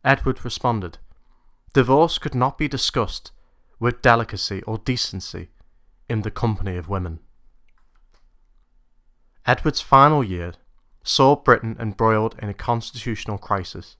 Edward 0.04 0.44
responded, 0.44 0.98
Divorce 1.72 2.18
could 2.18 2.34
not 2.34 2.58
be 2.58 2.68
discussed 2.68 3.32
with 3.80 4.02
delicacy 4.02 4.62
or 4.62 4.78
decency 4.78 5.48
in 6.08 6.20
the 6.20 6.30
company 6.30 6.76
of 6.76 6.88
women. 6.88 7.20
Edward's 9.46 9.80
final 9.80 10.22
year 10.22 10.52
saw 11.02 11.34
Britain 11.34 11.76
embroiled 11.80 12.36
in 12.40 12.48
a 12.48 12.54
constitutional 12.54 13.38
crisis 13.38 13.96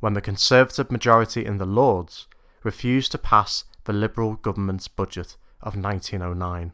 when 0.00 0.12
the 0.12 0.20
Conservative 0.20 0.92
majority 0.92 1.46
in 1.46 1.56
the 1.56 1.66
Lords 1.66 2.26
refused 2.62 3.10
to 3.12 3.18
pass 3.18 3.64
the 3.86 3.92
Liberal 3.92 4.34
government's 4.34 4.88
budget 4.88 5.36
of 5.62 5.76
1909. 5.76 6.72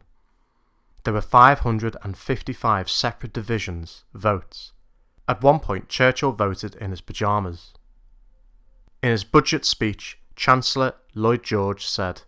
There 1.04 1.14
were 1.14 1.20
555 1.20 2.90
separate 2.90 3.32
divisions, 3.32 4.04
votes. 4.12 4.72
At 5.28 5.42
one 5.42 5.60
point, 5.60 5.88
Churchill 5.88 6.32
voted 6.32 6.74
in 6.76 6.90
his 6.90 7.00
pyjamas. 7.00 7.72
In 9.02 9.10
his 9.10 9.24
budget 9.24 9.64
speech, 9.64 10.18
Chancellor 10.36 10.94
Lloyd 11.14 11.42
George 11.42 11.86
said, 11.86 12.22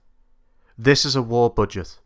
this 0.76 1.04
is 1.04 1.14
a 1.14 1.22
war 1.22 1.50
budget. 1.50 1.98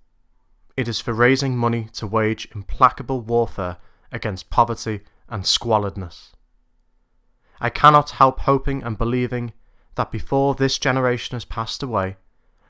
It 0.76 0.88
is 0.88 1.00
for 1.00 1.14
raising 1.14 1.56
money 1.56 1.88
to 1.94 2.06
wage 2.06 2.46
implacable 2.54 3.20
warfare 3.20 3.78
against 4.12 4.50
poverty 4.50 5.00
and 5.28 5.44
squalidness. 5.44 6.32
I 7.60 7.70
cannot 7.70 8.10
help 8.10 8.40
hoping 8.40 8.82
and 8.82 8.98
believing 8.98 9.52
that 9.94 10.12
before 10.12 10.54
this 10.54 10.78
generation 10.78 11.34
has 11.34 11.46
passed 11.46 11.82
away, 11.82 12.16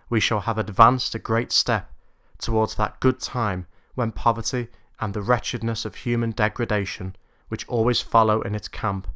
we 0.09 0.21
shall 0.21 0.41
have 0.41 0.59
advanced 0.59 1.15
a 1.15 1.19
great 1.19 1.53
step 1.53 1.93
towards 2.39 2.75
that 2.77 3.01
good 3.01 3.21
time 3.21 3.67
when 3.95 4.13
poverty 4.13 4.69
and 5.01 5.15
the 5.15 5.23
wretchedness 5.23 5.85
of 5.85 5.97
human 5.97 6.31
degradation 6.31 7.15
which 7.49 7.67
always 7.69 8.01
follow 8.01 8.41
in 8.43 8.55
its 8.55 8.69
camp 8.69 9.09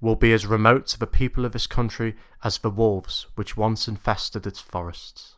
will 0.00 0.16
be 0.16 0.32
as 0.32 0.46
remote 0.46 0.86
to 0.86 0.98
the 0.98 1.06
people 1.06 1.44
of 1.44 1.52
this 1.52 1.66
country 1.66 2.14
as 2.44 2.58
the 2.58 2.70
wolves 2.70 3.26
which 3.34 3.56
once 3.56 3.88
infested 3.88 4.46
its 4.46 4.60
forests. 4.60 5.36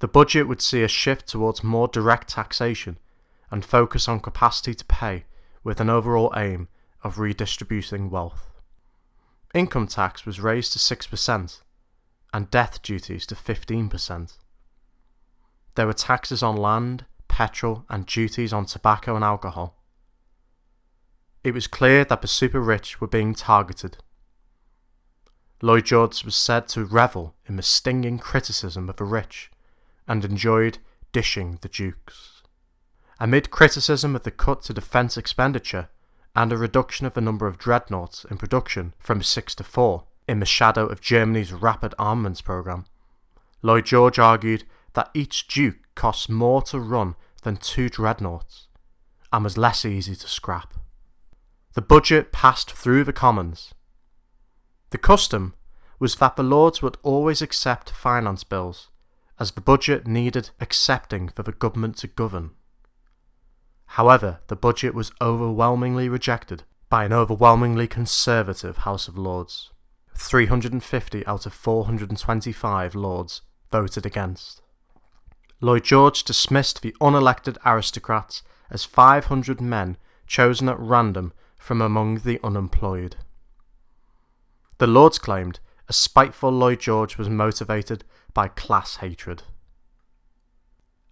The 0.00 0.08
budget 0.08 0.46
would 0.46 0.60
see 0.60 0.82
a 0.82 0.88
shift 0.88 1.26
towards 1.28 1.64
more 1.64 1.88
direct 1.88 2.28
taxation 2.28 2.98
and 3.50 3.64
focus 3.64 4.08
on 4.08 4.20
capacity 4.20 4.74
to 4.74 4.84
pay 4.84 5.24
with 5.62 5.80
an 5.80 5.88
overall 5.88 6.32
aim 6.36 6.68
of 7.02 7.18
redistributing 7.18 8.10
wealth. 8.10 8.53
Income 9.54 9.86
tax 9.86 10.26
was 10.26 10.40
raised 10.40 10.72
to 10.72 10.80
6% 10.80 11.60
and 12.32 12.50
death 12.50 12.82
duties 12.82 13.24
to 13.26 13.36
15%. 13.36 14.36
There 15.76 15.86
were 15.86 15.92
taxes 15.92 16.42
on 16.42 16.56
land, 16.56 17.04
petrol, 17.28 17.84
and 17.88 18.04
duties 18.04 18.52
on 18.52 18.66
tobacco 18.66 19.14
and 19.14 19.24
alcohol. 19.24 19.76
It 21.44 21.54
was 21.54 21.68
clear 21.68 22.04
that 22.04 22.20
the 22.20 22.28
super 22.28 22.60
rich 22.60 23.00
were 23.00 23.06
being 23.06 23.32
targeted. 23.32 23.98
Lloyd 25.62 25.86
George 25.86 26.24
was 26.24 26.34
said 26.34 26.66
to 26.68 26.84
revel 26.84 27.36
in 27.46 27.54
the 27.54 27.62
stinging 27.62 28.18
criticism 28.18 28.88
of 28.88 28.96
the 28.96 29.04
rich 29.04 29.52
and 30.08 30.24
enjoyed 30.24 30.78
dishing 31.12 31.58
the 31.60 31.68
dukes. 31.68 32.42
Amid 33.20 33.52
criticism 33.52 34.16
of 34.16 34.24
the 34.24 34.32
cut 34.32 34.62
to 34.64 34.74
defence 34.74 35.16
expenditure 35.16 35.90
and 36.34 36.52
a 36.52 36.56
reduction 36.56 37.06
of 37.06 37.14
the 37.14 37.20
number 37.20 37.46
of 37.46 37.58
dreadnoughts 37.58 38.24
in 38.24 38.36
production 38.36 38.94
from 38.98 39.22
six 39.22 39.54
to 39.54 39.64
four 39.64 40.04
in 40.26 40.40
the 40.40 40.46
shadow 40.46 40.86
of 40.86 41.00
Germany's 41.00 41.52
rapid 41.52 41.94
armaments 41.98 42.40
programme, 42.40 42.86
Lloyd 43.62 43.86
George 43.86 44.18
argued 44.18 44.64
that 44.94 45.10
each 45.14 45.46
Duke 45.46 45.76
costs 45.94 46.28
more 46.28 46.62
to 46.62 46.80
run 46.80 47.14
than 47.42 47.56
two 47.56 47.88
dreadnoughts 47.88 48.68
and 49.32 49.44
was 49.44 49.58
less 49.58 49.84
easy 49.84 50.14
to 50.14 50.28
scrap. 50.28 50.74
The 51.74 51.82
budget 51.82 52.30
passed 52.30 52.70
through 52.70 53.04
the 53.04 53.12
Commons. 53.12 53.74
The 54.90 54.98
custom 54.98 55.54
was 55.98 56.16
that 56.16 56.36
the 56.36 56.42
Lords 56.42 56.82
would 56.82 56.98
always 57.02 57.42
accept 57.42 57.90
finance 57.90 58.44
bills, 58.44 58.90
as 59.40 59.52
the 59.52 59.60
budget 59.60 60.06
needed 60.06 60.50
accepting 60.60 61.28
for 61.28 61.42
the 61.42 61.52
government 61.52 61.96
to 61.98 62.06
govern. 62.06 62.50
However, 63.86 64.40
the 64.48 64.56
budget 64.56 64.94
was 64.94 65.12
overwhelmingly 65.20 66.08
rejected 66.08 66.64
by 66.88 67.04
an 67.04 67.12
overwhelmingly 67.12 67.86
conservative 67.86 68.78
House 68.78 69.08
of 69.08 69.16
Lords. 69.16 69.70
350 70.16 71.26
out 71.26 71.46
of 71.46 71.52
425 71.52 72.94
Lords 72.94 73.42
voted 73.70 74.06
against. 74.06 74.62
Lloyd 75.60 75.84
George 75.84 76.24
dismissed 76.24 76.82
the 76.82 76.94
unelected 77.00 77.56
aristocrats 77.64 78.42
as 78.70 78.84
500 78.84 79.60
men 79.60 79.96
chosen 80.26 80.68
at 80.68 80.78
random 80.78 81.32
from 81.56 81.80
among 81.80 82.18
the 82.18 82.38
unemployed. 82.44 83.16
The 84.78 84.86
Lords 84.86 85.18
claimed 85.18 85.60
a 85.88 85.92
spiteful 85.92 86.50
Lloyd 86.50 86.80
George 86.80 87.16
was 87.16 87.28
motivated 87.28 88.04
by 88.32 88.48
class 88.48 88.96
hatred. 88.96 89.44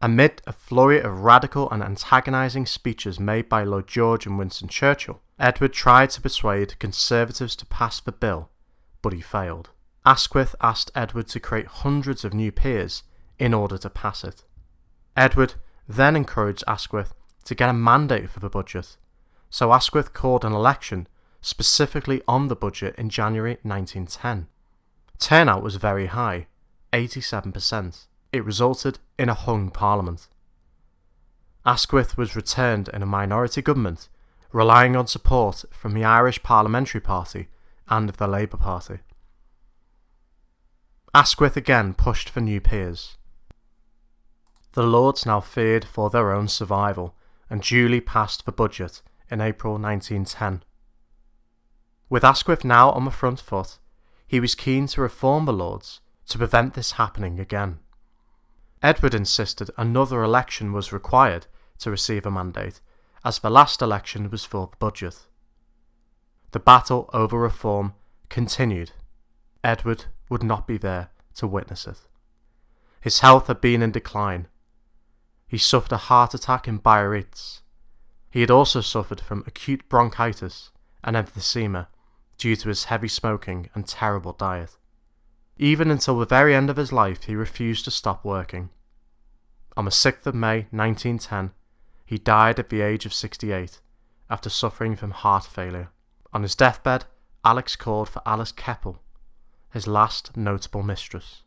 Amid 0.05 0.42
a 0.48 0.53
flurry 0.53 1.00
of 1.00 1.20
radical 1.20 1.70
and 1.70 1.80
antagonising 1.80 2.66
speeches 2.66 3.20
made 3.20 3.48
by 3.48 3.62
Lloyd 3.62 3.86
George 3.86 4.26
and 4.26 4.36
Winston 4.36 4.66
Churchill, 4.66 5.22
Edward 5.38 5.72
tried 5.72 6.11
to 6.11 6.20
persuade 6.20 6.76
Conservatives 6.80 7.55
to 7.55 7.66
pass 7.66 8.00
the 8.00 8.11
bill, 8.11 8.50
but 9.00 9.12
he 9.12 9.20
failed. 9.20 9.70
Asquith 10.05 10.57
asked 10.61 10.90
Edward 10.96 11.28
to 11.28 11.38
create 11.38 11.68
hundreds 11.68 12.24
of 12.24 12.34
new 12.34 12.50
peers 12.50 13.05
in 13.38 13.55
order 13.55 13.78
to 13.78 13.88
pass 13.88 14.24
it. 14.24 14.42
Edward 15.16 15.55
then 15.86 16.16
encouraged 16.16 16.64
Asquith 16.66 17.14
to 17.44 17.55
get 17.55 17.70
a 17.70 17.72
mandate 17.72 18.28
for 18.28 18.40
the 18.40 18.50
budget, 18.50 18.96
so 19.50 19.72
Asquith 19.72 20.12
called 20.12 20.44
an 20.44 20.53
election 20.53 21.07
specifically 21.40 22.22
on 22.26 22.48
the 22.48 22.57
budget 22.57 22.96
in 22.98 23.09
January 23.09 23.59
1910. 23.62 24.48
Turnout 25.20 25.62
was 25.62 25.76
very 25.76 26.07
high, 26.07 26.48
87%. 26.92 28.07
It 28.33 28.45
resulted 28.45 28.99
in 29.18 29.28
a 29.28 29.35
hung 29.35 29.70
parliament. 29.70 30.28
Asquith 31.64 32.16
was 32.16 32.35
returned 32.35 32.89
in 32.89 33.03
a 33.03 33.07
minority 33.07 33.62
government, 33.62 34.09
relying 34.53 34.97
on 34.97 35.07
support 35.07 35.64
from 35.70 35.93
the 35.93 36.05
Irish 36.05 36.43
Parliamentary 36.43 37.01
Party 37.01 37.49
and 37.89 38.09
of 38.09 38.16
the 38.16 38.26
Labour 38.26 38.57
Party. 38.57 38.99
Asquith 41.14 41.57
again 41.57 41.93
pushed 41.93 42.30
for 42.30 42.41
new 42.41 42.61
peers. 42.61 43.18
The 44.72 44.83
Lords 44.83 45.26
now 45.26 45.41
feared 45.41 45.85
for 45.85 46.09
their 46.09 46.33
own 46.33 46.49
survival 46.49 47.14
and 47.51 47.61
duly 47.61 48.01
passed 48.01 48.47
the 48.47 48.53
budget 48.53 49.03
in 49.30 49.43
April 49.43 49.74
1910. 49.74 50.62
With 52.09 52.24
Asquith 52.24 52.64
now 52.64 52.91
on 52.91 53.05
the 53.05 53.11
front 53.11 53.41
foot, 53.41 53.78
he 54.26 54.41
was 54.41 54.55
keen 54.55 54.87
to 54.89 55.03
reform 55.03 55.45
the 55.45 55.53
Lords 55.53 56.01
to 56.28 56.39
prevent 56.39 56.72
this 56.72 56.93
happening 56.93 57.39
again. 57.39 57.78
Edward 58.83 59.14
insisted 59.14 59.70
another 59.76 60.22
election 60.22 60.72
was 60.72 60.93
required 60.93 61.47
to 61.78 61.91
receive 61.91 62.26
a 62.26 62.30
mandate, 62.30 62.80
as 63.24 63.39
the 63.39 63.51
last 63.51 63.80
election 63.80 64.30
was 64.30 64.45
for 64.45 64.68
the 64.70 64.76
budget. 64.78 65.26
The 66.51 66.59
battle 66.59 67.09
over 67.12 67.39
reform 67.39 67.95
continued. 68.28 68.93
Edward 69.62 70.07
would 70.28 70.43
not 70.43 70.66
be 70.66 70.78
there 70.78 71.11
to 71.37 71.47
witness 71.47 71.87
it. 71.87 71.99
His 73.01 73.20
health 73.20 73.47
had 73.47 73.61
been 73.61 73.83
in 73.83 73.93
decline, 73.93 74.49
he 75.53 75.59
suffered 75.59 75.93
a 75.93 75.99
heart 75.99 76.33
attack 76.33 76.66
in 76.66 76.78
Biarritz. 76.78 77.61
He 78.30 78.41
had 78.41 78.51
also 78.51 78.80
suffered 78.80 79.20
from 79.20 79.45
acute 79.47 79.87
bronchitis 79.87 80.70
and 81.05 81.14
emphysema 81.14 81.89
due 82.39 82.57
to 82.57 82.70
his 82.70 82.85
heavy 82.85 83.09
smoking 83.09 83.68
and 83.74 83.87
terrible 83.87 84.33
diet. 84.33 84.78
Even 85.59 85.90
until 85.90 86.18
the 86.18 86.26
very 86.26 86.55
end 86.55 86.70
of 86.70 86.76
his 86.76 86.92
life, 86.92 87.24
he 87.24 87.34
refused 87.34 87.84
to 87.84 87.90
stop 87.90 88.24
working. 88.24 88.70
On 89.76 89.84
the 89.84 89.90
6th 89.90 90.26
of 90.26 90.34
May 90.34 90.66
1910, 90.70 91.53
he 92.05 92.18
died 92.18 92.59
at 92.59 92.68
the 92.68 92.80
age 92.80 93.07
of 93.07 93.14
68 93.14 93.80
after 94.28 94.50
suffering 94.50 94.96
from 94.96 95.11
heart 95.12 95.44
failure. 95.44 95.90
On 96.32 96.42
his 96.42 96.55
deathbed, 96.55 97.05
Alex 97.44 97.76
called 97.76 98.09
for 98.09 98.22
Alice 98.24 98.53
Keppel, 98.53 99.03
his 99.70 99.86
last 99.86 100.36
notable 100.36 100.82
mistress. 100.82 101.42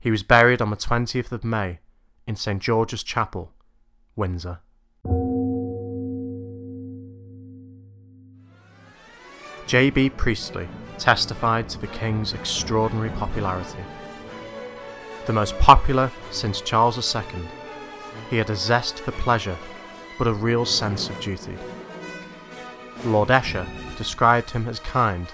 He 0.00 0.10
was 0.10 0.22
buried 0.22 0.62
on 0.62 0.70
the 0.70 0.76
20th 0.76 1.30
of 1.30 1.44
May 1.44 1.78
in 2.26 2.36
St 2.36 2.60
George's 2.60 3.02
Chapel, 3.02 3.52
Windsor. 4.16 4.60
J.B. 9.66 10.10
Priestley 10.10 10.68
testified 11.00 11.68
to 11.70 11.80
the 11.80 11.86
King's 11.88 12.34
extraordinary 12.34 13.08
popularity. 13.10 13.82
The 15.26 15.32
most 15.32 15.58
popular 15.58 16.12
since 16.30 16.60
Charles 16.60 17.14
II, 17.14 17.22
he 18.28 18.36
had 18.36 18.50
a 18.50 18.54
zest 18.54 19.00
for 19.00 19.12
pleasure, 19.12 19.56
but 20.18 20.28
a 20.28 20.34
real 20.34 20.64
sense 20.66 21.08
of 21.08 21.18
duty. 21.20 21.56
Lord 23.04 23.30
Esher 23.30 23.66
described 23.96 24.50
him 24.50 24.68
as 24.68 24.78
kind 24.78 25.26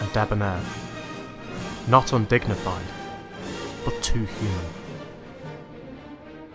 and 0.00 0.12
debonair, 0.12 0.60
not 1.88 2.12
undignified, 2.12 2.86
but 3.84 4.02
too 4.02 4.24
human. 4.24 4.66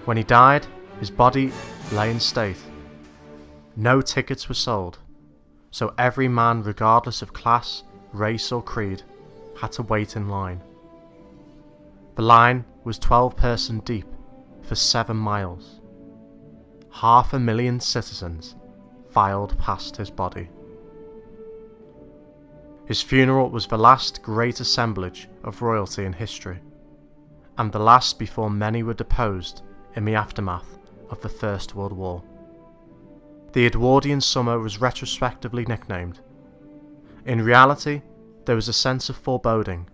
When 0.03 0.17
he 0.17 0.23
died, 0.23 0.67
his 0.99 1.09
body 1.09 1.53
lay 1.91 2.11
in 2.11 2.19
state. 2.19 2.57
No 3.75 4.01
tickets 4.01 4.49
were 4.49 4.55
sold, 4.55 4.99
so 5.71 5.93
every 5.97 6.27
man, 6.27 6.63
regardless 6.63 7.21
of 7.21 7.33
class, 7.33 7.83
race, 8.17 8.51
or 8.51 8.61
creed, 8.61 9.03
had 9.59 9.71
to 9.73 9.83
wait 9.83 10.15
in 10.15 10.29
line. 10.29 10.61
The 12.15 12.21
line 12.21 12.65
was 12.83 12.97
12 12.99 13.35
person 13.37 13.79
deep 13.79 14.07
for 14.61 14.75
seven 14.75 15.17
miles. 15.17 15.79
Half 16.91 17.33
a 17.33 17.39
million 17.39 17.79
citizens 17.79 18.55
filed 19.11 19.57
past 19.59 19.97
his 19.97 20.09
body. 20.09 20.49
His 22.85 23.01
funeral 23.01 23.49
was 23.49 23.67
the 23.67 23.77
last 23.77 24.21
great 24.23 24.59
assemblage 24.59 25.27
of 25.43 25.61
royalty 25.61 26.05
in 26.05 26.13
history, 26.13 26.59
and 27.57 27.71
the 27.71 27.79
last 27.79 28.17
before 28.17 28.49
many 28.49 28.81
were 28.81 28.93
deposed 28.93 29.61
in 29.95 30.05
the 30.05 30.15
aftermath 30.15 30.77
of 31.09 31.21
the 31.21 31.29
First 31.29 31.75
World 31.75 31.93
War. 31.93 32.23
The 33.53 33.65
Edwardian 33.65 34.21
summer 34.21 34.59
was 34.59 34.79
retrospectively 34.79 35.65
nicknamed. 35.65 36.19
In 37.27 37.41
reality, 37.41 38.03
there 38.45 38.55
was 38.55 38.69
a 38.69 38.73
sense 38.73 39.09
of 39.09 39.17
foreboding. 39.17 39.89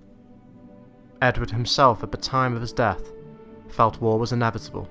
Edward 1.19 1.49
himself, 1.49 2.03
at 2.03 2.11
the 2.11 2.17
time 2.17 2.53
of 2.53 2.61
his 2.61 2.71
death, 2.71 3.11
felt 3.69 3.99
war 3.99 4.19
was 4.19 4.31
inevitable. 4.31 4.88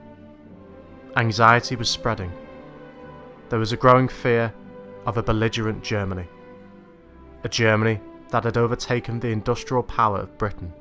Anxiety 1.16 1.76
was 1.76 1.88
spreading. 1.88 2.32
There 3.48 3.60
was 3.60 3.72
a 3.72 3.76
growing 3.76 4.08
fear 4.08 4.52
of 5.06 5.16
a 5.16 5.22
belligerent 5.22 5.84
Germany. 5.84 6.26
A 7.44 7.48
Germany 7.48 8.00
that 8.30 8.42
had 8.42 8.56
overtaken 8.56 9.20
the 9.20 9.28
industrial 9.28 9.84
power 9.84 10.18
of 10.18 10.36
Britain. 10.36 10.72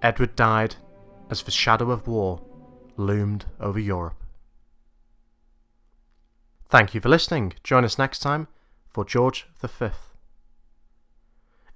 Edward 0.00 0.36
died 0.36 0.76
as 1.28 1.42
the 1.42 1.50
shadow 1.50 1.90
of 1.90 2.06
war 2.06 2.40
loomed 2.96 3.46
over 3.58 3.80
Europe. 3.80 4.22
Thank 6.68 6.94
you 6.94 7.00
for 7.00 7.08
listening. 7.08 7.54
Join 7.64 7.84
us 7.84 7.98
next 7.98 8.20
time 8.20 8.46
for 8.88 9.04
George 9.04 9.46
V. 9.60 9.90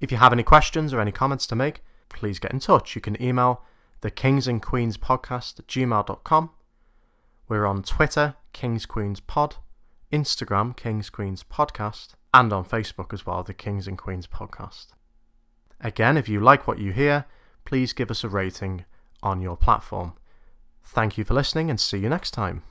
If 0.01 0.11
you 0.11 0.19
have 0.19 0.33
any 0.33 0.43
questions 0.43 0.93
or 0.93 1.01
any 1.01 1.13
comments 1.13 1.47
to 1.49 1.55
make, 1.55 1.83
please 2.09 2.39
get 2.39 2.53
in 2.53 2.59
touch. 2.59 2.95
You 2.95 3.01
can 3.01 3.21
email 3.23 3.63
the 4.01 4.11
Kings 4.11 4.49
and 4.49 4.61
Queens 4.61 4.97
podcast 4.97 5.61
at 5.61 5.69
gmail.com. 5.69 6.51
We're 7.49 7.67
on 7.67 7.83
Twitter, 7.83 8.35
Kings 8.53 8.87
Queens 8.87 9.21
Pod, 9.21 9.57
Instagram, 10.13 10.77
Kings 10.77 11.09
Queens 11.09 11.45
Podcast, 11.45 12.15
and 12.35 12.53
on 12.53 12.65
Facebook 12.65 13.13
as 13.13 13.25
well, 13.25 13.43
the 13.43 13.55
Kings 13.55 13.87
and 13.87 13.97
Queens 13.97 14.27
Podcast. 14.27 14.89
Again, 15.81 16.17
if 16.17 16.29
you 16.29 16.41
like 16.41 16.67
what 16.67 16.79
you 16.79 16.93
hear, 16.93 17.27
please 17.65 17.93
give 17.93 18.11
us 18.11 18.25
a 18.25 18.29
rating 18.29 18.85
on 19.23 19.41
your 19.41 19.57
platform. 19.57 20.15
Thank 20.83 21.17
you 21.17 21.25
for 21.25 21.35
listening 21.35 21.71
and 21.71 21.79
see 21.79 21.99
you 21.99 22.09
next 22.09 22.33
time. 22.33 22.63